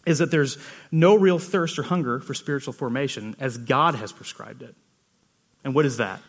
is 0.08 0.18
that 0.18 0.32
there's 0.32 0.58
no 0.92 1.14
real 1.16 1.38
thirst 1.38 1.78
or 1.78 1.84
hunger 1.84 2.20
for 2.20 2.34
spiritual 2.34 2.74
formation 2.74 3.36
as 3.40 3.60
God 3.60 3.94
has 3.94 4.12
prescribed 4.12 4.64
it. 4.64 4.76
And 5.64 5.76
what 5.76 5.86
is 5.86 5.98
that? 5.98 6.22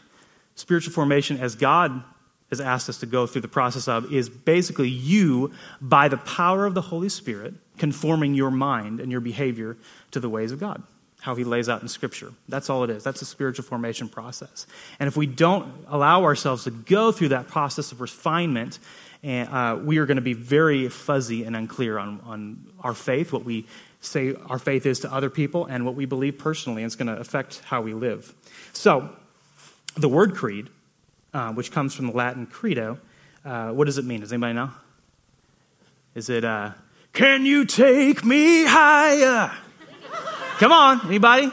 Spiritual 0.54 0.92
formation 0.92 1.38
as 1.38 1.54
God 1.54 2.02
has 2.50 2.60
asked 2.60 2.88
us 2.88 2.98
to 2.98 3.06
go 3.06 3.26
through 3.26 3.40
the 3.40 3.48
process 3.48 3.88
of 3.88 4.12
is 4.12 4.28
basically 4.28 4.88
you, 4.88 5.52
by 5.80 6.08
the 6.08 6.18
power 6.18 6.66
of 6.66 6.74
the 6.74 6.82
Holy 6.82 7.08
Spirit, 7.08 7.54
conforming 7.78 8.34
your 8.34 8.50
mind 8.50 9.00
and 9.00 9.10
your 9.10 9.22
behavior 9.22 9.76
to 10.10 10.20
the 10.20 10.28
ways 10.28 10.52
of 10.52 10.60
God. 10.60 10.82
how 11.22 11.36
he 11.36 11.44
lays 11.44 11.68
out 11.68 11.80
in 11.82 11.88
Scripture. 11.88 12.32
That's 12.48 12.68
all 12.68 12.82
it 12.82 12.90
is. 12.90 13.04
That's 13.04 13.22
a 13.22 13.24
spiritual 13.24 13.64
formation 13.64 14.08
process. 14.08 14.66
And 14.98 15.06
if 15.06 15.16
we 15.16 15.26
don't 15.26 15.72
allow 15.86 16.24
ourselves 16.24 16.64
to 16.64 16.72
go 16.72 17.12
through 17.12 17.28
that 17.28 17.46
process 17.46 17.92
of 17.92 18.00
refinement, 18.00 18.80
uh, 19.24 19.78
we 19.84 19.98
are 19.98 20.06
going 20.06 20.16
to 20.16 20.20
be 20.20 20.32
very 20.32 20.88
fuzzy 20.88 21.44
and 21.44 21.54
unclear 21.54 21.96
on, 21.96 22.20
on 22.24 22.66
our 22.80 22.92
faith, 22.92 23.32
what 23.32 23.44
we 23.44 23.66
say 24.00 24.34
our 24.46 24.58
faith 24.58 24.84
is 24.84 24.98
to 25.00 25.12
other 25.12 25.30
people, 25.30 25.64
and 25.66 25.86
what 25.86 25.94
we 25.94 26.06
believe 26.06 26.38
personally. 26.38 26.82
And 26.82 26.88
it's 26.88 26.96
going 26.96 27.06
to 27.06 27.20
affect 27.20 27.60
how 27.60 27.82
we 27.82 27.94
live. 27.94 28.34
So, 28.72 29.08
the 29.96 30.08
word 30.08 30.34
creed, 30.34 30.68
uh, 31.34 31.52
which 31.52 31.70
comes 31.70 31.94
from 31.94 32.08
the 32.08 32.12
Latin 32.12 32.46
credo, 32.46 32.98
uh, 33.44 33.70
what 33.70 33.84
does 33.84 33.98
it 33.98 34.04
mean? 34.04 34.20
Does 34.20 34.32
anybody 34.32 34.54
know? 34.54 34.70
Is 36.14 36.28
it, 36.28 36.44
uh, 36.44 36.72
can 37.12 37.46
you 37.46 37.64
take 37.64 38.24
me 38.24 38.64
higher? 38.64 39.52
Come 40.58 40.72
on, 40.72 41.06
anybody? 41.06 41.50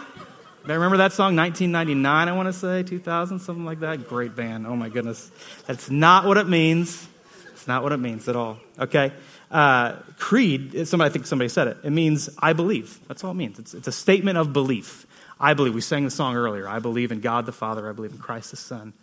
I 0.67 0.73
remember 0.73 0.97
that 0.97 1.13
song, 1.13 1.35
1999, 1.35 2.27
I 2.27 2.31
want 2.33 2.47
to 2.47 2.53
say, 2.53 2.83
2000, 2.83 3.39
something 3.39 3.65
like 3.65 3.79
that? 3.79 4.07
Great 4.07 4.35
band. 4.35 4.67
Oh 4.67 4.75
my 4.75 4.89
goodness. 4.89 5.31
That's 5.65 5.89
not 5.89 6.25
what 6.25 6.37
it 6.37 6.47
means. 6.47 7.07
It's 7.53 7.67
not 7.67 7.81
what 7.81 7.91
it 7.91 7.97
means 7.97 8.29
at 8.29 8.35
all. 8.35 8.59
Okay? 8.77 9.11
Uh, 9.49 9.93
creed, 10.19 10.87
somebody, 10.87 11.09
I 11.09 11.11
think 11.11 11.25
somebody 11.25 11.49
said 11.49 11.69
it. 11.69 11.77
It 11.83 11.89
means 11.89 12.29
I 12.37 12.53
believe. 12.53 12.99
That's 13.07 13.23
all 13.23 13.31
it 13.31 13.35
means. 13.35 13.57
It's, 13.57 13.73
it's 13.73 13.87
a 13.87 13.91
statement 13.91 14.37
of 14.37 14.53
belief. 14.53 15.07
I 15.39 15.53
believe. 15.53 15.73
We 15.73 15.81
sang 15.81 16.03
the 16.03 16.11
song 16.11 16.35
earlier. 16.35 16.67
I 16.67 16.79
believe 16.79 17.11
in 17.11 17.21
God 17.21 17.45
the 17.45 17.51
Father. 17.51 17.89
I 17.89 17.93
believe 17.93 18.11
in 18.11 18.17
Christ 18.17 18.51
the 18.51 18.57
Son. 18.57 18.93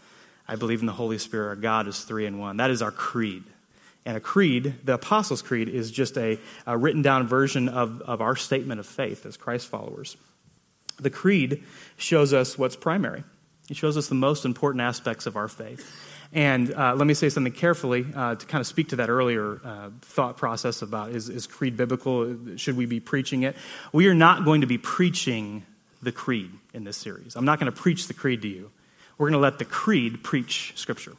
I 0.46 0.56
believe 0.56 0.80
in 0.80 0.86
the 0.86 0.92
Holy 0.92 1.18
Spirit. 1.18 1.48
Our 1.48 1.56
God 1.56 1.88
is 1.88 2.04
three 2.04 2.26
in 2.26 2.38
one. 2.38 2.58
That 2.58 2.70
is 2.70 2.82
our 2.82 2.90
creed. 2.90 3.44
And 4.04 4.16
a 4.16 4.20
creed, 4.20 4.74
the 4.84 4.94
Apostles' 4.94 5.42
Creed, 5.42 5.68
is 5.68 5.90
just 5.90 6.16
a, 6.16 6.38
a 6.64 6.78
written 6.78 7.02
down 7.02 7.26
version 7.26 7.68
of, 7.68 8.00
of 8.02 8.20
our 8.20 8.36
statement 8.36 8.78
of 8.78 8.86
faith 8.86 9.26
as 9.26 9.36
Christ 9.36 9.66
followers. 9.66 10.16
The 11.00 11.10
creed 11.10 11.64
shows 11.96 12.32
us 12.32 12.56
what's 12.56 12.76
primary, 12.76 13.24
it 13.68 13.76
shows 13.76 13.96
us 13.96 14.06
the 14.06 14.14
most 14.14 14.44
important 14.44 14.82
aspects 14.82 15.26
of 15.26 15.36
our 15.36 15.48
faith. 15.48 15.92
And 16.32 16.72
uh, 16.72 16.94
let 16.94 17.06
me 17.06 17.14
say 17.14 17.28
something 17.28 17.52
carefully 17.52 18.06
uh, 18.14 18.34
to 18.34 18.46
kind 18.46 18.60
of 18.60 18.66
speak 18.66 18.90
to 18.90 18.96
that 18.96 19.08
earlier 19.08 19.60
uh, 19.64 19.90
thought 20.02 20.36
process 20.36 20.82
about 20.82 21.10
is, 21.10 21.28
is 21.28 21.46
creed 21.46 21.76
biblical? 21.76 22.56
Should 22.56 22.76
we 22.76 22.86
be 22.86 23.00
preaching 23.00 23.42
it? 23.42 23.56
We 23.92 24.08
are 24.08 24.14
not 24.14 24.44
going 24.44 24.60
to 24.60 24.66
be 24.66 24.78
preaching 24.78 25.64
the 26.02 26.12
creed 26.12 26.50
in 26.72 26.84
this 26.84 26.96
series. 26.96 27.36
I'm 27.36 27.44
not 27.44 27.58
going 27.58 27.72
to 27.72 27.78
preach 27.78 28.06
the 28.06 28.14
creed 28.14 28.42
to 28.42 28.48
you. 28.48 28.70
We're 29.18 29.28
going 29.30 29.38
to 29.38 29.42
let 29.42 29.58
the 29.58 29.64
creed 29.64 30.22
preach 30.22 30.72
Scripture 30.76 31.14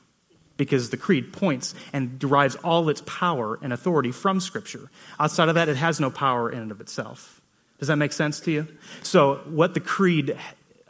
because 0.55 0.89
the 0.89 0.97
creed 0.97 1.33
points 1.33 1.73
and 1.93 2.19
derives 2.19 2.55
all 2.57 2.89
its 2.89 3.01
power 3.05 3.59
and 3.61 3.71
authority 3.71 4.11
from 4.11 4.39
Scripture. 4.39 4.89
Outside 5.19 5.49
of 5.49 5.55
that, 5.55 5.69
it 5.69 5.77
has 5.77 5.99
no 5.99 6.09
power 6.09 6.51
in 6.51 6.59
and 6.59 6.71
of 6.71 6.81
itself. 6.81 7.41
Does 7.79 7.87
that 7.89 7.95
make 7.97 8.11
sense 8.11 8.39
to 8.41 8.51
you? 8.51 8.67
So, 9.03 9.35
what 9.45 9.73
the 9.73 9.79
creed 9.79 10.37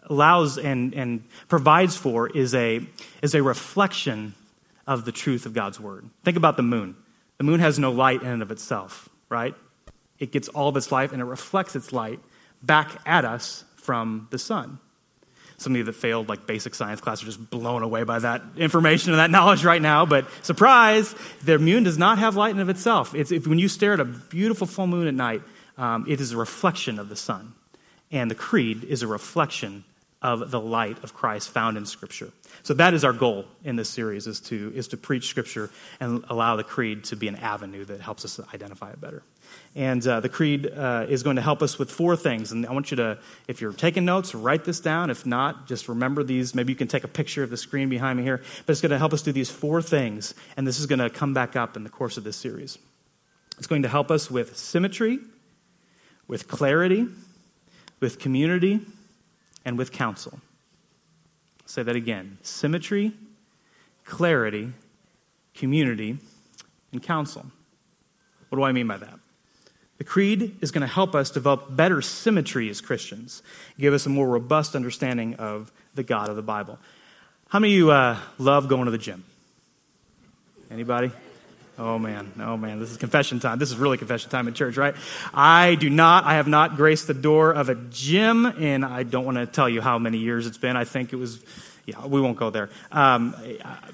allows 0.09 0.57
and, 0.57 0.93
and 0.93 1.23
provides 1.49 1.97
for 1.97 2.29
is 2.29 2.55
a, 2.55 2.81
is 3.21 3.35
a 3.35 3.43
reflection 3.43 4.33
of 4.85 5.03
the 5.03 5.11
truth 5.11 5.45
of 5.45 5.53
God's 5.53 5.79
Word. 5.79 6.09
Think 6.23 6.37
about 6.37 6.55
the 6.55 6.63
moon. 6.63 6.95
The 7.37 7.43
moon 7.43 7.59
has 7.59 7.77
no 7.77 7.91
light 7.91 8.21
in 8.21 8.29
and 8.29 8.41
of 8.41 8.51
itself, 8.51 9.09
right? 9.29 9.53
It 10.17 10.31
gets 10.31 10.47
all 10.47 10.69
of 10.69 10.77
its 10.77 10.91
light 10.91 11.11
and 11.11 11.21
it 11.21 11.25
reflects 11.25 11.75
its 11.75 11.91
light 11.91 12.19
back 12.63 12.89
at 13.05 13.25
us 13.25 13.65
from 13.87 14.27
the 14.29 14.37
sun 14.37 14.79
some 15.57 15.73
of 15.73 15.77
you 15.77 15.83
that 15.85 15.93
failed 15.93 16.29
like 16.29 16.45
basic 16.45 16.75
science 16.75 17.01
class 17.01 17.23
are 17.23 17.25
just 17.25 17.49
blown 17.49 17.81
away 17.81 18.03
by 18.03 18.19
that 18.19 18.43
information 18.57 19.11
and 19.11 19.19
that 19.19 19.31
knowledge 19.37 19.65
right 19.65 19.81
now. 19.81 20.05
But 20.05 20.27
surprise, 20.43 21.13
the 21.43 21.57
moon 21.57 21.83
does 21.83 21.97
not 21.97 22.19
have 22.19 22.35
light 22.35 22.51
in 22.51 22.59
of 22.59 22.69
itself. 22.69 23.15
It's, 23.15 23.31
if, 23.31 23.47
when 23.47 23.57
you 23.57 23.67
stare 23.67 23.93
at 23.93 23.99
a 23.99 24.05
beautiful 24.05 24.67
full 24.67 24.87
moon 24.87 25.07
at 25.07 25.15
night, 25.15 25.41
um, 25.77 26.05
it 26.07 26.21
is 26.21 26.31
a 26.31 26.37
reflection 26.37 26.99
of 26.99 27.09
the 27.09 27.15
sun. 27.15 27.53
And 28.11 28.29
the 28.29 28.35
creed 28.35 28.83
is 28.83 29.01
a 29.01 29.07
reflection 29.07 29.83
of 30.21 30.51
the 30.51 30.59
light 30.59 31.03
of 31.03 31.13
Christ 31.13 31.49
found 31.49 31.77
in 31.77 31.85
Scripture. 31.85 32.31
So 32.63 32.73
that 32.75 32.93
is 32.93 33.03
our 33.03 33.13
goal 33.13 33.45
in 33.63 33.75
this 33.75 33.89
series 33.89 34.27
is 34.27 34.39
to, 34.41 34.71
is 34.75 34.87
to 34.89 34.97
preach 34.97 35.27
Scripture 35.27 35.69
and 35.99 36.23
allow 36.29 36.55
the 36.55 36.63
creed 36.63 37.03
to 37.05 37.15
be 37.15 37.27
an 37.27 37.35
avenue 37.35 37.85
that 37.85 38.01
helps 38.01 38.25
us 38.25 38.39
identify 38.53 38.91
it 38.91 39.01
better. 39.01 39.23
And 39.75 40.05
uh, 40.07 40.21
the 40.21 40.29
creed 40.29 40.71
uh, 40.75 41.05
is 41.07 41.21
going 41.21 41.35
to 41.35 41.41
help 41.41 41.61
us 41.61 41.77
with 41.77 41.91
four 41.91 42.15
things. 42.15 42.51
And 42.51 42.65
I 42.65 42.71
want 42.71 42.89
you 42.89 42.97
to, 42.97 43.19
if 43.47 43.61
you're 43.61 43.73
taking 43.73 44.05
notes, 44.05 44.33
write 44.33 44.65
this 44.65 44.79
down. 44.79 45.11
If 45.11 45.25
not, 45.25 45.67
just 45.67 45.87
remember 45.87 46.23
these. 46.23 46.55
Maybe 46.55 46.73
you 46.73 46.77
can 46.77 46.87
take 46.87 47.03
a 47.03 47.07
picture 47.07 47.43
of 47.43 47.51
the 47.51 47.57
screen 47.57 47.87
behind 47.87 48.17
me 48.17 48.23
here. 48.23 48.41
But 48.65 48.71
it's 48.71 48.81
going 48.81 48.91
to 48.91 48.97
help 48.97 49.13
us 49.13 49.21
do 49.21 49.31
these 49.31 49.51
four 49.51 49.83
things. 49.83 50.33
And 50.55 50.65
this 50.65 50.79
is 50.79 50.87
going 50.87 50.99
to 50.99 51.11
come 51.11 51.33
back 51.33 51.55
up 51.55 51.77
in 51.77 51.83
the 51.83 51.91
course 51.91 52.17
of 52.17 52.23
this 52.23 52.37
series. 52.37 52.79
It's 53.57 53.67
going 53.67 53.83
to 53.83 53.89
help 53.89 54.09
us 54.09 54.31
with 54.31 54.57
symmetry, 54.57 55.19
with 56.27 56.47
clarity, 56.47 57.07
with 57.99 58.19
community, 58.19 58.81
and 59.63 59.77
with 59.77 59.91
counsel. 59.91 60.39
I'll 61.61 61.67
say 61.67 61.83
that 61.83 61.95
again 61.95 62.37
symmetry, 62.41 63.13
clarity, 64.05 64.71
community, 65.53 66.17
and 66.91 67.03
counsel. 67.03 67.45
What 68.49 68.57
do 68.57 68.63
I 68.63 68.71
mean 68.71 68.87
by 68.87 68.97
that? 68.97 69.19
The 69.97 70.03
creed 70.03 70.57
is 70.61 70.71
going 70.71 70.81
to 70.81 70.93
help 70.93 71.15
us 71.15 71.31
develop 71.31 71.75
better 71.75 72.01
symmetry 72.01 72.69
as 72.69 72.81
Christians, 72.81 73.41
give 73.79 73.93
us 73.93 74.05
a 74.05 74.09
more 74.09 74.27
robust 74.27 74.75
understanding 74.75 75.35
of 75.35 75.71
the 75.95 76.03
God 76.03 76.29
of 76.29 76.35
the 76.35 76.41
Bible. 76.41 76.77
How 77.49 77.59
many 77.59 77.73
of 77.73 77.77
you 77.77 77.91
uh, 77.91 78.17
love 78.37 78.67
going 78.67 78.85
to 78.85 78.91
the 78.91 78.97
gym? 78.97 79.23
Anybody? 80.69 81.11
Oh 81.79 81.99
man, 81.99 82.31
oh 82.39 82.57
man, 82.57 82.79
this 82.79 82.89
is 82.89 82.97
confession 82.97 83.39
time. 83.39 83.59
This 83.59 83.69
is 83.69 83.77
really 83.77 83.99
confession 83.99 84.31
time 84.31 84.47
in 84.47 84.55
church, 84.55 84.77
right? 84.77 84.95
I 85.31 85.75
do 85.75 85.91
not, 85.91 86.23
I 86.23 86.33
have 86.33 86.47
not 86.47 86.75
graced 86.75 87.05
the 87.05 87.13
door 87.13 87.51
of 87.51 87.69
a 87.69 87.75
gym, 87.75 88.47
and 88.47 88.83
I 88.83 89.03
don't 89.03 89.25
want 89.25 89.37
to 89.37 89.45
tell 89.45 89.69
you 89.69 89.79
how 89.79 89.99
many 89.99 90.17
years 90.17 90.47
it's 90.47 90.57
been. 90.57 90.75
I 90.75 90.85
think 90.85 91.13
it 91.13 91.17
was, 91.17 91.39
yeah, 91.87 92.05
we 92.05 92.19
won't 92.19 92.37
go 92.37 92.49
there. 92.49 92.69
Um, 92.91 93.33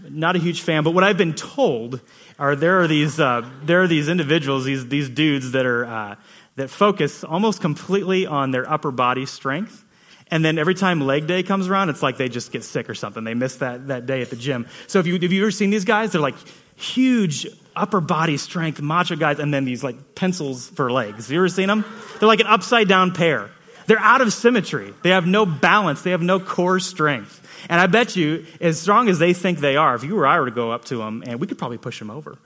not 0.10 0.36
a 0.36 0.40
huge 0.40 0.62
fan, 0.62 0.84
but 0.84 0.92
what 0.92 1.04
I've 1.04 1.18
been 1.18 1.36
told 1.36 2.02
are 2.40 2.56
there 2.56 2.82
are 2.82 2.88
these 2.88 3.20
uh, 3.20 3.48
there 3.64 3.84
are 3.84 3.88
these 3.88 4.10
individuals, 4.10 4.66
these 4.66 4.88
these 4.88 5.08
dudes 5.08 5.52
that 5.52 5.68
are 5.68 5.86
uh, 5.86 6.16
that 6.56 6.72
focus 6.72 7.24
almost 7.24 7.62
completely 7.62 8.26
on 8.26 8.50
their 8.50 8.70
upper 8.70 8.90
body 8.90 9.28
strength. 9.28 9.86
And 10.32 10.44
then 10.44 10.58
every 10.58 10.74
time 10.74 11.02
leg 11.02 11.28
day 11.28 11.44
comes 11.44 11.68
around, 11.68 11.90
it's 11.90 12.02
like 12.02 12.18
they 12.18 12.30
just 12.30 12.52
get 12.52 12.64
sick 12.64 12.90
or 12.90 12.96
something. 12.96 13.24
They 13.24 13.36
miss 13.36 13.58
that, 13.58 13.90
that 13.90 14.08
day 14.08 14.24
at 14.24 14.32
the 14.32 14.36
gym. 14.36 14.68
So 14.88 14.98
if 14.98 15.06
you, 15.06 15.14
have 15.14 15.32
you 15.32 15.44
ever 15.44 15.52
seen 15.52 15.70
these 15.70 15.86
guys? 15.86 16.14
They're 16.14 16.22
like 16.22 16.36
huge 16.76 17.46
upper 17.76 18.02
body 18.02 18.38
strength, 18.38 18.82
macho 18.82 19.16
guys, 19.16 19.38
and 19.38 19.54
then 19.54 19.66
these 19.66 19.84
like 19.84 20.16
pencils 20.16 20.70
for 20.70 20.92
legs. 20.92 21.30
You 21.30 21.38
ever 21.38 21.50
seen 21.50 21.68
them? 21.68 21.86
They're 22.20 22.28
like 22.28 22.40
an 22.40 22.48
upside 22.48 22.88
down 22.88 23.12
pear. 23.12 23.52
They're 23.86 24.00
out 24.00 24.22
of 24.22 24.34
symmetry. 24.34 24.94
They 25.04 25.10
have 25.10 25.28
no 25.28 25.46
balance. 25.46 26.02
They 26.02 26.12
have 26.12 26.22
no 26.22 26.40
core 26.40 26.80
strength. 26.80 27.40
And 27.70 27.80
I 27.80 27.88
bet 27.88 28.16
you, 28.16 28.46
as 28.60 28.80
strong 28.80 29.10
as 29.10 29.20
they 29.20 29.34
think 29.34 29.60
they 29.60 29.78
are, 29.78 29.96
if 29.96 30.04
you 30.04 30.18
or 30.18 30.28
I 30.28 30.40
were 30.40 30.46
to 30.46 30.52
go 30.52 30.72
up 30.72 30.86
to 30.86 30.98
them, 30.98 31.24
and 31.26 31.40
we 31.40 31.48
could 31.48 31.58
probably 31.58 31.78
push 31.78 32.00
them 32.00 32.10
over, 32.10 32.38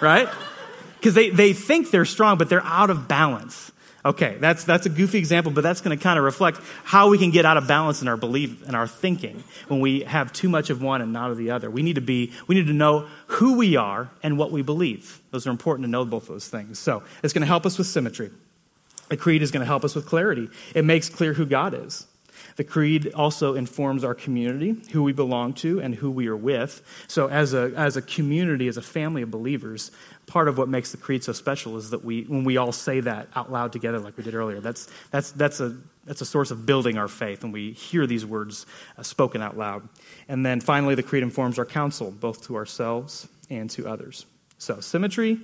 right? 0.00 0.28
Because 0.98 1.14
they, 1.14 1.30
they 1.30 1.52
think 1.52 1.90
they're 1.90 2.04
strong, 2.04 2.36
but 2.36 2.48
they're 2.48 2.64
out 2.64 2.90
of 2.90 3.08
balance. 3.08 3.70
Okay, 4.02 4.38
that's, 4.40 4.64
that's 4.64 4.86
a 4.86 4.88
goofy 4.88 5.18
example, 5.18 5.52
but 5.52 5.60
that's 5.60 5.82
going 5.82 5.96
to 5.96 6.02
kind 6.02 6.18
of 6.18 6.24
reflect 6.24 6.58
how 6.84 7.10
we 7.10 7.18
can 7.18 7.30
get 7.30 7.44
out 7.44 7.58
of 7.58 7.68
balance 7.68 8.00
in 8.00 8.08
our 8.08 8.16
belief 8.16 8.66
and 8.66 8.74
our 8.74 8.86
thinking 8.86 9.44
when 9.68 9.80
we 9.80 10.00
have 10.00 10.32
too 10.32 10.48
much 10.48 10.70
of 10.70 10.80
one 10.80 11.02
and 11.02 11.12
not 11.12 11.30
of 11.30 11.36
the 11.36 11.50
other. 11.50 11.70
We 11.70 11.82
need 11.82 11.96
to 11.96 12.00
be, 12.00 12.32
we 12.46 12.54
need 12.54 12.66
to 12.68 12.72
know 12.72 13.08
who 13.26 13.58
we 13.58 13.76
are 13.76 14.10
and 14.22 14.38
what 14.38 14.52
we 14.52 14.62
believe. 14.62 15.20
Those 15.32 15.46
are 15.46 15.50
important 15.50 15.84
to 15.84 15.90
know 15.90 16.06
both 16.06 16.28
those 16.28 16.48
things. 16.48 16.78
So 16.78 17.02
it's 17.22 17.34
going 17.34 17.42
to 17.42 17.46
help 17.46 17.66
us 17.66 17.76
with 17.76 17.88
symmetry. 17.88 18.30
The 19.10 19.16
creed 19.16 19.42
is 19.42 19.50
going 19.50 19.60
to 19.60 19.66
help 19.66 19.84
us 19.84 19.94
with 19.94 20.06
clarity. 20.06 20.48
It 20.74 20.84
makes 20.84 21.08
clear 21.08 21.34
who 21.34 21.44
God 21.44 21.74
is. 21.74 22.06
The 22.56 22.64
creed 22.64 23.12
also 23.14 23.54
informs 23.54 24.04
our 24.04 24.14
community, 24.14 24.76
who 24.92 25.02
we 25.02 25.12
belong 25.12 25.54
to, 25.54 25.80
and 25.80 25.94
who 25.94 26.10
we 26.10 26.28
are 26.28 26.36
with. 26.36 26.82
So, 27.08 27.28
as 27.28 27.54
a, 27.54 27.72
as 27.76 27.96
a 27.96 28.02
community, 28.02 28.68
as 28.68 28.76
a 28.76 28.82
family 28.82 29.22
of 29.22 29.30
believers, 29.30 29.90
part 30.26 30.48
of 30.48 30.58
what 30.58 30.68
makes 30.68 30.90
the 30.90 30.96
creed 30.96 31.24
so 31.24 31.32
special 31.32 31.76
is 31.76 31.90
that 31.90 32.04
we, 32.04 32.22
when 32.22 32.44
we 32.44 32.56
all 32.56 32.72
say 32.72 33.00
that 33.00 33.28
out 33.34 33.50
loud 33.50 33.72
together, 33.72 33.98
like 33.98 34.16
we 34.16 34.24
did 34.24 34.34
earlier, 34.34 34.60
that's, 34.60 34.88
that's, 35.10 35.32
that's, 35.32 35.60
a, 35.60 35.76
that's 36.04 36.20
a 36.20 36.26
source 36.26 36.50
of 36.50 36.66
building 36.66 36.98
our 36.98 37.08
faith 37.08 37.42
when 37.42 37.52
we 37.52 37.72
hear 37.72 38.06
these 38.06 38.24
words 38.24 38.66
uh, 38.96 39.02
spoken 39.02 39.42
out 39.42 39.56
loud. 39.56 39.88
And 40.28 40.44
then 40.46 40.60
finally, 40.60 40.94
the 40.94 41.02
creed 41.02 41.22
informs 41.22 41.58
our 41.58 41.66
counsel, 41.66 42.10
both 42.10 42.46
to 42.46 42.56
ourselves 42.56 43.28
and 43.48 43.68
to 43.70 43.88
others. 43.88 44.26
So, 44.58 44.80
symmetry, 44.80 45.40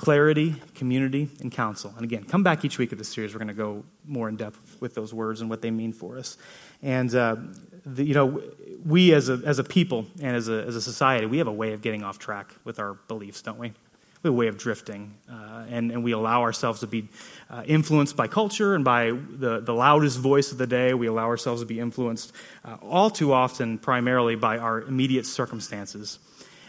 clarity, 0.00 0.54
community, 0.74 1.28
and 1.42 1.52
counsel. 1.52 1.92
And 1.94 2.04
again, 2.04 2.24
come 2.24 2.42
back 2.42 2.64
each 2.64 2.78
week 2.78 2.90
of 2.90 2.96
this 2.96 3.10
series. 3.10 3.34
We're 3.34 3.38
going 3.40 3.48
to 3.48 3.54
go 3.54 3.84
more 4.06 4.30
in 4.30 4.36
depth 4.36 4.78
with 4.80 4.94
those 4.94 5.12
words 5.12 5.42
and 5.42 5.50
what 5.50 5.60
they 5.60 5.70
mean 5.70 5.92
for 5.92 6.16
us. 6.16 6.38
And, 6.82 7.14
uh, 7.14 7.36
the, 7.84 8.02
you 8.02 8.14
know, 8.14 8.42
we 8.82 9.12
as 9.12 9.28
a, 9.28 9.42
as 9.44 9.58
a 9.58 9.64
people 9.64 10.06
and 10.22 10.34
as 10.34 10.48
a, 10.48 10.64
as 10.64 10.74
a 10.74 10.80
society, 10.80 11.26
we 11.26 11.36
have 11.36 11.48
a 11.48 11.52
way 11.52 11.74
of 11.74 11.82
getting 11.82 12.02
off 12.02 12.18
track 12.18 12.54
with 12.64 12.78
our 12.78 12.94
beliefs, 13.08 13.42
don't 13.42 13.58
we? 13.58 13.74
We 14.22 14.28
have 14.28 14.32
a 14.32 14.38
way 14.38 14.46
of 14.46 14.56
drifting, 14.56 15.16
uh, 15.30 15.66
and, 15.68 15.92
and 15.92 16.02
we 16.02 16.12
allow 16.12 16.40
ourselves 16.40 16.80
to 16.80 16.86
be 16.86 17.08
uh, 17.50 17.64
influenced 17.66 18.16
by 18.16 18.26
culture 18.26 18.74
and 18.74 18.82
by 18.82 19.10
the, 19.10 19.60
the 19.60 19.74
loudest 19.74 20.18
voice 20.18 20.50
of 20.50 20.56
the 20.56 20.66
day. 20.66 20.94
We 20.94 21.08
allow 21.08 21.26
ourselves 21.26 21.60
to 21.60 21.66
be 21.66 21.78
influenced 21.78 22.32
uh, 22.64 22.78
all 22.80 23.10
too 23.10 23.34
often, 23.34 23.76
primarily 23.76 24.34
by 24.34 24.56
our 24.56 24.80
immediate 24.80 25.26
circumstances. 25.26 26.18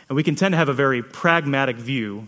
And 0.09 0.17
we 0.17 0.23
can 0.23 0.35
tend 0.35 0.51
to 0.51 0.57
have 0.57 0.67
a 0.67 0.73
very 0.73 1.01
pragmatic 1.01 1.77
view 1.77 2.27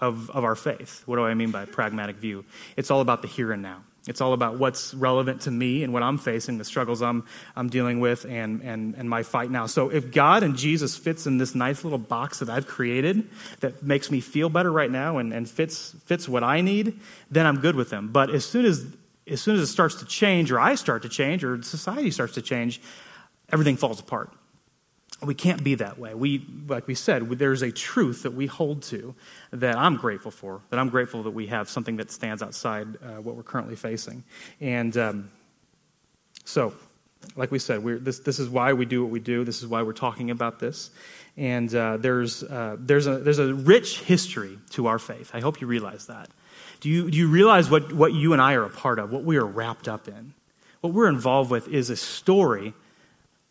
of, 0.00 0.30
of 0.30 0.44
our 0.44 0.54
faith. 0.54 1.02
What 1.06 1.16
do 1.16 1.24
I 1.24 1.34
mean 1.34 1.50
by 1.50 1.64
pragmatic 1.64 2.16
view? 2.16 2.44
It's 2.76 2.90
all 2.90 3.00
about 3.00 3.22
the 3.22 3.28
here 3.28 3.52
and 3.52 3.62
now. 3.62 3.82
It's 4.08 4.22
all 4.22 4.32
about 4.32 4.58
what's 4.58 4.94
relevant 4.94 5.42
to 5.42 5.50
me 5.50 5.84
and 5.84 5.92
what 5.92 6.02
I'm 6.02 6.16
facing, 6.16 6.56
the 6.56 6.64
struggles 6.64 7.02
I'm, 7.02 7.26
I'm 7.54 7.68
dealing 7.68 8.00
with, 8.00 8.24
and, 8.24 8.62
and, 8.62 8.94
and 8.94 9.10
my 9.10 9.22
fight 9.22 9.50
now. 9.50 9.66
So 9.66 9.90
if 9.90 10.10
God 10.10 10.42
and 10.42 10.56
Jesus 10.56 10.96
fits 10.96 11.26
in 11.26 11.36
this 11.36 11.54
nice 11.54 11.84
little 11.84 11.98
box 11.98 12.38
that 12.38 12.48
I've 12.48 12.66
created 12.66 13.28
that 13.60 13.82
makes 13.82 14.10
me 14.10 14.20
feel 14.20 14.48
better 14.48 14.72
right 14.72 14.90
now 14.90 15.18
and, 15.18 15.34
and 15.34 15.48
fits, 15.48 15.94
fits 16.06 16.26
what 16.26 16.42
I 16.42 16.62
need, 16.62 16.98
then 17.30 17.46
I'm 17.46 17.60
good 17.60 17.76
with 17.76 17.90
them. 17.90 18.08
But 18.08 18.30
as 18.30 18.46
soon 18.46 18.64
as, 18.64 18.86
as 19.26 19.42
soon 19.42 19.56
as 19.56 19.62
it 19.62 19.66
starts 19.66 19.96
to 19.96 20.06
change, 20.06 20.50
or 20.50 20.58
I 20.58 20.76
start 20.76 21.02
to 21.02 21.10
change, 21.10 21.44
or 21.44 21.62
society 21.62 22.10
starts 22.10 22.34
to 22.34 22.42
change, 22.42 22.80
everything 23.52 23.76
falls 23.76 24.00
apart. 24.00 24.32
We 25.22 25.34
can't 25.34 25.62
be 25.62 25.74
that 25.74 25.98
way. 25.98 26.14
We, 26.14 26.46
like 26.66 26.86
we 26.86 26.94
said, 26.94 27.28
there's 27.28 27.62
a 27.62 27.70
truth 27.70 28.22
that 28.22 28.32
we 28.32 28.46
hold 28.46 28.82
to 28.84 29.14
that 29.52 29.76
I'm 29.76 29.96
grateful 29.96 30.30
for, 30.30 30.62
that 30.70 30.78
I'm 30.78 30.88
grateful 30.88 31.24
that 31.24 31.32
we 31.32 31.48
have 31.48 31.68
something 31.68 31.96
that 31.96 32.10
stands 32.10 32.42
outside 32.42 32.88
uh, 33.02 33.20
what 33.20 33.36
we're 33.36 33.42
currently 33.42 33.76
facing. 33.76 34.24
And 34.60 34.96
um, 34.96 35.30
so, 36.44 36.72
like 37.36 37.50
we 37.50 37.58
said, 37.58 37.84
this, 38.02 38.20
this 38.20 38.38
is 38.38 38.48
why 38.48 38.72
we 38.72 38.86
do 38.86 39.02
what 39.02 39.10
we 39.10 39.20
do. 39.20 39.44
This 39.44 39.62
is 39.62 39.68
why 39.68 39.82
we're 39.82 39.92
talking 39.92 40.30
about 40.30 40.58
this. 40.58 40.90
And 41.36 41.74
uh, 41.74 41.98
there's, 41.98 42.42
uh, 42.42 42.76
there's, 42.78 43.06
a, 43.06 43.18
there's 43.18 43.38
a 43.38 43.54
rich 43.54 44.00
history 44.00 44.58
to 44.70 44.86
our 44.86 44.98
faith. 44.98 45.30
I 45.34 45.40
hope 45.40 45.60
you 45.60 45.66
realize 45.66 46.06
that. 46.06 46.28
Do 46.80 46.88
you, 46.88 47.10
do 47.10 47.18
you 47.18 47.28
realize 47.28 47.70
what, 47.70 47.92
what 47.92 48.14
you 48.14 48.32
and 48.32 48.40
I 48.40 48.54
are 48.54 48.64
a 48.64 48.70
part 48.70 48.98
of, 48.98 49.12
what 49.12 49.24
we 49.24 49.36
are 49.36 49.44
wrapped 49.44 49.86
up 49.86 50.08
in? 50.08 50.32
What 50.80 50.94
we're 50.94 51.08
involved 51.08 51.50
with 51.50 51.68
is 51.68 51.90
a 51.90 51.96
story 51.96 52.72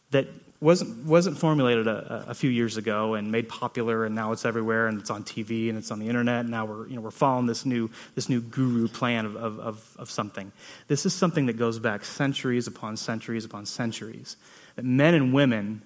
that 0.09 0.27
wasn't, 0.61 1.05
wasn't 1.05 1.37
formulated 1.37 1.87
a, 1.87 2.25
a, 2.29 2.33
few 2.33 2.49
years 2.49 2.75
ago 2.75 3.13
and 3.13 3.31
made 3.31 3.47
popular, 3.47 4.05
and 4.05 4.13
now 4.13 4.33
it's 4.33 4.43
everywhere, 4.43 4.87
and 4.87 4.99
it's 4.99 5.09
on 5.09 5.23
TV, 5.23 5.69
and 5.69 5.77
it's 5.77 5.89
on 5.89 5.99
the 5.99 6.07
internet, 6.07 6.41
and 6.41 6.49
now 6.49 6.65
we're, 6.65 6.87
you 6.87 6.95
know, 6.95 7.01
we're 7.01 7.11
following 7.11 7.45
this 7.45 7.65
new, 7.65 7.89
this 8.15 8.27
new 8.27 8.41
guru 8.41 8.89
plan 8.89 9.25
of, 9.25 9.37
of, 9.37 9.59
of, 9.59 9.95
of 9.97 10.11
something. 10.11 10.51
This 10.87 11.05
is 11.05 11.13
something 11.13 11.45
that 11.45 11.53
goes 11.53 11.79
back 11.79 12.03
centuries 12.03 12.67
upon 12.67 12.97
centuries 12.97 13.45
upon 13.45 13.65
centuries. 13.65 14.35
That 14.75 14.83
men 14.83 15.13
and 15.13 15.33
women 15.33 15.81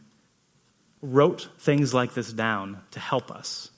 wrote 1.03 1.49
things 1.59 1.93
like 1.93 2.15
this 2.15 2.33
down 2.33 2.81
to 2.91 2.99
help 2.99 3.29
us 3.29 3.69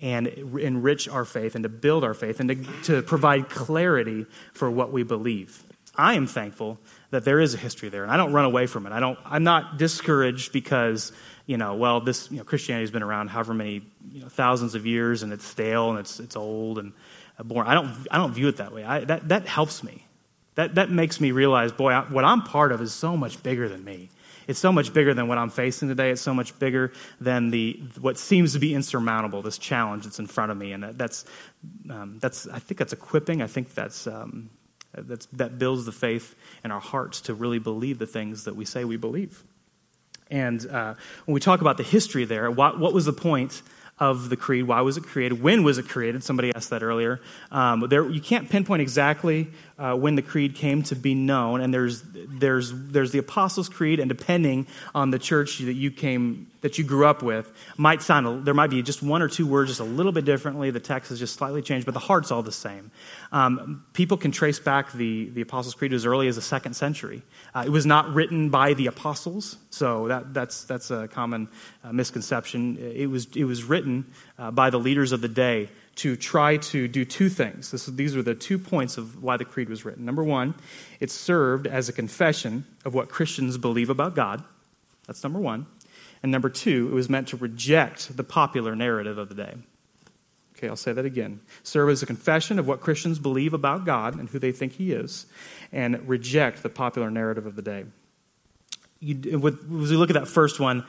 and 0.00 0.26
enrich 0.26 1.08
our 1.08 1.24
faith 1.24 1.54
and 1.54 1.62
to 1.62 1.68
build 1.68 2.02
our 2.02 2.14
faith 2.14 2.40
and 2.40 2.48
to, 2.48 2.82
to 2.82 3.02
provide 3.02 3.48
clarity 3.48 4.26
for 4.52 4.68
what 4.68 4.90
we 4.90 5.04
believe. 5.04 5.62
I 5.94 6.14
am 6.14 6.26
thankful 6.26 6.78
that 7.10 7.24
there 7.24 7.38
is 7.38 7.54
a 7.54 7.58
history 7.58 7.90
there, 7.90 8.02
and 8.02 8.10
I 8.10 8.16
don't 8.16 8.32
run 8.32 8.46
away 8.46 8.66
from 8.66 8.86
it. 8.86 8.92
I 8.92 9.00
don't. 9.00 9.18
I'm 9.24 9.44
not 9.44 9.76
discouraged 9.76 10.52
because 10.52 11.12
you 11.46 11.56
know, 11.56 11.74
well, 11.74 12.00
this 12.00 12.30
you 12.30 12.38
know, 12.38 12.44
Christianity's 12.44 12.90
been 12.90 13.02
around 13.02 13.28
however 13.28 13.52
many 13.52 13.82
you 14.10 14.22
know, 14.22 14.28
thousands 14.28 14.74
of 14.74 14.86
years, 14.86 15.22
and 15.22 15.32
it's 15.32 15.44
stale 15.44 15.90
and 15.90 15.98
it's 15.98 16.18
it's 16.18 16.36
old 16.36 16.78
and 16.78 16.92
boring. 17.38 17.68
I 17.68 17.74
don't. 17.74 18.06
I 18.10 18.16
don't 18.16 18.32
view 18.32 18.48
it 18.48 18.56
that 18.56 18.72
way. 18.72 18.84
I, 18.84 19.04
that 19.04 19.28
that 19.28 19.46
helps 19.46 19.82
me. 19.82 20.06
That 20.54 20.76
that 20.76 20.90
makes 20.90 21.20
me 21.20 21.32
realize, 21.32 21.72
boy, 21.72 21.92
I, 21.92 22.02
what 22.02 22.24
I'm 22.24 22.42
part 22.42 22.72
of 22.72 22.80
is 22.80 22.92
so 22.92 23.16
much 23.16 23.42
bigger 23.42 23.68
than 23.68 23.84
me. 23.84 24.08
It's 24.48 24.58
so 24.58 24.72
much 24.72 24.92
bigger 24.92 25.14
than 25.14 25.28
what 25.28 25.38
I'm 25.38 25.50
facing 25.50 25.88
today. 25.88 26.10
It's 26.10 26.20
so 26.20 26.34
much 26.34 26.58
bigger 26.58 26.92
than 27.20 27.50
the 27.50 27.80
what 28.00 28.18
seems 28.18 28.54
to 28.54 28.58
be 28.58 28.74
insurmountable. 28.74 29.42
This 29.42 29.58
challenge 29.58 30.04
that's 30.04 30.18
in 30.18 30.26
front 30.26 30.50
of 30.50 30.58
me, 30.58 30.72
and 30.72 30.82
that, 30.82 30.98
that's 30.98 31.24
um, 31.90 32.18
that's. 32.18 32.46
I 32.48 32.58
think 32.58 32.78
that's 32.78 32.92
equipping. 32.92 33.42
I 33.42 33.46
think 33.46 33.74
that's 33.74 34.06
um, 34.06 34.50
that's, 34.94 35.26
that 35.26 35.58
builds 35.58 35.84
the 35.84 35.92
faith 35.92 36.34
in 36.64 36.70
our 36.70 36.80
hearts 36.80 37.20
to 37.22 37.34
really 37.34 37.58
believe 37.58 37.98
the 37.98 38.06
things 38.06 38.44
that 38.44 38.56
we 38.56 38.64
say 38.64 38.84
we 38.84 38.96
believe. 38.96 39.44
And 40.30 40.66
uh, 40.66 40.94
when 41.26 41.34
we 41.34 41.40
talk 41.40 41.60
about 41.60 41.76
the 41.76 41.82
history 41.82 42.24
there, 42.24 42.50
what, 42.50 42.78
what 42.78 42.92
was 42.92 43.04
the 43.04 43.12
point 43.12 43.62
of 43.98 44.30
the 44.30 44.36
creed. 44.36 44.64
Why 44.64 44.80
was 44.80 44.96
it 44.96 45.04
created? 45.04 45.40
When 45.40 45.62
was 45.62 45.78
it 45.78 45.88
created? 45.88 46.24
Somebody 46.24 46.52
asked 46.54 46.70
that 46.70 46.82
earlier. 46.82 47.20
Um, 47.52 47.86
there, 47.88 48.08
you 48.08 48.20
can't 48.20 48.50
pinpoint 48.50 48.82
exactly 48.82 49.48
uh, 49.78 49.94
when 49.94 50.14
the 50.14 50.22
creed 50.22 50.54
came 50.54 50.82
to 50.84 50.94
be 50.94 51.14
known, 51.14 51.60
and 51.60 51.72
there's, 51.72 52.02
there's, 52.12 52.72
there's 52.74 53.12
the 53.12 53.18
Apostles' 53.18 53.68
Creed, 53.68 54.00
and 54.00 54.08
depending 54.08 54.66
on 54.94 55.10
the 55.10 55.18
church 55.18 55.58
that 55.58 55.74
you 55.74 55.90
came 55.90 56.48
that 56.60 56.78
you 56.78 56.84
grew 56.84 57.06
up 57.06 57.24
with, 57.24 57.52
might 57.76 58.02
sound 58.02 58.46
there 58.46 58.54
might 58.54 58.70
be 58.70 58.82
just 58.82 59.02
one 59.02 59.20
or 59.20 59.28
two 59.28 59.46
words 59.46 59.70
just 59.70 59.80
a 59.80 59.84
little 59.84 60.12
bit 60.12 60.24
differently. 60.24 60.70
The 60.70 60.78
text 60.78 61.10
is 61.10 61.18
just 61.18 61.34
slightly 61.34 61.60
changed, 61.60 61.86
but 61.86 61.92
the 61.92 62.00
heart's 62.00 62.30
all 62.30 62.42
the 62.42 62.52
same. 62.52 62.92
Um, 63.32 63.84
people 63.92 64.16
can 64.16 64.30
trace 64.30 64.60
back 64.60 64.92
the, 64.92 65.28
the 65.30 65.40
Apostles' 65.40 65.74
Creed 65.74 65.92
as 65.92 66.06
early 66.06 66.28
as 66.28 66.36
the 66.36 66.42
second 66.42 66.74
century. 66.74 67.22
Uh, 67.52 67.64
it 67.66 67.70
was 67.70 67.84
not 67.84 68.14
written 68.14 68.48
by 68.50 68.74
the 68.74 68.86
apostles, 68.86 69.56
so 69.70 70.06
that, 70.08 70.32
that's, 70.32 70.62
that's 70.64 70.90
a 70.92 71.08
common 71.08 71.48
uh, 71.82 71.92
misconception. 71.92 72.78
It 72.78 73.06
was, 73.06 73.26
it 73.34 73.44
was 73.44 73.64
written 73.64 74.12
uh, 74.38 74.52
by 74.52 74.70
the 74.70 74.78
leaders 74.78 75.10
of 75.10 75.20
the 75.20 75.28
day 75.28 75.68
to 75.96 76.16
try 76.16 76.56
to 76.56 76.88
do 76.88 77.04
two 77.04 77.28
things. 77.28 77.70
This, 77.70 77.86
these 77.86 78.16
are 78.16 78.22
the 78.22 78.34
two 78.34 78.58
points 78.58 78.96
of 78.96 79.22
why 79.22 79.36
the 79.36 79.44
creed 79.44 79.68
was 79.68 79.84
written. 79.84 80.04
Number 80.04 80.24
one, 80.24 80.54
it 81.00 81.10
served 81.10 81.66
as 81.66 81.88
a 81.88 81.92
confession 81.92 82.64
of 82.84 82.94
what 82.94 83.08
Christians 83.08 83.58
believe 83.58 83.90
about 83.90 84.14
God. 84.14 84.42
That's 85.06 85.22
number 85.22 85.38
one. 85.38 85.66
And 86.22 86.32
number 86.32 86.48
two, 86.48 86.88
it 86.90 86.94
was 86.94 87.08
meant 87.08 87.28
to 87.28 87.36
reject 87.36 88.16
the 88.16 88.24
popular 88.24 88.74
narrative 88.76 89.18
of 89.18 89.28
the 89.28 89.34
day. 89.34 89.54
Okay, 90.56 90.68
I'll 90.68 90.76
say 90.76 90.92
that 90.92 91.04
again. 91.04 91.40
Serve 91.64 91.90
as 91.90 92.02
a 92.02 92.06
confession 92.06 92.58
of 92.58 92.68
what 92.68 92.80
Christians 92.80 93.18
believe 93.18 93.52
about 93.52 93.84
God 93.84 94.18
and 94.18 94.28
who 94.28 94.38
they 94.38 94.52
think 94.52 94.74
He 94.74 94.92
is, 94.92 95.26
and 95.72 96.08
reject 96.08 96.62
the 96.62 96.68
popular 96.68 97.10
narrative 97.10 97.46
of 97.46 97.56
the 97.56 97.62
day. 97.62 97.84
You, 99.00 99.40
with, 99.40 99.54
as 99.82 99.90
we 99.90 99.96
look 99.96 100.10
at 100.10 100.14
that 100.14 100.28
first 100.28 100.60
one, 100.60 100.84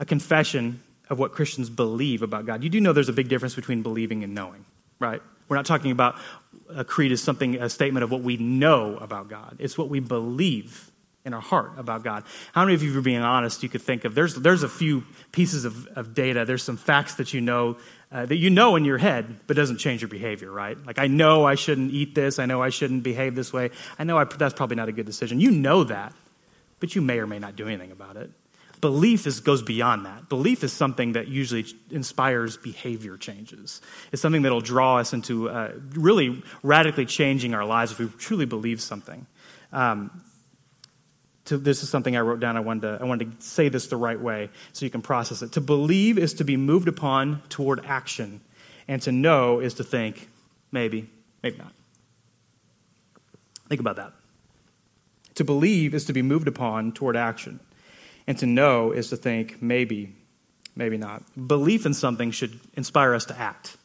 a 0.00 0.06
confession 0.06 0.80
of 1.10 1.18
what 1.18 1.32
Christians 1.32 1.70
believe 1.70 2.22
about 2.22 2.46
God. 2.46 2.62
You 2.62 2.70
do 2.70 2.80
know 2.80 2.92
there's 2.92 3.08
a 3.08 3.14
big 3.14 3.28
difference 3.28 3.54
between 3.54 3.82
believing 3.82 4.24
and 4.24 4.34
knowing, 4.34 4.64
right? 4.98 5.22
We're 5.48 5.56
not 5.56 5.66
talking 5.66 5.90
about 5.90 6.16
a 6.68 6.84
creed 6.84 7.12
as 7.12 7.22
something, 7.22 7.56
a 7.56 7.68
statement 7.68 8.04
of 8.04 8.10
what 8.10 8.22
we 8.22 8.36
know 8.36 8.96
about 8.98 9.28
God. 9.28 9.56
It's 9.58 9.78
what 9.78 9.88
we 9.88 10.00
believe 10.00 10.90
in 11.24 11.34
our 11.34 11.40
heart 11.40 11.72
about 11.76 12.02
God. 12.02 12.24
How 12.52 12.64
many 12.64 12.74
of 12.74 12.82
you, 12.82 12.96
are 12.98 13.02
being 13.02 13.20
honest, 13.20 13.62
you 13.62 13.68
could 13.68 13.82
think 13.82 14.04
of 14.04 14.14
there's 14.14 14.34
there's 14.34 14.62
a 14.62 14.68
few 14.68 15.04
pieces 15.30 15.64
of, 15.64 15.86
of 15.88 16.14
data, 16.14 16.44
there's 16.44 16.62
some 16.62 16.76
facts 16.76 17.14
that 17.16 17.34
you 17.34 17.40
know 17.40 17.76
uh, 18.10 18.24
that 18.26 18.36
you 18.36 18.50
know 18.50 18.76
in 18.76 18.84
your 18.84 18.98
head, 18.98 19.40
but 19.46 19.54
doesn't 19.56 19.76
change 19.76 20.00
your 20.00 20.08
behavior, 20.08 20.50
right? 20.50 20.78
Like 20.86 20.98
I 20.98 21.06
know 21.06 21.44
I 21.44 21.54
shouldn't 21.54 21.92
eat 21.92 22.14
this, 22.14 22.38
I 22.38 22.46
know 22.46 22.62
I 22.62 22.70
shouldn't 22.70 23.02
behave 23.02 23.34
this 23.34 23.52
way, 23.52 23.70
I 23.98 24.04
know 24.04 24.18
I, 24.18 24.24
that's 24.24 24.54
probably 24.54 24.76
not 24.76 24.88
a 24.88 24.92
good 24.92 25.06
decision. 25.06 25.40
You 25.40 25.50
know 25.50 25.84
that, 25.84 26.14
but 26.80 26.94
you 26.94 27.02
may 27.02 27.18
or 27.18 27.26
may 27.26 27.38
not 27.38 27.56
do 27.56 27.66
anything 27.66 27.92
about 27.92 28.16
it. 28.16 28.30
Belief 28.80 29.26
is, 29.26 29.40
goes 29.40 29.62
beyond 29.62 30.06
that. 30.06 30.28
Belief 30.28 30.62
is 30.62 30.72
something 30.72 31.12
that 31.12 31.28
usually 31.28 31.66
inspires 31.90 32.56
behavior 32.56 33.16
changes. 33.16 33.80
It's 34.12 34.22
something 34.22 34.42
that 34.42 34.52
will 34.52 34.60
draw 34.60 34.98
us 34.98 35.12
into 35.12 35.48
uh, 35.48 35.72
really 35.94 36.42
radically 36.62 37.06
changing 37.06 37.54
our 37.54 37.64
lives 37.64 37.92
if 37.92 37.98
we 37.98 38.08
truly 38.18 38.46
believe 38.46 38.80
something. 38.80 39.26
Um, 39.72 40.22
to, 41.46 41.56
this 41.56 41.82
is 41.82 41.88
something 41.88 42.16
I 42.16 42.20
wrote 42.20 42.40
down. 42.40 42.56
I 42.56 42.60
wanted, 42.60 42.82
to, 42.82 42.98
I 43.00 43.06
wanted 43.06 43.40
to 43.40 43.46
say 43.46 43.68
this 43.68 43.86
the 43.86 43.96
right 43.96 44.20
way 44.20 44.50
so 44.72 44.84
you 44.84 44.90
can 44.90 45.02
process 45.02 45.42
it. 45.42 45.52
To 45.52 45.60
believe 45.60 46.18
is 46.18 46.34
to 46.34 46.44
be 46.44 46.56
moved 46.56 46.88
upon 46.88 47.42
toward 47.48 47.84
action, 47.86 48.40
and 48.86 49.00
to 49.02 49.12
know 49.12 49.60
is 49.60 49.74
to 49.74 49.84
think, 49.84 50.28
maybe, 50.70 51.08
maybe 51.42 51.58
not. 51.58 51.72
Think 53.68 53.80
about 53.80 53.96
that. 53.96 54.12
To 55.36 55.44
believe 55.44 55.94
is 55.94 56.06
to 56.06 56.12
be 56.12 56.22
moved 56.22 56.48
upon 56.48 56.92
toward 56.92 57.16
action, 57.16 57.60
and 58.28 58.36
to 58.38 58.46
know 58.46 58.92
is 58.92 59.08
to 59.08 59.16
think, 59.16 59.62
maybe, 59.62 60.14
maybe 60.76 60.98
not. 60.98 61.22
Belief 61.48 61.86
in 61.86 61.94
something 61.94 62.30
should 62.30 62.60
inspire 62.74 63.14
us 63.14 63.24
to 63.24 63.38
act. 63.38 63.77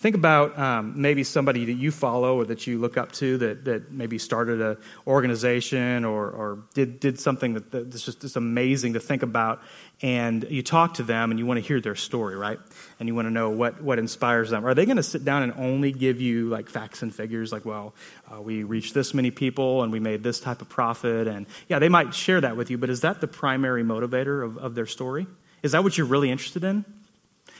Think 0.00 0.14
about 0.14 0.58
um, 0.58 0.94
maybe 0.96 1.24
somebody 1.24 1.66
that 1.66 1.74
you 1.74 1.90
follow 1.90 2.36
or 2.38 2.46
that 2.46 2.66
you 2.66 2.78
look 2.78 2.96
up 2.96 3.12
to 3.12 3.36
that, 3.36 3.66
that 3.66 3.92
maybe 3.92 4.16
started 4.16 4.62
an 4.62 4.78
organization 5.06 6.06
or, 6.06 6.30
or 6.30 6.62
did, 6.72 7.00
did 7.00 7.20
something 7.20 7.52
that, 7.52 7.70
that's 7.70 8.06
just 8.06 8.24
it's 8.24 8.34
amazing 8.34 8.94
to 8.94 9.00
think 9.00 9.22
about. 9.22 9.60
And 10.00 10.46
you 10.48 10.62
talk 10.62 10.94
to 10.94 11.02
them 11.02 11.30
and 11.30 11.38
you 11.38 11.44
want 11.44 11.60
to 11.60 11.68
hear 11.68 11.82
their 11.82 11.96
story, 11.96 12.34
right? 12.34 12.58
And 12.98 13.10
you 13.10 13.14
want 13.14 13.26
to 13.26 13.30
know 13.30 13.50
what, 13.50 13.82
what 13.82 13.98
inspires 13.98 14.48
them. 14.48 14.64
Are 14.64 14.72
they 14.72 14.86
going 14.86 14.96
to 14.96 15.02
sit 15.02 15.22
down 15.22 15.42
and 15.42 15.52
only 15.58 15.92
give 15.92 16.18
you 16.18 16.48
like 16.48 16.70
facts 16.70 17.02
and 17.02 17.14
figures 17.14 17.52
like, 17.52 17.66
well, 17.66 17.92
uh, 18.32 18.40
we 18.40 18.62
reached 18.62 18.94
this 18.94 19.12
many 19.12 19.30
people 19.30 19.82
and 19.82 19.92
we 19.92 20.00
made 20.00 20.22
this 20.22 20.40
type 20.40 20.62
of 20.62 20.70
profit? 20.70 21.28
And 21.28 21.44
yeah, 21.68 21.78
they 21.78 21.90
might 21.90 22.14
share 22.14 22.40
that 22.40 22.56
with 22.56 22.70
you, 22.70 22.78
but 22.78 22.88
is 22.88 23.02
that 23.02 23.20
the 23.20 23.28
primary 23.28 23.84
motivator 23.84 24.42
of, 24.42 24.56
of 24.56 24.74
their 24.74 24.86
story? 24.86 25.26
Is 25.62 25.72
that 25.72 25.84
what 25.84 25.98
you're 25.98 26.06
really 26.06 26.30
interested 26.30 26.64
in? 26.64 26.86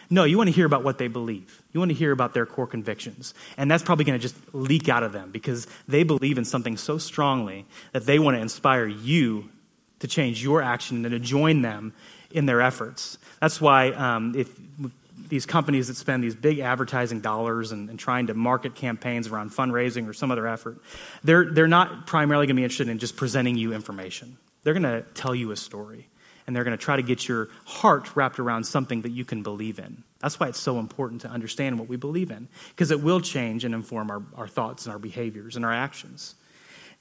No, 0.08 0.24
you 0.24 0.38
want 0.38 0.48
to 0.48 0.54
hear 0.54 0.64
about 0.64 0.84
what 0.84 0.96
they 0.96 1.08
believe. 1.08 1.59
You 1.72 1.80
want 1.80 1.90
to 1.90 1.96
hear 1.96 2.12
about 2.12 2.34
their 2.34 2.46
core 2.46 2.66
convictions. 2.66 3.34
And 3.56 3.70
that's 3.70 3.82
probably 3.82 4.04
going 4.04 4.18
to 4.18 4.22
just 4.22 4.36
leak 4.52 4.88
out 4.88 5.02
of 5.02 5.12
them 5.12 5.30
because 5.30 5.66
they 5.86 6.02
believe 6.02 6.36
in 6.36 6.44
something 6.44 6.76
so 6.76 6.98
strongly 6.98 7.66
that 7.92 8.06
they 8.06 8.18
want 8.18 8.36
to 8.36 8.40
inspire 8.40 8.86
you 8.86 9.48
to 10.00 10.08
change 10.08 10.42
your 10.42 10.62
action 10.62 11.04
and 11.04 11.12
to 11.12 11.18
join 11.18 11.62
them 11.62 11.92
in 12.30 12.46
their 12.46 12.60
efforts. 12.60 13.18
That's 13.40 13.60
why 13.60 13.90
um, 13.90 14.34
if 14.36 14.50
these 15.28 15.46
companies 15.46 15.88
that 15.88 15.96
spend 15.96 16.24
these 16.24 16.34
big 16.34 16.58
advertising 16.58 17.20
dollars 17.20 17.70
and, 17.70 17.88
and, 17.88 17.98
trying 17.98 18.26
to 18.26 18.34
market 18.34 18.74
campaigns 18.74 19.28
around 19.28 19.52
fundraising 19.52 20.08
or 20.08 20.12
some 20.12 20.30
other 20.30 20.46
effort, 20.46 20.78
they're, 21.22 21.44
they're 21.44 21.68
not 21.68 22.06
primarily 22.06 22.46
going 22.46 22.56
to 22.56 22.60
be 22.60 22.64
interested 22.64 22.88
in 22.88 22.98
just 22.98 23.16
presenting 23.16 23.56
you 23.56 23.72
information. 23.72 24.36
They're 24.64 24.74
going 24.74 24.82
to 24.82 25.02
tell 25.14 25.34
you 25.34 25.52
a 25.52 25.56
story 25.56 26.08
and 26.46 26.56
they're 26.56 26.64
going 26.64 26.76
to 26.76 26.82
try 26.82 26.96
to 26.96 27.02
get 27.02 27.28
your 27.28 27.48
heart 27.64 28.16
wrapped 28.16 28.40
around 28.40 28.64
something 28.64 29.02
that 29.02 29.10
you 29.10 29.24
can 29.24 29.42
believe 29.42 29.78
in. 29.78 30.02
That's 30.20 30.38
why 30.38 30.48
it's 30.48 30.60
so 30.60 30.78
important 30.78 31.22
to 31.22 31.28
understand 31.28 31.78
what 31.78 31.88
we 31.88 31.96
believe 31.96 32.30
in, 32.30 32.48
because 32.70 32.90
it 32.90 33.02
will 33.02 33.20
change 33.20 33.64
and 33.64 33.74
inform 33.74 34.10
our, 34.10 34.22
our 34.36 34.48
thoughts 34.48 34.84
and 34.84 34.92
our 34.92 34.98
behaviors 34.98 35.56
and 35.56 35.64
our 35.64 35.72
actions. 35.72 36.34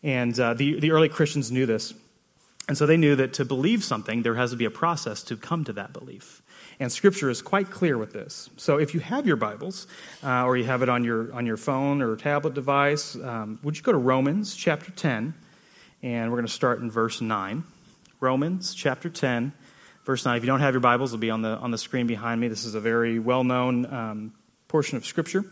And 0.03 0.37
uh, 0.39 0.53
the, 0.53 0.79
the 0.79 0.91
early 0.91 1.09
Christians 1.09 1.51
knew 1.51 1.65
this. 1.65 1.93
And 2.69 2.77
so 2.77 2.85
they 2.85 2.97
knew 2.97 3.15
that 3.15 3.33
to 3.33 3.45
believe 3.45 3.83
something, 3.83 4.21
there 4.21 4.35
has 4.35 4.51
to 4.51 4.57
be 4.57 4.65
a 4.65 4.71
process 4.71 5.23
to 5.23 5.35
come 5.35 5.63
to 5.65 5.73
that 5.73 5.91
belief. 5.91 6.41
And 6.79 6.91
Scripture 6.91 7.29
is 7.29 7.41
quite 7.41 7.71
clear 7.71 7.97
with 7.97 8.13
this. 8.13 8.49
So 8.55 8.77
if 8.77 8.93
you 8.93 9.01
have 9.01 9.27
your 9.27 9.35
Bibles, 9.35 9.87
uh, 10.23 10.45
or 10.45 10.55
you 10.55 10.63
have 10.65 10.81
it 10.81 10.87
on 10.87 11.03
your, 11.03 11.33
on 11.33 11.45
your 11.45 11.57
phone 11.57 12.01
or 12.01 12.15
tablet 12.15 12.53
device, 12.53 13.15
um, 13.15 13.59
would 13.63 13.75
you 13.75 13.83
go 13.83 13.91
to 13.91 13.97
Romans 13.97 14.55
chapter 14.55 14.91
10? 14.91 15.33
And 16.03 16.31
we're 16.31 16.37
going 16.37 16.47
to 16.47 16.53
start 16.53 16.79
in 16.79 16.89
verse 16.89 17.19
9. 17.19 17.63
Romans 18.21 18.73
chapter 18.73 19.09
10, 19.09 19.51
verse 20.09 20.25
9. 20.25 20.37
If 20.37 20.41
you 20.41 20.47
don't 20.47 20.61
have 20.61 20.73
your 20.73 20.81
Bibles, 20.81 21.11
it'll 21.13 21.21
be 21.21 21.29
on 21.29 21.43
the, 21.43 21.49
on 21.49 21.69
the 21.69 21.77
screen 21.77 22.07
behind 22.07 22.41
me. 22.41 22.47
This 22.47 22.65
is 22.65 22.73
a 22.73 22.79
very 22.79 23.19
well 23.19 23.43
known 23.43 23.85
um, 23.93 24.33
portion 24.67 24.97
of 24.97 25.05
Scripture. 25.05 25.45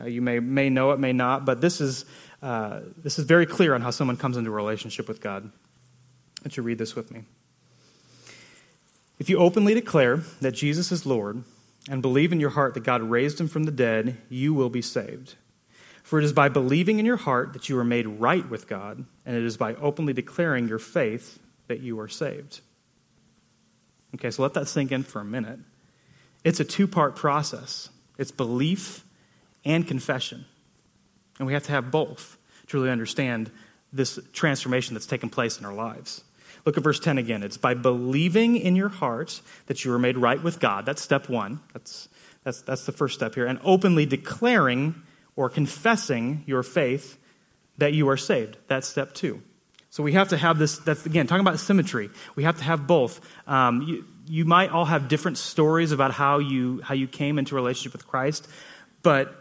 Uh, 0.00 0.06
you 0.06 0.20
may, 0.20 0.40
may 0.40 0.68
know 0.68 0.90
it, 0.90 0.98
may 0.98 1.12
not, 1.12 1.44
but 1.44 1.60
this 1.60 1.80
is, 1.80 2.04
uh, 2.42 2.80
this 2.96 3.20
is 3.20 3.24
very 3.24 3.46
clear 3.46 3.72
on 3.72 3.82
how 3.82 3.92
someone 3.92 4.16
comes 4.16 4.36
into 4.36 4.50
a 4.50 4.52
relationship 4.52 5.06
with 5.06 5.20
God. 5.20 5.48
Don't 6.42 6.56
you 6.56 6.64
read 6.64 6.76
this 6.76 6.96
with 6.96 7.12
me? 7.12 7.22
If 9.20 9.30
you 9.30 9.38
openly 9.38 9.74
declare 9.74 10.16
that 10.40 10.56
Jesus 10.56 10.90
is 10.90 11.06
Lord 11.06 11.44
and 11.88 12.02
believe 12.02 12.32
in 12.32 12.40
your 12.40 12.50
heart 12.50 12.74
that 12.74 12.82
God 12.82 13.02
raised 13.02 13.40
him 13.40 13.46
from 13.46 13.62
the 13.62 13.70
dead, 13.70 14.16
you 14.28 14.52
will 14.52 14.70
be 14.70 14.82
saved. 14.82 15.36
For 16.02 16.18
it 16.18 16.24
is 16.24 16.32
by 16.32 16.48
believing 16.48 16.98
in 16.98 17.06
your 17.06 17.16
heart 17.16 17.52
that 17.52 17.68
you 17.68 17.78
are 17.78 17.84
made 17.84 18.08
right 18.08 18.50
with 18.50 18.66
God, 18.66 19.04
and 19.24 19.36
it 19.36 19.44
is 19.44 19.56
by 19.56 19.76
openly 19.76 20.14
declaring 20.14 20.66
your 20.66 20.80
faith 20.80 21.38
that 21.68 21.78
you 21.78 22.00
are 22.00 22.08
saved. 22.08 22.60
Okay, 24.14 24.30
so 24.30 24.42
let 24.42 24.54
that 24.54 24.68
sink 24.68 24.92
in 24.92 25.02
for 25.02 25.20
a 25.20 25.24
minute. 25.24 25.60
It's 26.44 26.60
a 26.60 26.64
two 26.64 26.86
part 26.86 27.16
process 27.16 27.90
it's 28.18 28.30
belief 28.30 29.02
and 29.64 29.86
confession. 29.86 30.44
And 31.38 31.46
we 31.46 31.54
have 31.54 31.62
to 31.64 31.72
have 31.72 31.90
both 31.90 32.36
to 32.66 32.76
really 32.76 32.90
understand 32.90 33.50
this 33.94 34.18
transformation 34.34 34.94
that's 34.94 35.06
taken 35.06 35.30
place 35.30 35.58
in 35.58 35.64
our 35.64 35.72
lives. 35.72 36.22
Look 36.66 36.76
at 36.76 36.82
verse 36.82 37.00
10 37.00 37.16
again. 37.16 37.42
It's 37.42 37.56
by 37.56 37.72
believing 37.72 38.56
in 38.56 38.76
your 38.76 38.90
heart 38.90 39.40
that 39.66 39.84
you 39.84 39.92
are 39.94 39.98
made 39.98 40.18
right 40.18 40.42
with 40.42 40.60
God. 40.60 40.84
That's 40.84 41.00
step 41.00 41.30
one. 41.30 41.60
That's, 41.72 42.10
that's, 42.44 42.60
that's 42.60 42.84
the 42.84 42.92
first 42.92 43.14
step 43.14 43.34
here. 43.34 43.46
And 43.46 43.58
openly 43.64 44.04
declaring 44.04 45.02
or 45.34 45.48
confessing 45.48 46.44
your 46.46 46.62
faith 46.62 47.16
that 47.78 47.94
you 47.94 48.08
are 48.10 48.18
saved. 48.18 48.58
That's 48.68 48.86
step 48.86 49.14
two. 49.14 49.42
So 49.90 50.04
we 50.04 50.12
have 50.12 50.28
to 50.28 50.36
have 50.36 50.58
this, 50.58 50.78
that's 50.78 51.04
again, 51.04 51.26
talking 51.26 51.40
about 51.40 51.58
symmetry. 51.58 52.10
We 52.36 52.44
have 52.44 52.56
to 52.58 52.64
have 52.64 52.86
both. 52.86 53.20
Um, 53.46 53.82
you, 53.82 54.04
you 54.26 54.44
might 54.44 54.70
all 54.70 54.84
have 54.84 55.08
different 55.08 55.36
stories 55.36 55.90
about 55.90 56.12
how 56.12 56.38
you, 56.38 56.80
how 56.82 56.94
you 56.94 57.08
came 57.08 57.38
into 57.38 57.56
relationship 57.56 57.92
with 57.92 58.06
Christ, 58.06 58.46
but 59.02 59.34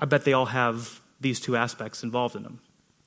I 0.00 0.06
bet 0.06 0.24
they 0.24 0.32
all 0.32 0.46
have 0.46 1.00
these 1.20 1.38
two 1.38 1.56
aspects 1.56 2.02
involved 2.02 2.34
in 2.34 2.42
them, 2.42 2.60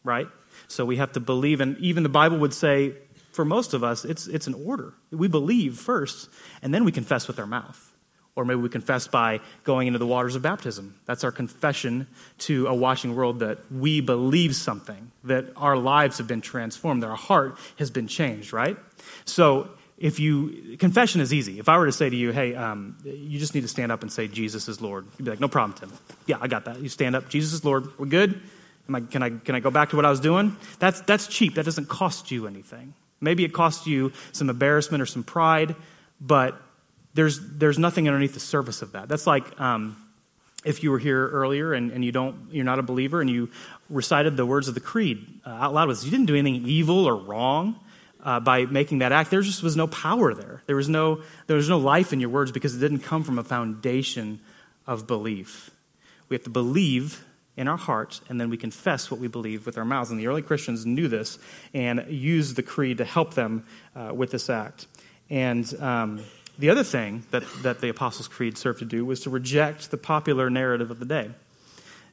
right? 0.06 0.28
So 0.70 0.86
we 0.86 0.98
have 0.98 1.12
to 1.14 1.20
believe, 1.20 1.60
and 1.60 1.78
even 1.80 2.04
the 2.04 2.10
Bible 2.10 2.38
would 2.40 2.54
say, 2.54 2.94
for 3.34 3.44
most 3.44 3.74
of 3.74 3.84
us, 3.84 4.06
it's, 4.06 4.28
it's 4.28 4.48
an 4.48 4.54
order. 4.54 4.94
We 5.12 5.28
believe 5.28 5.78
first, 5.78 6.30
and 6.62 6.74
then 6.74 6.86
we 6.86 6.92
confess 6.94 7.28
with 7.28 7.40
our 7.40 7.48
mouth. 7.48 7.91
Or 8.36 8.46
maybe 8.46 8.62
we 8.62 8.70
confess 8.70 9.08
by 9.08 9.42
going 9.64 9.88
into 9.88 10.00
the 10.00 10.08
waters 10.08 10.36
of 10.36 10.42
baptism. 10.42 10.96
That's 11.06 11.24
our 11.24 11.32
confession 11.32 12.08
to 12.40 12.68
a 12.68 12.74
watching 12.74 13.16
world 13.16 13.40
that 13.40 13.60
we 13.72 14.00
believe 14.00 14.56
something, 14.56 15.12
that 15.26 15.48
our 15.58 15.76
lives 15.76 16.18
have 16.18 16.28
been 16.28 16.42
transformed, 16.42 17.04
that 17.04 17.10
our 17.10 17.18
heart 17.18 17.58
has 17.78 17.92
been 17.92 18.08
changed, 18.08 18.54
right? 18.54 18.78
So 19.26 19.70
if 19.98 20.20
you, 20.20 20.78
confession 20.78 21.20
is 21.20 21.34
easy. 21.34 21.60
If 21.60 21.68
I 21.68 21.78
were 21.78 21.86
to 21.86 21.92
say 21.92 22.10
to 22.10 22.16
you, 22.16 22.32
hey, 22.32 22.56
um, 22.56 22.98
you 23.04 23.38
just 23.38 23.54
need 23.54 23.62
to 23.62 23.68
stand 23.68 23.92
up 23.92 24.02
and 24.02 24.12
say, 24.12 24.28
Jesus 24.28 24.68
is 24.68 24.82
Lord, 24.82 25.06
you'd 25.18 25.26
be 25.26 25.32
like, 25.32 25.40
no 25.42 25.50
problem, 25.50 25.78
Tim. 25.78 25.92
Yeah, 26.26 26.38
I 26.40 26.48
got 26.48 26.66
that. 26.66 26.80
You 26.80 26.90
stand 26.90 27.16
up, 27.16 27.30
Jesus 27.30 27.54
is 27.54 27.66
Lord, 27.66 28.00
we're 28.00 28.06
good. 28.08 28.42
I, 28.94 29.02
can, 29.02 29.24
I, 29.24 29.30
can 29.30 29.56
I 29.56 29.60
go 29.60 29.72
back 29.72 29.92
to 29.92 29.96
what 29.96 30.06
I 30.06 30.10
was 30.10 30.20
doing? 30.20 30.58
That's, 30.80 31.02
that's 31.02 31.28
cheap. 31.28 31.56
That 31.56 31.66
doesn't 31.66 31.88
cost 31.88 32.32
you 32.32 32.48
anything. 32.48 32.94
Maybe 33.22 33.46
it 33.46 33.54
costs 33.54 33.88
you 33.88 34.12
some 34.32 34.50
embarrassment 34.50 35.02
or 35.02 35.06
some 35.06 35.24
pride, 35.24 35.76
but 36.20 36.60
there's, 37.14 37.40
there's 37.58 37.78
nothing 37.78 38.08
underneath 38.08 38.34
the 38.34 38.40
surface 38.40 38.82
of 38.82 38.94
that. 38.94 39.08
That's 39.08 39.28
like 39.28 39.60
um, 39.60 39.98
if 40.64 40.84
you 40.84 40.92
were 40.92 41.00
here 41.00 41.28
earlier 41.30 41.74
and, 41.74 41.92
and 41.92 42.06
you 42.06 42.12
don't, 42.12 42.36
you're 42.52 42.66
not 42.66 42.80
a 42.80 42.84
believer 42.84 43.22
and 43.22 43.30
you 43.30 43.50
recited 43.90 44.38
the 44.38 44.46
words 44.46 44.68
of 44.68 44.74
the 44.74 44.80
creed 44.80 45.26
uh, 45.46 45.50
out 45.50 45.74
loud 45.74 45.88
with 45.88 45.98
us. 45.98 46.06
You 46.06 46.12
didn't 46.12 46.28
do 46.28 46.36
anything 46.36 46.68
evil 46.68 47.06
or 47.06 47.16
wrong. 47.16 47.80
Uh, 48.24 48.40
by 48.40 48.66
making 48.66 49.00
that 49.00 49.12
act, 49.12 49.32
there 49.32 49.42
just 49.42 49.64
was 49.64 49.76
no 49.76 49.88
power 49.88 50.36
there. 50.36 50.62
There 50.68 50.76
was 50.76 50.88
no, 50.88 51.24
there 51.48 51.58
was 51.58 51.68
no 51.68 51.80
life 51.80 52.14
in 52.14 52.20
your 52.20 52.30
words 52.30 52.52
because 52.52 52.76
it 52.76 52.80
didn't 52.80 53.00
come 53.00 53.24
from 53.24 53.40
a 53.40 53.44
foundation 53.44 54.40
of 54.86 55.08
belief. 55.08 55.72
We 56.30 56.36
have 56.36 56.44
to 56.44 56.52
believe 56.52 57.26
in 57.58 57.68
our 57.68 57.78
hearts, 57.78 58.22
and 58.30 58.40
then 58.40 58.52
we 58.52 58.58
confess 58.58 59.10
what 59.10 59.20
we 59.20 59.28
believe 59.28 59.66
with 59.66 59.78
our 59.78 59.86
mouths. 59.86 60.12
And 60.12 60.20
the 60.20 60.28
early 60.28 60.44
Christians 60.44 60.86
knew 60.86 61.08
this 61.08 61.40
and 61.74 62.06
used 62.10 62.56
the 62.56 62.64
creed 62.64 63.00
to 63.00 63.06
help 63.06 63.34
them 63.34 63.66
uh, 63.96 64.14
with 64.14 64.30
this 64.30 64.50
act. 64.52 64.86
And 65.30 65.74
um, 65.82 66.24
the 66.62 66.70
other 66.70 66.84
thing 66.84 67.24
that, 67.32 67.44
that 67.64 67.82
the 67.82 67.90
Apostles' 67.90 68.28
Creed 68.28 68.58
served 68.58 68.80
to 68.80 68.86
do 68.86 69.04
was 69.04 69.22
to 69.22 69.30
reject 69.30 69.90
the 69.90 69.98
popular 69.98 70.50
narrative 70.50 70.92
of 70.92 71.00
the 71.00 71.06
day. 71.06 71.32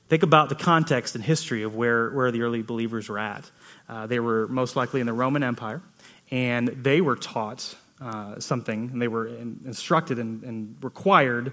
Think 0.09 0.23
about 0.23 0.49
the 0.49 0.55
context 0.55 1.15
and 1.15 1.23
history 1.23 1.63
of 1.63 1.77
where, 1.77 2.09
where 2.11 2.31
the 2.31 2.41
early 2.41 2.63
believers 2.63 3.11
were 3.11 3.19
at. 3.19 3.51
Uh, 3.89 4.07
they 4.07 4.21
were 4.21 4.49
most 4.49 4.75
likely 4.75 5.01
in 5.01 5.07
the 5.07 5.13
Roman 5.13 5.43
Empire, 5.43 5.83
and 6.31 6.69
they 6.69 7.03
were 7.03 7.17
taught 7.17 7.77
uh, 8.01 8.41
something, 8.41 8.89
and 8.91 9.03
they 9.03 9.09
were 9.09 9.27
in, 9.27 9.61
instructed 9.67 10.19
and, 10.19 10.43
and 10.45 10.77
required 10.83 11.53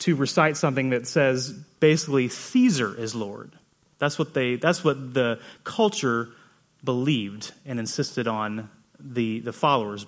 to 0.00 0.14
recite 0.14 0.58
something 0.58 0.90
that 0.90 1.06
says 1.06 1.52
basically 1.80 2.28
Caesar 2.28 2.94
is 2.94 3.14
Lord. 3.14 3.52
That's 3.98 4.18
what 4.18 4.34
they 4.34 4.56
that's 4.56 4.84
what 4.84 5.14
the 5.14 5.38
culture 5.62 6.28
believed 6.82 7.52
and 7.64 7.78
insisted 7.78 8.28
on 8.28 8.68
the, 9.00 9.40
the 9.40 9.52
followers 9.52 10.04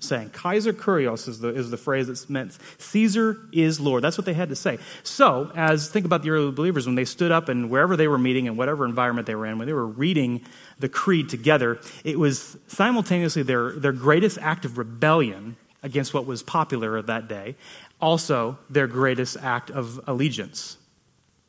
saying. 0.00 0.30
Kaiser 0.30 0.72
Kurios 0.72 1.28
is 1.28 1.40
the, 1.40 1.48
is 1.48 1.70
the 1.70 1.76
phrase 1.76 2.06
that's 2.06 2.28
meant 2.28 2.58
Caesar 2.78 3.38
is 3.52 3.80
Lord. 3.80 4.02
That's 4.02 4.18
what 4.18 4.24
they 4.24 4.34
had 4.34 4.50
to 4.50 4.56
say. 4.56 4.78
So, 5.02 5.50
as 5.54 5.88
think 5.88 6.04
about 6.06 6.22
the 6.22 6.30
early 6.30 6.50
believers, 6.50 6.86
when 6.86 6.94
they 6.94 7.04
stood 7.04 7.32
up 7.32 7.48
and 7.48 7.70
wherever 7.70 7.96
they 7.96 8.08
were 8.08 8.18
meeting 8.18 8.46
and 8.46 8.58
whatever 8.58 8.84
environment 8.84 9.26
they 9.26 9.34
were 9.34 9.46
in, 9.46 9.58
when 9.58 9.66
they 9.66 9.72
were 9.72 9.86
reading 9.86 10.42
the 10.78 10.88
creed 10.88 11.28
together, 11.28 11.80
it 12.04 12.18
was 12.18 12.56
simultaneously 12.66 13.42
their, 13.42 13.72
their 13.72 13.92
greatest 13.92 14.38
act 14.38 14.64
of 14.64 14.78
rebellion 14.78 15.56
against 15.82 16.14
what 16.14 16.26
was 16.26 16.42
popular 16.42 16.96
of 16.96 17.06
that 17.06 17.28
day, 17.28 17.56
also 18.00 18.58
their 18.70 18.86
greatest 18.86 19.36
act 19.42 19.70
of 19.70 20.00
allegiance 20.06 20.78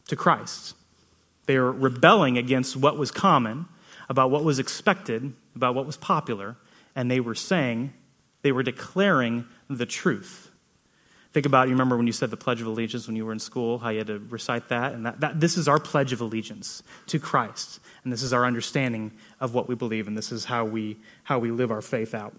to 0.08 0.16
Christ. 0.16 0.76
They 1.46 1.58
were 1.58 1.72
rebelling 1.72 2.38
against 2.38 2.76
what 2.76 2.98
was 2.98 3.12
common, 3.12 3.66
about 4.10 4.30
what 4.30 4.44
was 4.44 4.60
expected, 4.60 5.34
about 5.56 5.74
what 5.74 5.86
was 5.86 5.98
popular, 5.98 6.58
and 6.96 7.10
they 7.10 7.20
were 7.20 7.36
saying, 7.36 7.94
they 8.46 8.52
were 8.52 8.62
declaring 8.62 9.44
the 9.72 9.88
truth. 9.88 10.52
Think 11.32 11.48
about, 11.48 11.68
you 11.68 11.74
remember 11.74 11.98
when 11.98 12.06
you 12.06 12.14
said 12.14 12.30
the 12.30 12.38
Pledge 12.38 12.62
of 12.62 12.68
Allegiance 12.68 13.08
when 13.08 13.16
you 13.16 13.26
were 13.26 13.32
in 13.32 13.40
school, 13.40 13.80
how 13.80 13.90
you 13.90 13.98
had 13.98 14.06
to 14.06 14.20
recite 14.20 14.70
that? 14.70 14.94
And 14.94 15.04
that, 15.04 15.20
that, 15.22 15.40
this 15.40 15.58
is 15.58 15.68
our 15.68 15.80
Pledge 15.80 16.14
of 16.14 16.22
Allegiance 16.22 16.84
to 17.08 17.18
Christ. 17.18 17.80
And 18.04 18.14
this 18.14 18.22
is 18.22 18.34
our 18.34 18.46
understanding 18.46 19.14
of 19.40 19.56
what 19.56 19.68
we 19.68 19.74
believe, 19.74 20.08
and 20.08 20.16
this 20.16 20.32
is 20.32 20.46
how 20.46 20.64
we, 20.64 20.98
how 21.24 21.40
we 21.40 21.50
live 21.50 21.72
our 21.72 21.82
faith 21.82 22.14
out. 22.14 22.36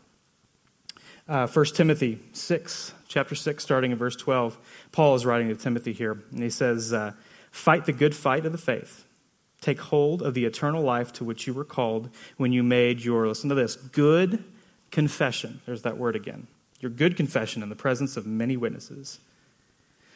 Uh, 1.28 1.48
1 1.48 1.64
Timothy 1.74 2.20
6, 2.32 2.94
chapter 3.08 3.34
6, 3.34 3.64
starting 3.64 3.90
in 3.90 3.98
verse 3.98 4.14
12. 4.14 4.56
Paul 4.92 5.16
is 5.16 5.26
writing 5.26 5.48
to 5.48 5.56
Timothy 5.56 5.92
here, 5.92 6.22
and 6.30 6.40
he 6.40 6.50
says, 6.50 6.92
uh, 6.92 7.14
Fight 7.50 7.84
the 7.84 7.92
good 7.92 8.14
fight 8.14 8.46
of 8.46 8.52
the 8.52 8.58
faith. 8.58 9.06
Take 9.60 9.80
hold 9.80 10.22
of 10.22 10.34
the 10.34 10.44
eternal 10.44 10.84
life 10.84 11.12
to 11.14 11.24
which 11.24 11.48
you 11.48 11.52
were 11.52 11.64
called 11.64 12.10
when 12.36 12.52
you 12.52 12.62
made 12.62 13.00
your, 13.00 13.26
listen 13.26 13.48
to 13.48 13.56
this, 13.56 13.74
good 13.74 14.44
confession. 14.96 15.60
There's 15.66 15.82
that 15.82 15.98
word 15.98 16.16
again. 16.16 16.46
Your 16.80 16.90
good 16.90 17.18
confession 17.18 17.62
in 17.62 17.68
the 17.68 17.76
presence 17.76 18.16
of 18.16 18.24
many 18.24 18.56
witnesses. 18.56 19.18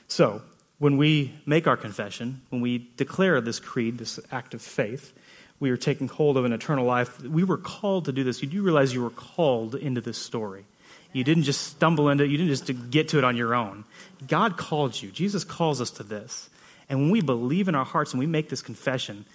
So, 0.08 0.40
when 0.78 0.96
we 0.96 1.34
make 1.44 1.66
our 1.66 1.76
confession, 1.76 2.40
when 2.48 2.62
we 2.62 2.88
declare 2.96 3.42
this 3.42 3.60
creed, 3.60 3.98
this 3.98 4.18
act 4.32 4.54
of 4.54 4.62
faith, 4.62 5.12
we 5.60 5.68
are 5.68 5.76
taking 5.76 6.08
hold 6.08 6.38
of 6.38 6.46
an 6.46 6.54
eternal 6.54 6.86
life. 6.86 7.22
We 7.22 7.44
were 7.44 7.58
called 7.58 8.06
to 8.06 8.12
do 8.12 8.24
this. 8.24 8.40
You 8.40 8.48
do 8.48 8.62
realize 8.62 8.94
you 8.94 9.02
were 9.02 9.10
called 9.10 9.74
into 9.74 10.00
this 10.00 10.16
story. 10.16 10.64
You 11.12 11.24
didn't 11.24 11.42
just 11.42 11.60
stumble 11.60 12.08
into 12.08 12.24
it, 12.24 12.30
you 12.30 12.38
didn't 12.38 12.56
just 12.56 12.90
get 12.90 13.08
to 13.08 13.18
it 13.18 13.24
on 13.24 13.36
your 13.36 13.54
own. 13.54 13.84
God 14.26 14.56
called 14.56 15.02
you. 15.02 15.10
Jesus 15.10 15.44
calls 15.44 15.82
us 15.82 15.90
to 15.90 16.02
this. 16.02 16.48
And 16.88 17.02
when 17.02 17.10
we 17.10 17.20
believe 17.20 17.68
in 17.68 17.74
our 17.74 17.84
hearts 17.84 18.14
and 18.14 18.18
we 18.18 18.26
make 18.26 18.48
this 18.48 18.62
confession, 18.62 19.26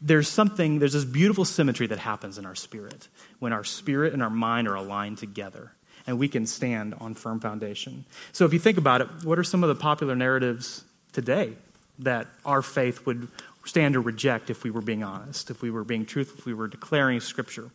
there's 0.00 0.28
something, 0.28 0.78
there's 0.78 0.92
this 0.92 1.04
beautiful 1.04 1.44
symmetry 1.44 1.86
that 1.88 1.98
happens 1.98 2.38
in 2.38 2.46
our 2.46 2.54
spirit 2.54 3.08
when 3.38 3.52
our 3.52 3.64
spirit 3.64 4.12
and 4.12 4.22
our 4.22 4.30
mind 4.30 4.68
are 4.68 4.74
aligned 4.74 5.18
together 5.18 5.72
and 6.06 6.18
we 6.18 6.28
can 6.28 6.46
stand 6.46 6.94
on 7.00 7.14
firm 7.14 7.40
foundation. 7.40 8.04
So 8.32 8.44
if 8.44 8.52
you 8.52 8.58
think 8.58 8.78
about 8.78 9.00
it, 9.00 9.08
what 9.24 9.38
are 9.38 9.44
some 9.44 9.62
of 9.62 9.68
the 9.68 9.74
popular 9.74 10.16
narratives 10.16 10.84
today 11.12 11.52
that 11.98 12.28
our 12.44 12.62
faith 12.62 13.04
would 13.06 13.28
stand 13.64 13.94
to 13.94 14.00
reject 14.00 14.50
if 14.50 14.64
we 14.64 14.70
were 14.70 14.80
being 14.80 15.02
honest, 15.02 15.50
if 15.50 15.60
we 15.60 15.70
were 15.70 15.84
being 15.84 16.06
truthful, 16.06 16.38
if 16.38 16.46
we 16.46 16.54
were 16.54 16.68
declaring 16.68 17.20
scripture? 17.20 17.70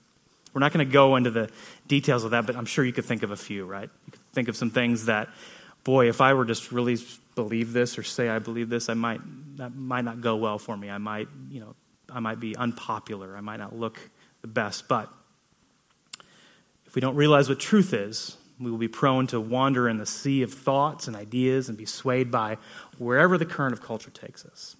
We're 0.53 0.59
not 0.59 0.71
going 0.71 0.85
to 0.85 0.91
go 0.91 1.15
into 1.15 1.31
the 1.31 1.49
details 1.87 2.23
of 2.23 2.31
that, 2.31 2.45
but 2.45 2.55
I'm 2.55 2.65
sure 2.65 2.85
you 2.85 2.93
could 2.93 3.05
think 3.05 3.23
of 3.23 3.31
a 3.31 3.35
few, 3.35 3.65
right? 3.65 3.89
You 4.05 4.11
could 4.11 4.21
think 4.33 4.47
of 4.47 4.55
some 4.55 4.69
things 4.69 5.05
that, 5.05 5.29
boy, 5.83 6.09
if 6.09 6.21
I 6.21 6.33
were 6.33 6.45
just 6.45 6.71
really 6.71 6.97
believe 7.35 7.73
this 7.73 7.97
or 7.97 8.03
say 8.03 8.29
I 8.29 8.39
believe 8.39 8.69
this, 8.69 8.87
I 8.87 8.93
might 8.93 9.21
that 9.57 9.75
might 9.75 10.05
not 10.05 10.21
go 10.21 10.35
well 10.35 10.57
for 10.57 10.75
me. 10.75 10.89
I 10.89 10.97
might, 10.97 11.27
you 11.49 11.59
know, 11.59 11.75
I 12.11 12.19
might 12.19 12.39
be 12.39 12.55
unpopular. 12.55 13.35
I 13.37 13.41
might 13.41 13.57
not 13.57 13.75
look 13.75 13.99
the 14.41 14.47
best. 14.47 14.87
But 14.87 15.09
if 16.85 16.95
we 16.95 17.01
don't 17.01 17.15
realize 17.15 17.49
what 17.49 17.59
truth 17.59 17.93
is, 17.93 18.37
we 18.59 18.69
will 18.69 18.77
be 18.77 18.87
prone 18.87 19.27
to 19.27 19.39
wander 19.39 19.89
in 19.89 19.97
the 19.97 20.05
sea 20.05 20.41
of 20.43 20.53
thoughts 20.53 21.07
and 21.07 21.15
ideas 21.15 21.69
and 21.69 21.77
be 21.77 21.85
swayed 21.85 22.29
by 22.31 22.57
wherever 22.97 23.37
the 23.37 23.45
current 23.45 23.73
of 23.73 23.81
culture 23.81 24.11
takes 24.11 24.45
us. 24.45 24.75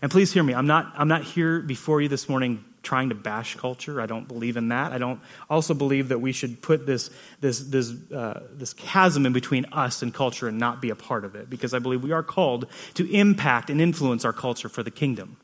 And 0.00 0.10
please 0.10 0.32
hear 0.32 0.42
me. 0.42 0.54
I'm 0.54 0.66
not, 0.66 0.92
I'm 0.96 1.08
not 1.08 1.22
here 1.22 1.60
before 1.60 2.00
you 2.00 2.08
this 2.08 2.28
morning 2.28 2.64
trying 2.82 3.10
to 3.10 3.14
bash 3.14 3.56
culture. 3.56 4.00
I 4.00 4.06
don't 4.06 4.26
believe 4.26 4.56
in 4.56 4.68
that. 4.68 4.92
I 4.92 4.98
don't 4.98 5.20
also 5.50 5.74
believe 5.74 6.08
that 6.08 6.20
we 6.20 6.32
should 6.32 6.62
put 6.62 6.86
this, 6.86 7.10
this, 7.40 7.60
this, 7.60 7.92
uh, 8.12 8.46
this 8.52 8.72
chasm 8.72 9.26
in 9.26 9.32
between 9.32 9.66
us 9.72 10.02
and 10.02 10.14
culture 10.14 10.48
and 10.48 10.58
not 10.58 10.80
be 10.80 10.90
a 10.90 10.94
part 10.94 11.24
of 11.24 11.34
it, 11.34 11.50
because 11.50 11.74
I 11.74 11.80
believe 11.80 12.02
we 12.02 12.12
are 12.12 12.22
called 12.22 12.66
to 12.94 13.10
impact 13.12 13.70
and 13.70 13.80
influence 13.80 14.24
our 14.24 14.32
culture 14.32 14.68
for 14.68 14.82
the 14.82 14.90
kingdom. 14.90 15.36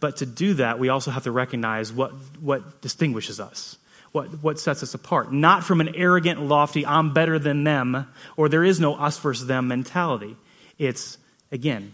But 0.00 0.18
to 0.18 0.26
do 0.26 0.54
that, 0.54 0.78
we 0.78 0.88
also 0.88 1.10
have 1.10 1.24
to 1.24 1.32
recognize 1.32 1.92
what, 1.92 2.12
what 2.40 2.80
distinguishes 2.80 3.40
us. 3.40 3.76
What, 4.12 4.42
what 4.42 4.58
sets 4.58 4.82
us 4.82 4.94
apart? 4.94 5.32
Not 5.32 5.64
from 5.64 5.80
an 5.80 5.94
arrogant, 5.94 6.40
lofty, 6.40 6.86
I'm 6.86 7.12
better 7.12 7.38
than 7.38 7.64
them, 7.64 8.06
or 8.36 8.48
there 8.48 8.64
is 8.64 8.80
no 8.80 8.94
us 8.94 9.18
versus 9.18 9.46
them 9.46 9.68
mentality. 9.68 10.36
It's, 10.78 11.18
again, 11.52 11.92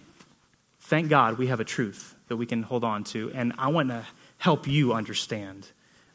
thank 0.81 1.09
God 1.09 1.39
we 1.39 1.49
have 1.49 1.61
a 1.61 1.65
truth 1.65 2.15
that 2.29 2.37
we 2.37 2.47
can 2.47 2.63
hold 2.63 2.85
on 2.85 3.05
to. 3.05 3.33
And 3.35 3.53
I 3.59 3.69
want 3.69 3.89
to 3.89 4.05
help 4.39 4.69
you 4.69 4.93
understand 4.93 5.67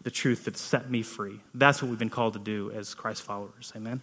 the 0.02 0.12
truth 0.12 0.46
that 0.46 0.56
set 0.56 0.90
me 0.90 1.02
free. 1.02 1.42
That's 1.54 1.82
what 1.82 1.90
we've 1.90 2.00
been 2.00 2.10
called 2.10 2.34
to 2.34 2.40
do 2.40 2.72
as 2.72 2.94
Christ 2.94 3.24
followers. 3.24 3.74
Amen. 3.76 4.02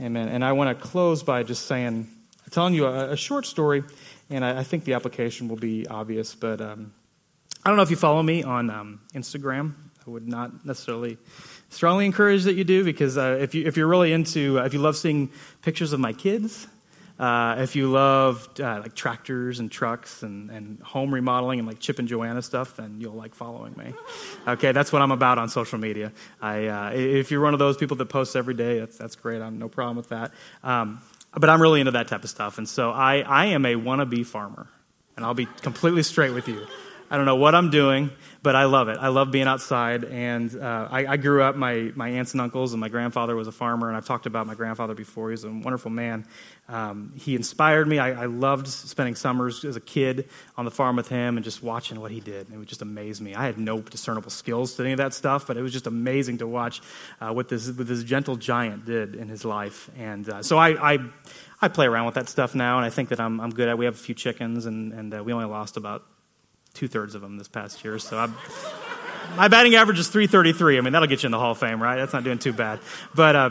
Amen. 0.00 0.28
And 0.28 0.44
I 0.44 0.52
want 0.52 0.76
to 0.76 0.84
close 0.84 1.22
by 1.22 1.44
just 1.44 1.66
saying, 1.66 2.08
telling 2.50 2.74
you 2.74 2.86
a, 2.86 3.12
a 3.12 3.16
short 3.16 3.46
story, 3.46 3.84
and 4.30 4.44
I, 4.44 4.60
I, 4.60 4.62
think 4.62 4.84
the 4.84 4.94
application 4.94 5.48
will 5.48 5.56
be 5.56 5.86
obvious, 5.86 6.34
but 6.34 6.60
um, 6.60 6.92
I 7.64 7.70
don't 7.70 7.76
know 7.76 7.82
if 7.82 7.90
you 7.90 7.96
follow 7.96 8.22
me 8.22 8.42
on 8.42 8.70
um, 8.70 9.00
Instagram. 9.14 9.74
I 10.06 10.10
would 10.10 10.28
not 10.28 10.66
necessarily 10.66 11.16
strongly 11.70 12.06
encourage 12.06 12.44
that 12.44 12.54
you 12.54 12.64
do 12.64 12.84
because 12.84 13.16
uh, 13.16 13.38
if, 13.40 13.54
you, 13.54 13.66
if 13.66 13.76
you're 13.76 13.86
really 13.86 14.12
into, 14.12 14.60
uh, 14.60 14.64
if 14.64 14.74
you 14.74 14.80
love 14.80 14.96
seeing 14.96 15.30
pictures 15.62 15.92
of 15.92 16.00
my 16.00 16.12
kids, 16.12 16.66
uh, 17.18 17.56
if 17.58 17.76
you 17.76 17.90
love 17.90 18.48
uh, 18.58 18.80
like 18.80 18.94
tractors 18.94 19.60
and 19.60 19.70
trucks 19.70 20.24
and, 20.24 20.50
and 20.50 20.80
home 20.80 21.14
remodeling 21.14 21.60
and 21.60 21.68
like 21.68 21.78
Chip 21.78 22.00
and 22.00 22.08
Joanna 22.08 22.42
stuff, 22.42 22.76
then 22.76 23.00
you'll 23.00 23.14
like 23.14 23.34
following 23.34 23.74
me. 23.76 23.94
Okay, 24.48 24.72
that's 24.72 24.92
what 24.92 25.00
I'm 25.00 25.12
about 25.12 25.38
on 25.38 25.48
social 25.48 25.78
media. 25.78 26.12
I, 26.42 26.66
uh, 26.66 26.90
if 26.92 27.30
you're 27.30 27.40
one 27.40 27.52
of 27.52 27.60
those 27.60 27.76
people 27.76 27.96
that 27.98 28.06
posts 28.06 28.34
every 28.34 28.54
day, 28.54 28.80
that's, 28.80 28.98
that's 28.98 29.14
great. 29.14 29.40
I'm 29.40 29.58
no 29.58 29.68
problem 29.68 29.96
with 29.96 30.08
that. 30.08 30.32
Um, 30.64 31.00
but 31.36 31.50
I'm 31.50 31.60
really 31.60 31.80
into 31.80 31.92
that 31.92 32.08
type 32.08 32.24
of 32.24 32.30
stuff. 32.30 32.58
And 32.58 32.68
so 32.68 32.90
I, 32.90 33.20
I 33.20 33.46
am 33.46 33.64
a 33.66 33.74
wannabe 33.74 34.24
farmer. 34.26 34.68
And 35.16 35.24
I'll 35.24 35.34
be 35.34 35.46
completely 35.46 36.02
straight 36.02 36.32
with 36.32 36.48
you. 36.48 36.66
I 37.10 37.16
don't 37.16 37.26
know 37.26 37.36
what 37.36 37.54
I'm 37.54 37.70
doing, 37.70 38.10
but 38.42 38.56
I 38.56 38.64
love 38.64 38.88
it. 38.88 38.98
I 38.98 39.08
love 39.08 39.30
being 39.30 39.46
outside. 39.46 40.04
And 40.04 40.54
uh, 40.56 40.88
I, 40.90 41.06
I, 41.06 41.16
grew 41.16 41.42
up, 41.42 41.54
my, 41.54 41.92
my 41.94 42.08
aunts 42.08 42.32
and 42.32 42.40
uncles, 42.40 42.72
and 42.72 42.80
my 42.80 42.88
grandfather 42.88 43.36
was 43.36 43.46
a 43.46 43.52
farmer. 43.52 43.88
And 43.88 43.96
I've 43.96 44.06
talked 44.06 44.26
about 44.26 44.46
my 44.46 44.54
grandfather 44.54 44.94
before. 44.94 45.30
He's 45.30 45.44
a 45.44 45.50
wonderful 45.50 45.90
man. 45.90 46.26
Um, 46.68 47.12
he 47.14 47.36
inspired 47.36 47.86
me. 47.86 47.98
I, 47.98 48.22
I, 48.22 48.26
loved 48.26 48.68
spending 48.68 49.14
summers 49.16 49.64
as 49.66 49.76
a 49.76 49.80
kid 49.80 50.30
on 50.56 50.64
the 50.64 50.70
farm 50.70 50.96
with 50.96 51.08
him 51.08 51.36
and 51.36 51.44
just 51.44 51.62
watching 51.62 52.00
what 52.00 52.10
he 52.10 52.20
did. 52.20 52.50
It 52.50 52.56
would 52.56 52.68
just 52.68 52.80
amaze 52.80 53.20
me. 53.20 53.34
I 53.34 53.44
had 53.44 53.58
no 53.58 53.82
discernible 53.82 54.30
skills 54.30 54.74
to 54.76 54.82
any 54.82 54.92
of 54.92 54.98
that 54.98 55.12
stuff, 55.12 55.46
but 55.46 55.58
it 55.58 55.62
was 55.62 55.72
just 55.72 55.86
amazing 55.86 56.38
to 56.38 56.46
watch 56.46 56.80
uh, 57.20 57.32
what, 57.32 57.50
this, 57.50 57.70
what 57.70 57.86
this 57.86 58.02
gentle 58.02 58.36
giant 58.36 58.86
did 58.86 59.14
in 59.14 59.28
his 59.28 59.44
life. 59.44 59.90
And 59.98 60.26
uh, 60.28 60.42
so 60.42 60.56
I, 60.56 60.94
I, 60.94 60.98
I, 61.60 61.68
play 61.68 61.86
around 61.86 62.06
with 62.06 62.14
that 62.14 62.30
stuff 62.30 62.54
now, 62.54 62.78
and 62.78 62.86
I 62.86 62.90
think 62.90 63.10
that 63.10 63.20
I'm, 63.20 63.40
I'm 63.40 63.50
good 63.50 63.68
at 63.68 63.76
We 63.76 63.84
have 63.84 63.94
a 63.94 63.98
few 63.98 64.14
chickens, 64.14 64.64
and, 64.64 64.94
and 64.94 65.14
uh, 65.14 65.22
we 65.22 65.34
only 65.34 65.46
lost 65.46 65.76
about 65.76 66.04
two 66.74 66.88
thirds 66.88 67.14
of 67.14 67.22
them 67.22 67.38
this 67.38 67.48
past 67.48 67.84
year. 67.84 67.98
So 67.98 68.18
I'm, 68.18 68.34
my 69.36 69.48
batting 69.48 69.74
average 69.74 69.98
is 69.98 70.08
333. 70.08 70.78
I 70.78 70.80
mean, 70.80 70.92
that'll 70.92 71.08
get 71.08 71.22
you 71.22 71.28
in 71.28 71.32
the 71.32 71.38
Hall 71.38 71.52
of 71.52 71.58
Fame, 71.58 71.82
right? 71.82 71.96
That's 71.96 72.12
not 72.12 72.24
doing 72.24 72.38
too 72.38 72.52
bad. 72.52 72.80
But 73.14 73.36
uh, 73.36 73.50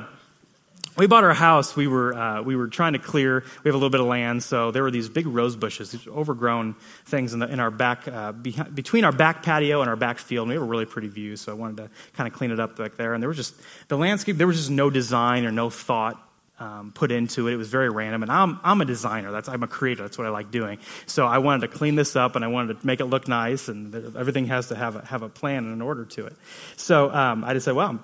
we 0.95 1.07
bought 1.07 1.23
our 1.23 1.33
house. 1.33 1.75
We 1.75 1.87
were, 1.87 2.13
uh, 2.13 2.41
we 2.41 2.55
were 2.55 2.67
trying 2.67 2.93
to 2.93 2.99
clear. 2.99 3.43
We 3.63 3.69
have 3.69 3.75
a 3.75 3.77
little 3.77 3.89
bit 3.89 4.01
of 4.01 4.05
land, 4.07 4.43
so 4.43 4.71
there 4.71 4.83
were 4.83 4.91
these 4.91 5.09
big 5.09 5.25
rose 5.25 5.55
bushes, 5.55 5.91
these 5.91 6.07
overgrown 6.07 6.75
things 7.05 7.33
in, 7.33 7.39
the, 7.39 7.47
in 7.47 7.59
our 7.59 7.71
back, 7.71 8.07
uh, 8.07 8.31
behind, 8.33 8.75
between 8.75 9.03
our 9.03 9.11
back 9.11 9.41
patio 9.41 9.81
and 9.81 9.89
our 9.89 9.95
back 9.95 10.19
field. 10.19 10.43
And 10.43 10.49
we 10.49 10.55
have 10.55 10.63
a 10.63 10.65
really 10.65 10.85
pretty 10.85 11.07
view, 11.07 11.35
so 11.35 11.51
I 11.51 11.55
wanted 11.55 11.77
to 11.77 11.89
kind 12.13 12.27
of 12.27 12.37
clean 12.37 12.51
it 12.51 12.59
up 12.59 12.77
back 12.77 12.95
there. 12.95 13.13
And 13.13 13.23
there 13.23 13.27
was 13.27 13.37
just, 13.37 13.55
the 13.87 13.97
landscape, 13.97 14.37
there 14.37 14.47
was 14.47 14.57
just 14.57 14.69
no 14.69 14.89
design 14.89 15.45
or 15.45 15.51
no 15.51 15.69
thought 15.69 16.21
um, 16.63 16.91
put 16.93 17.11
into 17.11 17.47
it. 17.47 17.53
It 17.53 17.57
was 17.57 17.67
very 17.67 17.89
random, 17.89 18.23
and 18.23 18.31
I'm 18.31 18.59
I'm 18.63 18.79
a 18.79 18.85
designer. 18.85 19.31
That's 19.31 19.49
I'm 19.49 19.63
a 19.63 19.67
creator. 19.67 20.03
That's 20.03 20.17
what 20.17 20.27
I 20.27 20.29
like 20.29 20.49
doing. 20.49 20.79
So 21.05 21.25
I 21.25 21.39
wanted 21.39 21.69
to 21.69 21.77
clean 21.77 21.95
this 21.95 22.15
up, 22.15 22.37
and 22.37 22.45
I 22.45 22.47
wanted 22.47 22.79
to 22.79 22.87
make 22.87 23.01
it 23.01 23.05
look 23.05 23.27
nice, 23.27 23.67
and 23.67 23.93
everything 24.15 24.45
has 24.45 24.69
to 24.69 24.75
have 24.75 24.95
a, 24.95 25.05
have 25.05 25.23
a 25.23 25.29
plan 25.29 25.65
and 25.65 25.73
an 25.73 25.81
order 25.81 26.05
to 26.05 26.25
it. 26.25 26.35
So 26.77 27.13
um, 27.13 27.43
I 27.43 27.53
just 27.53 27.65
said, 27.65 27.75
well, 27.75 27.99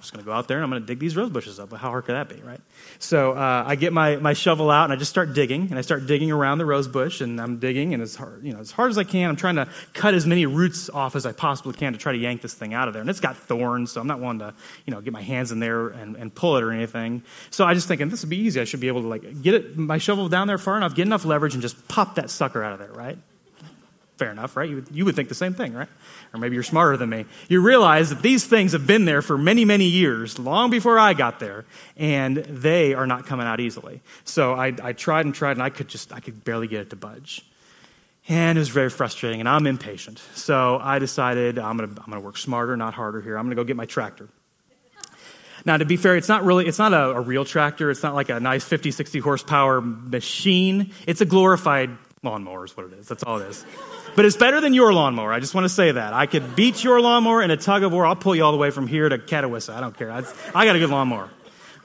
just 0.00 0.12
going 0.12 0.24
to 0.24 0.26
go 0.26 0.32
out 0.32 0.48
there 0.48 0.56
and 0.56 0.64
I'm 0.64 0.70
going 0.70 0.82
to 0.82 0.86
dig 0.86 0.98
these 0.98 1.16
rose 1.16 1.30
bushes 1.30 1.60
up. 1.60 1.70
How 1.72 1.90
hard 1.90 2.04
could 2.04 2.14
that 2.14 2.28
be, 2.28 2.40
right? 2.42 2.60
So 2.98 3.32
uh, 3.32 3.64
I 3.66 3.76
get 3.76 3.92
my, 3.92 4.16
my 4.16 4.32
shovel 4.32 4.70
out 4.70 4.84
and 4.84 4.92
I 4.92 4.96
just 4.96 5.10
start 5.10 5.32
digging, 5.34 5.68
and 5.70 5.78
I 5.78 5.82
start 5.82 6.06
digging 6.06 6.30
around 6.32 6.58
the 6.58 6.66
rose 6.66 6.88
bush, 6.88 7.20
and 7.20 7.40
I'm 7.40 7.58
digging, 7.58 7.94
and 7.94 8.02
as 8.02 8.16
hard, 8.16 8.44
you 8.44 8.52
know, 8.52 8.60
as 8.60 8.70
hard 8.70 8.90
as 8.90 8.98
I 8.98 9.04
can, 9.04 9.28
I'm 9.28 9.36
trying 9.36 9.56
to 9.56 9.68
cut 9.94 10.14
as 10.14 10.26
many 10.26 10.46
roots 10.46 10.90
off 10.90 11.16
as 11.16 11.26
I 11.26 11.32
possibly 11.32 11.74
can 11.74 11.92
to 11.92 11.98
try 11.98 12.12
to 12.12 12.18
yank 12.18 12.42
this 12.42 12.54
thing 12.54 12.74
out 12.74 12.88
of 12.88 12.94
there. 12.94 13.00
And 13.00 13.10
it's 13.10 13.20
got 13.20 13.36
thorns, 13.36 13.92
so 13.92 14.00
I'm 14.00 14.06
not 14.06 14.20
wanting 14.20 14.48
to, 14.48 14.54
you 14.86 14.94
know, 14.94 15.00
get 15.00 15.12
my 15.12 15.22
hands 15.22 15.52
in 15.52 15.60
there 15.60 15.88
and, 15.88 16.16
and 16.16 16.34
pull 16.34 16.56
it 16.56 16.62
or 16.62 16.72
anything. 16.72 17.22
So 17.50 17.64
I 17.64 17.74
just 17.74 17.88
thinking 17.88 18.08
this 18.08 18.22
would 18.22 18.30
be 18.30 18.38
easy. 18.38 18.60
I 18.60 18.64
should 18.64 18.80
be 18.80 18.88
able 18.88 19.02
to 19.02 19.08
like 19.08 19.42
get 19.42 19.54
it, 19.54 19.76
my 19.76 19.98
shovel 19.98 20.28
down 20.28 20.46
there 20.46 20.58
far 20.58 20.76
enough, 20.76 20.94
get 20.94 21.06
enough 21.06 21.24
leverage, 21.24 21.54
and 21.54 21.62
just 21.62 21.88
pop 21.88 22.16
that 22.16 22.30
sucker 22.30 22.62
out 22.62 22.72
of 22.72 22.78
there, 22.78 22.92
right? 22.92 23.18
Fair 24.20 24.32
enough, 24.32 24.54
right? 24.54 24.68
You 24.68 24.74
would, 24.74 24.88
you 24.92 25.04
would 25.06 25.16
think 25.16 25.30
the 25.30 25.34
same 25.34 25.54
thing, 25.54 25.72
right? 25.72 25.88
Or 26.34 26.38
maybe 26.38 26.52
you're 26.52 26.62
smarter 26.62 26.98
than 26.98 27.08
me. 27.08 27.24
You 27.48 27.62
realize 27.62 28.10
that 28.10 28.20
these 28.20 28.44
things 28.44 28.72
have 28.72 28.86
been 28.86 29.06
there 29.06 29.22
for 29.22 29.38
many, 29.38 29.64
many 29.64 29.86
years, 29.86 30.38
long 30.38 30.68
before 30.68 30.98
I 30.98 31.14
got 31.14 31.40
there, 31.40 31.64
and 31.96 32.36
they 32.36 32.92
are 32.92 33.06
not 33.06 33.24
coming 33.24 33.46
out 33.46 33.60
easily. 33.60 34.02
So 34.24 34.52
I, 34.52 34.74
I 34.82 34.92
tried 34.92 35.24
and 35.24 35.34
tried, 35.34 35.52
and 35.52 35.62
I 35.62 35.70
could 35.70 35.88
just, 35.88 36.12
I 36.12 36.20
could 36.20 36.44
barely 36.44 36.68
get 36.68 36.82
it 36.82 36.90
to 36.90 36.96
budge. 36.96 37.46
And 38.28 38.58
it 38.58 38.60
was 38.60 38.68
very 38.68 38.90
frustrating, 38.90 39.40
and 39.40 39.48
I'm 39.48 39.66
impatient. 39.66 40.18
So 40.34 40.78
I 40.78 40.98
decided 40.98 41.58
I'm 41.58 41.78
going 41.78 41.94
to 41.94 42.02
I'm 42.02 42.10
gonna 42.10 42.20
work 42.20 42.36
smarter, 42.36 42.76
not 42.76 42.92
harder 42.92 43.22
here. 43.22 43.38
I'm 43.38 43.46
going 43.46 43.56
to 43.56 43.62
go 43.62 43.64
get 43.64 43.76
my 43.76 43.86
tractor. 43.86 44.28
Now, 45.64 45.78
to 45.78 45.86
be 45.86 45.96
fair, 45.96 46.14
it's 46.18 46.28
not 46.28 46.44
really, 46.44 46.66
it's 46.66 46.78
not 46.78 46.92
a, 46.92 47.12
a, 47.12 47.20
real 47.22 47.46
tractor. 47.46 47.90
It's 47.90 48.02
not 48.02 48.14
like 48.14 48.28
a 48.28 48.38
nice 48.38 48.64
50, 48.64 48.90
60 48.90 49.18
horsepower 49.20 49.80
machine. 49.80 50.92
It's 51.06 51.22
a 51.22 51.26
glorified 51.26 51.96
lawnmower 52.22 52.64
is 52.64 52.76
what 52.76 52.86
it 52.86 52.92
is. 52.94 53.08
That's 53.08 53.22
all 53.22 53.38
it 53.38 53.48
is. 53.48 53.64
But 54.16 54.24
it's 54.24 54.36
better 54.36 54.60
than 54.60 54.74
your 54.74 54.92
lawnmower. 54.92 55.32
I 55.32 55.40
just 55.40 55.54
want 55.54 55.64
to 55.64 55.68
say 55.68 55.92
that. 55.92 56.12
I 56.12 56.26
could 56.26 56.56
beat 56.56 56.82
your 56.82 57.00
lawnmower 57.00 57.42
in 57.42 57.50
a 57.50 57.56
tug 57.56 57.82
of 57.82 57.92
war. 57.92 58.06
I'll 58.06 58.16
pull 58.16 58.34
you 58.34 58.44
all 58.44 58.52
the 58.52 58.58
way 58.58 58.70
from 58.70 58.86
here 58.86 59.08
to 59.08 59.18
Catawissa. 59.18 59.74
I 59.74 59.80
don't 59.80 59.96
care. 59.96 60.10
I, 60.10 60.22
I 60.54 60.64
got 60.64 60.76
a 60.76 60.78
good 60.78 60.90
lawnmower. 60.90 61.30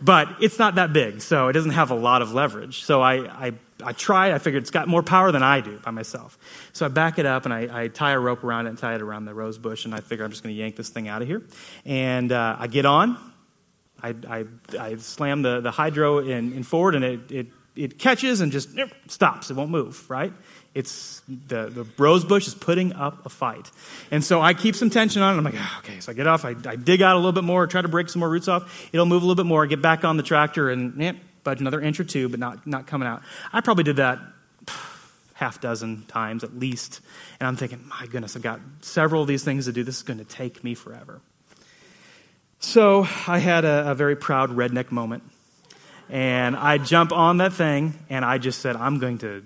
But 0.02 0.28
it's 0.42 0.60
not 0.60 0.76
that 0.76 0.92
big, 0.92 1.22
so 1.22 1.48
it 1.48 1.54
doesn't 1.54 1.72
have 1.72 1.90
a 1.90 1.96
lot 1.96 2.22
of 2.22 2.34
leverage. 2.34 2.84
So 2.84 3.02
I, 3.02 3.46
I, 3.48 3.54
I 3.82 3.94
tried. 3.94 4.34
I 4.34 4.40
figured 4.40 4.64
it's 4.64 4.72
got 4.72 4.88
more 4.88 5.02
power 5.02 5.32
than 5.32 5.42
I 5.42 5.62
do 5.62 5.80
by 5.80 5.92
myself. 5.92 6.38
So 6.74 6.86
I 6.86 6.90
back 6.90 7.18
it 7.18 7.26
up 7.26 7.46
and 7.46 7.54
I, 7.54 7.84
I 7.84 7.88
tie 7.88 8.12
a 8.12 8.20
rope 8.20 8.44
around 8.44 8.68
it 8.68 8.72
and 8.72 8.78
tie 8.78 8.96
it 8.96 9.02
around 9.02 9.26
the 9.26 9.34
rose 9.34 9.58
bush. 9.58 9.86
And 9.86 9.96
I 9.96 10.02
figure 10.02 10.26
I'm 10.26 10.32
just 10.32 10.44
going 10.44 10.54
to 10.54 10.60
yank 10.60 10.76
this 10.76 10.90
thing 10.90 11.08
out 11.08 11.22
of 11.22 11.28
here. 11.28 11.44
And 11.86 12.32
uh, 12.32 12.58
I 12.60 12.68
get 12.68 12.86
on. 12.86 13.18
I, 14.04 14.14
I, 14.28 14.46
I 14.78 14.96
slam 14.98 15.42
the, 15.42 15.62
the 15.62 15.72
hydro 15.72 16.20
in, 16.20 16.54
in 16.54 16.64
forward 16.64 16.96
and 16.96 17.06
it, 17.06 17.32
it, 17.32 17.48
it 17.76 18.00
catches 18.00 18.42
and 18.42 18.52
just 18.52 18.70
stops. 19.08 19.50
It 19.50 19.56
won't 19.56 19.72
move, 19.72 20.10
right? 20.10 20.34
It's 20.76 21.22
the, 21.30 21.68
the 21.68 21.88
rose 21.98 22.26
bush 22.26 22.48
is 22.48 22.54
putting 22.54 22.92
up 22.94 23.26
a 23.26 23.30
fight. 23.30 23.72
And 24.12 24.22
so 24.22 24.42
I 24.42 24.54
keep 24.54 24.76
some 24.76 24.90
tension 24.90 25.22
on 25.22 25.34
it. 25.34 25.38
I'm 25.38 25.44
like, 25.46 25.56
oh, 25.58 25.76
okay. 25.80 26.02
So 26.02 26.12
I 26.12 26.16
get 26.16 26.28
off, 26.28 26.44
I, 26.44 26.54
I, 26.66 26.76
dig 26.76 27.02
out 27.02 27.16
a 27.16 27.18
little 27.18 27.32
bit 27.32 27.46
more, 27.46 27.66
try 27.66 27.82
to 27.82 27.88
break 27.88 28.10
some 28.10 28.20
more 28.20 28.30
roots 28.30 28.50
off. 28.50 28.90
It'll 28.92 29.06
move 29.06 29.24
a 29.24 29.26
little 29.26 29.42
bit 29.42 29.48
more, 29.48 29.66
get 29.68 29.82
back 29.82 30.04
on 30.04 30.18
the 30.18 30.24
tractor 30.24 30.70
and 30.70 31.02
eh, 31.02 31.14
budge 31.46 31.62
another 31.62 31.80
inch 31.80 32.02
or 32.02 32.04
two, 32.04 32.28
but 32.28 32.42
not, 32.42 32.68
not 32.68 32.88
coming 32.88 33.08
out. 33.08 33.22
I 33.54 33.62
probably 33.62 33.86
did 33.86 33.96
that 33.96 34.20
half 35.34 35.62
dozen 35.62 36.04
times 36.08 36.44
at 36.44 36.60
least. 36.60 37.00
And 37.40 37.48
I'm 37.48 37.56
thinking, 37.56 37.82
my 37.88 38.06
goodness, 38.08 38.36
I've 38.36 38.42
got 38.42 38.60
several 38.82 39.22
of 39.22 39.30
these 39.30 39.46
things 39.46 39.66
to 39.66 39.72
do. 39.72 39.86
This 39.86 39.96
is 39.96 40.04
going 40.04 40.20
to 40.20 40.26
take 40.26 40.62
me 40.62 40.76
forever. 40.76 41.22
So 42.60 43.08
I 43.28 43.38
had 43.38 43.64
a, 43.64 43.92
a 43.92 43.96
very 43.96 44.18
proud 44.18 44.50
redneck 44.50 44.92
moment. 44.92 45.24
And 46.10 46.58
I 46.58 46.80
jump 46.80 47.14
on 47.14 47.38
that 47.38 47.54
thing 47.54 47.94
and 48.10 48.26
I 48.26 48.40
just 48.40 48.60
said, 48.60 48.76
I'm 48.76 49.00
going 49.00 49.20
to 49.20 49.44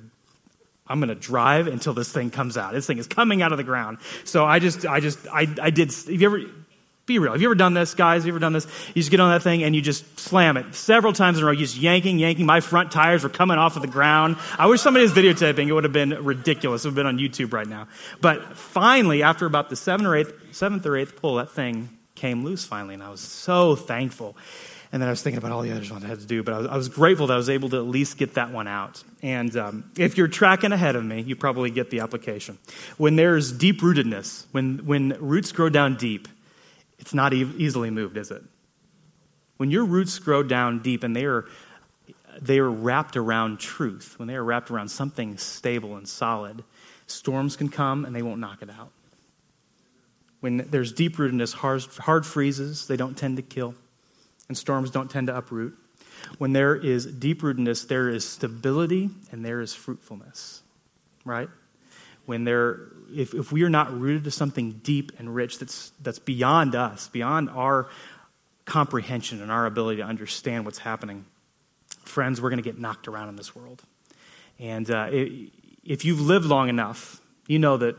I'm 0.90 1.00
going 1.00 1.10
to 1.10 1.16
drive 1.16 1.68
until 1.68 1.94
this 1.94 2.12
thing 2.12 2.32
comes 2.32 2.58
out. 2.58 2.74
This 2.74 2.88
thing 2.88 2.98
is 2.98 3.08
coming 3.08 3.42
out 3.42 3.52
of 3.52 3.58
the 3.58 3.64
ground. 3.64 4.00
So 4.24 4.44
I 4.46 4.60
just, 4.60 4.86
I 4.86 5.00
just, 5.00 5.20
I, 5.28 5.48
I 5.62 5.70
did. 5.70 5.94
Have 5.94 6.10
you 6.10 6.26
ever, 6.28 6.42
be 7.06 7.20
real. 7.20 7.32
Have 7.32 7.42
you 7.42 7.48
ever 7.48 7.56
done 7.56 7.74
this, 7.74 7.94
guys? 7.96 8.22
Have 8.22 8.28
you 8.28 8.34
ever 8.34 8.40
done 8.40 8.54
this? 8.54 8.68
You 8.90 9.02
just 9.02 9.12
get 9.12 9.20
on 9.20 9.32
that 9.32 9.42
thing 9.42 9.64
and 9.64 9.76
you 9.76 9.82
just 9.82 10.20
slam 10.20 10.58
it 10.58 10.76
several 10.76 11.14
times 11.14 11.38
in 11.38 11.44
a 11.44 11.48
row. 11.48 11.52
You 11.52 11.60
just 11.60 11.78
yanking, 11.78 12.20
yanking. 12.20 12.46
My 12.46 12.60
front 12.60 12.92
tires 12.92 13.24
were 13.24 13.30
coming 13.30 13.58
off 13.58 13.76
of 13.76 13.82
the 13.82 13.88
ground. 13.88 14.38
I 14.58 14.68
wish 14.68 14.82
somebody 14.82 15.04
was 15.04 15.12
videotaping. 15.12 15.68
It 15.68 15.74
would 15.74 15.86
have 15.86 15.94
been 15.94 16.24
ridiculous. 16.24 16.86
It 16.86 16.88
would 16.88 16.92
have 16.92 16.96
been 16.96 17.08
on 17.08 17.18
YouTube 17.18 17.52
right 17.54 17.68
now. 17.68 17.88
But 18.22 18.58
finally, 18.58 19.24
after 19.24 19.46
about 19.46 19.70
the 19.70 19.76
seventh 19.76 20.08
or 20.08 20.16
eighth, 20.16 20.34
seventh 20.56 20.86
or 20.86 20.98
eighth 20.98 21.16
pull, 21.16 21.36
that 21.36 21.52
thing 21.52 21.90
came 22.16 22.44
loose 22.44 22.66
finally, 22.66 22.94
and 22.94 23.02
I 23.02 23.10
was 23.10 23.22
so 23.22 23.76
thankful. 23.76 24.36
And 24.92 25.02
then 25.02 25.08
I 25.08 25.12
was 25.12 25.22
thinking 25.22 25.38
about 25.38 25.52
all 25.52 25.62
the 25.62 25.72
others 25.72 25.92
I 25.92 26.00
had 26.00 26.20
to 26.20 26.26
do, 26.26 26.42
but 26.42 26.54
I 26.54 26.58
was, 26.58 26.68
I 26.68 26.76
was, 26.76 26.90
grateful 26.90 27.28
that 27.28 27.34
I 27.34 27.38
was 27.38 27.50
able 27.50 27.70
to 27.70 27.78
at 27.78 27.86
least 27.86 28.18
get 28.18 28.34
that 28.34 28.52
one 28.52 28.68
out. 28.68 29.04
And 29.22 29.56
um, 29.56 29.92
if 29.96 30.18
you're 30.18 30.28
tracking 30.28 30.72
ahead 30.72 30.96
of 30.96 31.06
me, 31.06 31.22
you 31.22 31.36
probably 31.36 31.70
get 31.70 31.92
the 31.92 32.00
application. 32.00 32.58
When 32.98 33.16
there's 33.16 33.52
deep 33.52 33.82
rootedness, 33.82 34.46
when, 34.52 34.80
when 34.88 35.16
roots 35.20 35.52
grow 35.52 35.70
down 35.70 35.96
deep, 35.96 36.28
it's 36.98 37.14
not 37.14 37.34
e- 37.34 37.54
easily 37.58 37.92
moved, 37.92 38.18
is 38.18 38.32
it? 38.32 38.42
When 39.58 39.70
your 39.70 39.86
roots 39.86 40.18
grow 40.18 40.42
down 40.42 40.80
deep 40.80 41.04
and 41.04 41.16
they 41.16 41.26
are, 41.26 41.46
they 42.42 42.58
are 42.58 42.70
wrapped 42.70 43.16
around 43.16 43.60
truth, 43.60 44.16
when 44.18 44.28
they 44.28 44.36
are 44.36 44.44
wrapped 44.44 44.72
around 44.72 44.90
something 44.90 45.38
stable 45.38 45.98
and 45.98 46.08
solid, 46.08 46.64
storms 47.06 47.56
can 47.56 47.70
come 47.70 48.06
and 48.06 48.16
they 48.16 48.24
won't 48.24 48.40
knock 48.40 48.64
it 48.64 48.72
out. 48.72 48.90
When 50.40 50.58
there's 50.72 50.94
deep 50.94 51.18
rootedness, 51.18 51.54
hard, 51.54 51.84
hard 52.00 52.26
freezes, 52.26 52.88
they 52.88 52.98
don't 52.98 53.16
tend 53.16 53.36
to 53.36 53.44
kill 53.44 53.76
and 54.50 54.58
storms 54.58 54.92
don't 54.92 55.10
tend 55.10 55.28
to 55.28 55.38
uproot. 55.38 55.78
When 56.38 56.52
there 56.52 56.76
is 56.76 57.06
deep 57.06 57.42
rootedness, 57.42 57.88
there 57.88 58.10
is 58.10 58.28
stability 58.28 59.10
and 59.32 59.46
there 59.46 59.62
is 59.62 59.74
fruitfulness, 59.74 60.62
right? 61.24 61.48
When 62.26 62.44
there, 62.44 62.82
if, 63.16 63.34
if 63.34 63.52
we 63.52 63.64
are 63.64 63.70
not 63.70 63.98
rooted 63.98 64.26
to 64.26 64.32
something 64.32 64.82
deep 64.84 65.14
and 65.18 65.34
rich 65.34 65.60
that's, 65.60 65.92
that's 66.02 66.20
beyond 66.20 66.76
us, 66.76 67.08
beyond 67.08 67.50
our 67.50 67.88
comprehension 68.66 69.42
and 69.42 69.52
our 69.52 69.66
ability 69.66 70.02
to 70.02 70.08
understand 70.08 70.66
what's 70.66 70.80
happening, 70.80 71.26
friends, 72.04 72.42
we're 72.42 72.50
going 72.50 72.62
to 72.62 72.70
get 72.70 72.78
knocked 72.78 73.08
around 73.08 73.30
in 73.30 73.36
this 73.36 73.56
world. 73.56 73.82
And 74.60 74.90
uh, 74.92 75.08
it, 75.12 75.52
if 75.84 76.06
you've 76.06 76.22
lived 76.22 76.46
long 76.46 76.70
enough, 76.70 77.22
you 77.48 77.60
know 77.60 77.78
that 77.78 77.96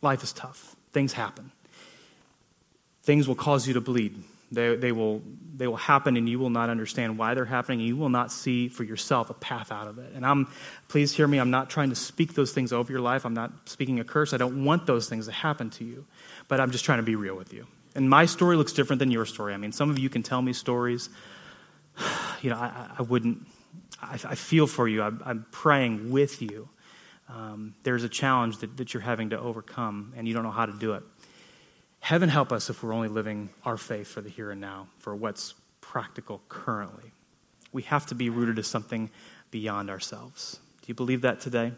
life 0.00 0.22
is 0.22 0.32
tough. 0.32 0.76
Things 0.92 1.12
happen. 1.12 1.50
Things 3.02 3.26
will 3.26 3.34
cause 3.34 3.66
you 3.66 3.74
to 3.74 3.80
bleed. 3.80 4.22
They, 4.56 4.74
they, 4.74 4.90
will, 4.90 5.22
they 5.54 5.66
will 5.66 5.76
happen 5.76 6.16
and 6.16 6.26
you 6.26 6.38
will 6.38 6.50
not 6.50 6.70
understand 6.70 7.18
why 7.18 7.34
they're 7.34 7.44
happening 7.44 7.80
and 7.80 7.88
you 7.88 7.96
will 7.96 8.08
not 8.08 8.32
see 8.32 8.68
for 8.68 8.84
yourself 8.84 9.28
a 9.28 9.34
path 9.34 9.70
out 9.70 9.86
of 9.86 9.98
it. 9.98 10.12
And 10.14 10.24
I'm, 10.24 10.48
please 10.88 11.12
hear 11.12 11.28
me, 11.28 11.36
I'm 11.38 11.50
not 11.50 11.68
trying 11.68 11.90
to 11.90 11.94
speak 11.94 12.32
those 12.34 12.52
things 12.52 12.72
over 12.72 12.90
your 12.90 13.02
life. 13.02 13.26
I'm 13.26 13.34
not 13.34 13.52
speaking 13.68 14.00
a 14.00 14.04
curse. 14.04 14.32
I 14.32 14.38
don't 14.38 14.64
want 14.64 14.86
those 14.86 15.10
things 15.10 15.26
to 15.26 15.32
happen 15.32 15.68
to 15.70 15.84
you. 15.84 16.06
But 16.48 16.58
I'm 16.58 16.70
just 16.70 16.86
trying 16.86 16.98
to 16.98 17.04
be 17.04 17.16
real 17.16 17.36
with 17.36 17.52
you. 17.52 17.66
And 17.94 18.08
my 18.08 18.24
story 18.24 18.56
looks 18.56 18.72
different 18.72 19.00
than 19.00 19.10
your 19.10 19.26
story. 19.26 19.52
I 19.52 19.58
mean, 19.58 19.72
some 19.72 19.90
of 19.90 19.98
you 19.98 20.08
can 20.08 20.22
tell 20.22 20.42
me 20.42 20.52
stories. 20.52 21.08
You 22.42 22.50
know, 22.50 22.56
I, 22.56 22.90
I 22.98 23.02
wouldn't, 23.02 23.46
I, 24.00 24.20
I, 24.24 24.34
feel 24.34 24.66
for 24.66 24.86
you. 24.86 25.02
I'm, 25.02 25.22
I'm 25.24 25.46
praying 25.50 26.10
with 26.10 26.42
you. 26.42 26.68
Um, 27.28 27.74
there's 27.82 28.04
a 28.04 28.10
challenge 28.10 28.58
that, 28.58 28.76
that 28.76 28.92
you're 28.92 29.02
having 29.02 29.30
to 29.30 29.40
overcome 29.40 30.12
and 30.16 30.28
you 30.28 30.34
don't 30.34 30.42
know 30.42 30.50
how 30.50 30.66
to 30.66 30.72
do 30.72 30.92
it. 30.92 31.02
Heaven 32.06 32.28
help 32.28 32.52
us 32.52 32.70
if 32.70 32.84
we're 32.84 32.92
only 32.92 33.08
living 33.08 33.48
our 33.64 33.76
faith 33.76 34.06
for 34.06 34.20
the 34.20 34.28
here 34.28 34.52
and 34.52 34.60
now, 34.60 34.86
for 35.00 35.12
what's 35.12 35.54
practical 35.80 36.40
currently. 36.48 37.10
We 37.72 37.82
have 37.82 38.06
to 38.06 38.14
be 38.14 38.30
rooted 38.30 38.54
to 38.54 38.62
something 38.62 39.10
beyond 39.50 39.90
ourselves. 39.90 40.60
Do 40.82 40.84
you 40.86 40.94
believe 40.94 41.22
that 41.22 41.40
today? 41.40 41.72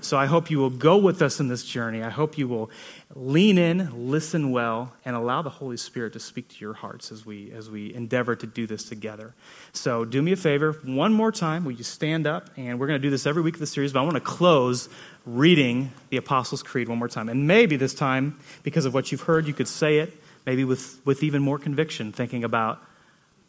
So 0.00 0.16
I 0.16 0.26
hope 0.26 0.50
you 0.50 0.58
will 0.58 0.70
go 0.70 0.96
with 0.96 1.22
us 1.22 1.40
in 1.40 1.48
this 1.48 1.64
journey. 1.64 2.02
I 2.04 2.10
hope 2.10 2.38
you 2.38 2.46
will 2.46 2.70
lean 3.14 3.58
in, 3.58 4.10
listen 4.10 4.52
well, 4.52 4.92
and 5.04 5.16
allow 5.16 5.42
the 5.42 5.50
Holy 5.50 5.76
Spirit 5.76 6.12
to 6.12 6.20
speak 6.20 6.48
to 6.50 6.60
your 6.60 6.74
hearts 6.74 7.10
as 7.10 7.26
we 7.26 7.50
as 7.52 7.68
we 7.68 7.92
endeavor 7.94 8.36
to 8.36 8.46
do 8.46 8.66
this 8.66 8.84
together. 8.84 9.34
So 9.72 10.04
do 10.04 10.22
me 10.22 10.32
a 10.32 10.36
favor, 10.36 10.72
one 10.84 11.12
more 11.12 11.32
time, 11.32 11.64
will 11.64 11.72
you 11.72 11.84
stand 11.84 12.26
up? 12.26 12.50
And 12.56 12.78
we're 12.78 12.86
going 12.86 13.00
to 13.00 13.06
do 13.06 13.10
this 13.10 13.26
every 13.26 13.42
week 13.42 13.54
of 13.54 13.60
the 13.60 13.66
series, 13.66 13.92
but 13.92 14.00
I 14.00 14.02
want 14.02 14.14
to 14.14 14.20
close 14.20 14.88
reading 15.36 15.92
the 16.10 16.16
Apostles' 16.16 16.62
Creed 16.62 16.88
one 16.88 16.98
more 16.98 17.08
time. 17.08 17.28
And 17.28 17.46
maybe 17.46 17.76
this 17.76 17.94
time, 17.94 18.38
because 18.62 18.84
of 18.84 18.94
what 18.94 19.12
you've 19.12 19.22
heard, 19.22 19.46
you 19.46 19.54
could 19.54 19.68
say 19.68 19.98
it 19.98 20.12
maybe 20.46 20.64
with, 20.64 21.00
with 21.04 21.22
even 21.22 21.42
more 21.42 21.58
conviction, 21.58 22.12
thinking 22.12 22.44
about 22.44 22.80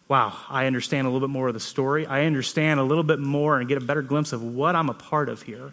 wow, 0.10 0.36
I 0.50 0.66
understand 0.66 1.06
a 1.06 1.10
little 1.12 1.26
bit 1.26 1.32
more 1.32 1.48
of 1.48 1.54
the 1.54 1.60
story. 1.60 2.06
I 2.08 2.26
understand 2.26 2.80
a 2.80 2.84
little 2.84 3.04
bit 3.04 3.20
more 3.20 3.60
and 3.60 3.70
get 3.70 3.78
a 3.78 3.86
better 3.86 4.02
glimpse 4.02 4.34
of 4.34 4.44
what 4.44 4.76
I'm 4.76 4.90
a 4.90 4.94
part 4.94 5.30
of 5.30 5.44
here. 5.44 5.72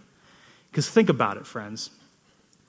Because 0.71 0.89
think 0.89 1.09
about 1.09 1.39
it, 1.39 1.47
friends. 1.47 1.91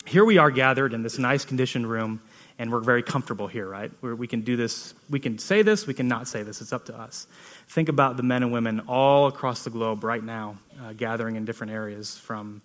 Here 0.05 0.23
we 0.23 0.37
are 0.37 0.49
gathered 0.49 0.93
in 0.93 1.03
this 1.03 1.19
nice 1.19 1.43
conditioned 1.43 1.89
room, 1.89 2.21
and 2.57 2.71
we're 2.71 2.79
very 2.79 3.03
comfortable 3.03 3.47
here, 3.47 3.67
right? 3.67 3.91
Where 3.99 4.15
we 4.15 4.27
can 4.27 4.41
do 4.41 4.55
this, 4.55 4.93
we 5.09 5.19
can 5.19 5.37
say 5.37 5.61
this, 5.61 5.85
we 5.85 5.93
can 5.93 6.07
not 6.07 6.29
say 6.29 6.41
this. 6.41 6.61
It's 6.61 6.71
up 6.71 6.85
to 6.85 6.97
us. 6.97 7.27
Think 7.67 7.89
about 7.89 8.15
the 8.15 8.23
men 8.23 8.43
and 8.43 8.53
women 8.53 8.79
all 8.87 9.27
across 9.27 9.65
the 9.65 9.69
globe 9.69 10.05
right 10.05 10.23
now, 10.23 10.57
uh, 10.81 10.93
gathering 10.93 11.35
in 11.35 11.43
different 11.43 11.73
areas 11.73 12.17
from, 12.17 12.61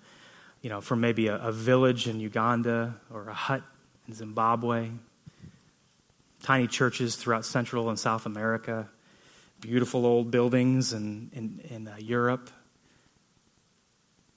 you 0.62 0.70
know, 0.70 0.80
from 0.80 1.00
maybe 1.00 1.26
a, 1.26 1.36
a 1.36 1.52
village 1.52 2.08
in 2.08 2.20
Uganda 2.20 2.94
or 3.12 3.28
a 3.28 3.34
hut 3.34 3.62
in 4.08 4.14
Zimbabwe, 4.14 4.90
tiny 6.42 6.66
churches 6.66 7.16
throughout 7.16 7.44
Central 7.44 7.88
and 7.88 7.98
South 7.98 8.26
America, 8.26 8.88
beautiful 9.60 10.06
old 10.06 10.30
buildings 10.30 10.92
in, 10.92 11.30
in, 11.34 11.60
in 11.68 11.88
uh, 11.88 11.96
Europe, 11.98 12.50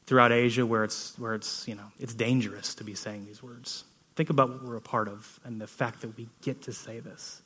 throughout 0.06 0.32
Asia 0.32 0.66
where 0.66 0.84
it's, 0.84 1.18
where 1.18 1.34
it's, 1.34 1.68
you 1.68 1.76
know, 1.76 1.92
it's 2.00 2.14
dangerous 2.14 2.76
to 2.76 2.84
be 2.84 2.96
saying 2.96 3.26
these 3.26 3.42
words. 3.42 3.84
Think 4.16 4.30
about 4.30 4.50
what 4.50 4.64
we're 4.64 4.78
a 4.78 4.82
part 4.82 5.08
of 5.08 5.40
and 5.44 5.60
the 5.60 5.68
fact 5.68 6.02
that 6.02 6.16
we 6.18 6.28
get 6.42 6.64
to 6.64 6.74
say 6.74 7.00
this. 7.00 7.42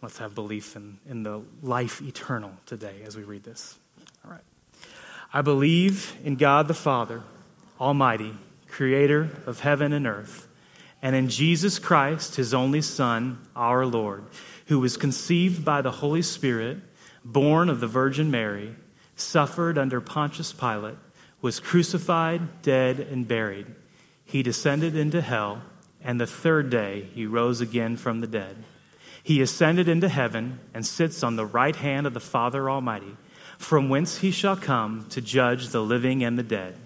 Let's 0.00 0.18
have 0.18 0.34
belief 0.34 0.74
in, 0.74 0.98
in 1.08 1.22
the 1.22 1.42
life 1.62 2.02
eternal 2.02 2.52
today 2.66 3.02
as 3.06 3.16
we 3.16 3.22
read 3.22 3.44
this. 3.44 3.78
All 4.24 4.30
right. 4.30 4.40
I 5.32 5.42
believe 5.42 6.16
in 6.24 6.36
God 6.36 6.66
the 6.66 6.74
Father, 6.74 7.22
Almighty, 7.80 8.36
creator 8.68 9.30
of 9.46 9.60
heaven 9.60 9.92
and 9.92 10.06
earth, 10.06 10.48
and 11.00 11.16
in 11.16 11.28
Jesus 11.28 11.78
Christ, 11.78 12.36
his 12.36 12.54
only 12.54 12.80
Son, 12.80 13.38
our 13.56 13.84
Lord, 13.84 14.24
who 14.66 14.78
was 14.78 14.96
conceived 14.96 15.64
by 15.64 15.82
the 15.82 15.90
Holy 15.90 16.22
Spirit, 16.22 16.78
born 17.24 17.68
of 17.68 17.80
the 17.80 17.86
Virgin 17.86 18.30
Mary, 18.30 18.76
suffered 19.16 19.78
under 19.78 20.00
Pontius 20.00 20.52
Pilate 20.52 20.96
was 21.42 21.58
crucified, 21.58 22.62
dead, 22.62 23.00
and 23.00 23.26
buried. 23.26 23.66
He 24.24 24.42
descended 24.42 24.96
into 24.96 25.20
hell, 25.20 25.62
and 26.02 26.20
the 26.20 26.26
third 26.26 26.70
day 26.70 27.08
he 27.14 27.26
rose 27.26 27.60
again 27.60 27.96
from 27.96 28.20
the 28.20 28.28
dead. 28.28 28.64
He 29.22 29.42
ascended 29.42 29.88
into 29.88 30.08
heaven 30.08 30.60
and 30.72 30.86
sits 30.86 31.22
on 31.22 31.36
the 31.36 31.44
right 31.44 31.76
hand 31.76 32.06
of 32.06 32.14
the 32.14 32.20
Father 32.20 32.70
Almighty, 32.70 33.16
from 33.58 33.88
whence 33.88 34.18
he 34.18 34.30
shall 34.30 34.56
come 34.56 35.06
to 35.10 35.20
judge 35.20 35.68
the 35.68 35.82
living 35.82 36.24
and 36.24 36.38
the 36.38 36.42
dead. 36.44 36.76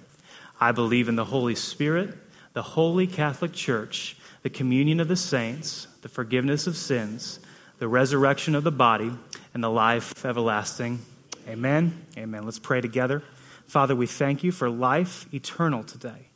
I 0.61 0.73
believe 0.73 1.09
in 1.09 1.17
the 1.17 1.25
Holy 1.25 1.55
Spirit, 1.55 2.15
the 2.53 2.63
holy 2.63 3.07
Catholic 3.07 3.53
Church, 3.53 4.17
the 4.43 4.51
communion 4.51 5.01
of 5.01 5.09
the 5.09 5.17
saints, 5.17 5.87
the 6.03 6.09
forgiveness 6.09 6.67
of 6.67 6.77
sins, 6.77 7.41
the 7.79 7.89
resurrection 7.89 8.55
of 8.55 8.65
the 8.65 8.73
body, 8.73 9.13
and 9.53 9.63
the 9.63 9.71
life 9.71 10.25
everlasting. 10.25 11.01
Amen. 11.49 12.07
Amen. 12.17 12.45
Let's 12.45 12.59
pray 12.59 12.81
together. 12.81 13.23
Father, 13.67 13.95
we 13.95 14.07
thank 14.07 14.43
you 14.43 14.53
for 14.53 14.71
life 14.71 15.27
eternal 15.35 15.85
today. 15.85 16.29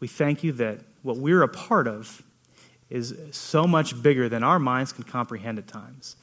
We 0.00 0.08
thank 0.08 0.44
you 0.44 0.52
that 0.52 0.80
what 1.02 1.16
we're 1.16 1.42
a 1.42 1.48
part 1.48 1.88
of 1.88 2.22
is 2.90 3.14
so 3.32 3.66
much 3.66 4.00
bigger 4.02 4.28
than 4.28 4.42
our 4.44 4.58
minds 4.58 4.92
can 4.92 5.04
comprehend 5.04 5.58
at 5.58 5.66
times. 5.66 6.16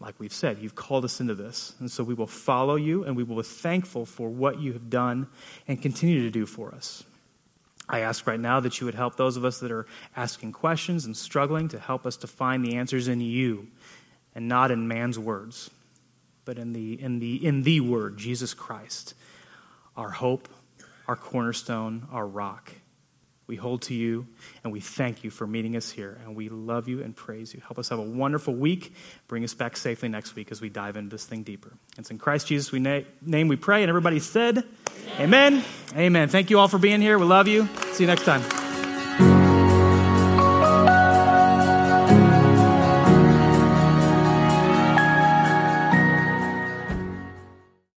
Like 0.00 0.18
we've 0.18 0.32
said, 0.32 0.58
you've 0.58 0.74
called 0.74 1.04
us 1.04 1.20
into 1.20 1.34
this. 1.34 1.74
And 1.78 1.90
so 1.90 2.02
we 2.02 2.14
will 2.14 2.26
follow 2.26 2.76
you 2.76 3.04
and 3.04 3.16
we 3.16 3.22
will 3.22 3.36
be 3.36 3.42
thankful 3.42 4.06
for 4.06 4.30
what 4.30 4.58
you 4.58 4.72
have 4.72 4.88
done 4.88 5.28
and 5.68 5.80
continue 5.80 6.22
to 6.22 6.30
do 6.30 6.46
for 6.46 6.74
us. 6.74 7.04
I 7.88 8.00
ask 8.00 8.26
right 8.26 8.40
now 8.40 8.60
that 8.60 8.80
you 8.80 8.86
would 8.86 8.94
help 8.94 9.16
those 9.16 9.36
of 9.36 9.44
us 9.44 9.60
that 9.60 9.70
are 9.70 9.86
asking 10.16 10.52
questions 10.52 11.04
and 11.04 11.16
struggling 11.16 11.68
to 11.68 11.78
help 11.78 12.06
us 12.06 12.16
to 12.18 12.26
find 12.26 12.64
the 12.64 12.76
answers 12.76 13.08
in 13.08 13.20
you 13.20 13.68
and 14.34 14.48
not 14.48 14.70
in 14.70 14.88
man's 14.88 15.18
words, 15.18 15.70
but 16.44 16.56
in 16.56 16.72
the, 16.72 17.00
in 17.00 17.18
the, 17.18 17.44
in 17.44 17.62
the 17.62 17.80
word, 17.80 18.16
Jesus 18.16 18.54
Christ 18.54 19.14
our 19.96 20.10
hope, 20.10 20.48
our 21.08 21.16
cornerstone, 21.16 22.06
our 22.10 22.26
rock. 22.26 22.72
We 23.50 23.56
hold 23.56 23.82
to 23.82 23.94
you 23.94 24.28
and 24.62 24.72
we 24.72 24.78
thank 24.78 25.24
you 25.24 25.30
for 25.30 25.44
meeting 25.44 25.74
us 25.74 25.90
here. 25.90 26.20
And 26.22 26.36
we 26.36 26.48
love 26.48 26.86
you 26.86 27.02
and 27.02 27.16
praise 27.16 27.52
you. 27.52 27.60
Help 27.60 27.80
us 27.80 27.88
have 27.88 27.98
a 27.98 28.02
wonderful 28.02 28.54
week. 28.54 28.94
Bring 29.26 29.42
us 29.42 29.54
back 29.54 29.76
safely 29.76 30.08
next 30.08 30.36
week 30.36 30.52
as 30.52 30.60
we 30.60 30.68
dive 30.68 30.96
into 30.96 31.10
this 31.10 31.24
thing 31.24 31.42
deeper. 31.42 31.72
It's 31.98 32.12
in 32.12 32.18
Christ 32.18 32.46
Jesus' 32.46 32.70
we 32.70 32.78
na- 32.78 33.00
name 33.20 33.48
we 33.48 33.56
pray. 33.56 33.82
And 33.82 33.88
everybody 33.88 34.20
said, 34.20 34.62
Amen. 35.18 35.54
Amen. 35.54 35.64
Amen. 35.96 36.28
Thank 36.28 36.50
you 36.50 36.60
all 36.60 36.68
for 36.68 36.78
being 36.78 37.00
here. 37.00 37.18
We 37.18 37.24
love 37.24 37.48
you. 37.48 37.68
See 37.90 38.04
you 38.04 38.06
next 38.06 38.22
time. 38.24 38.69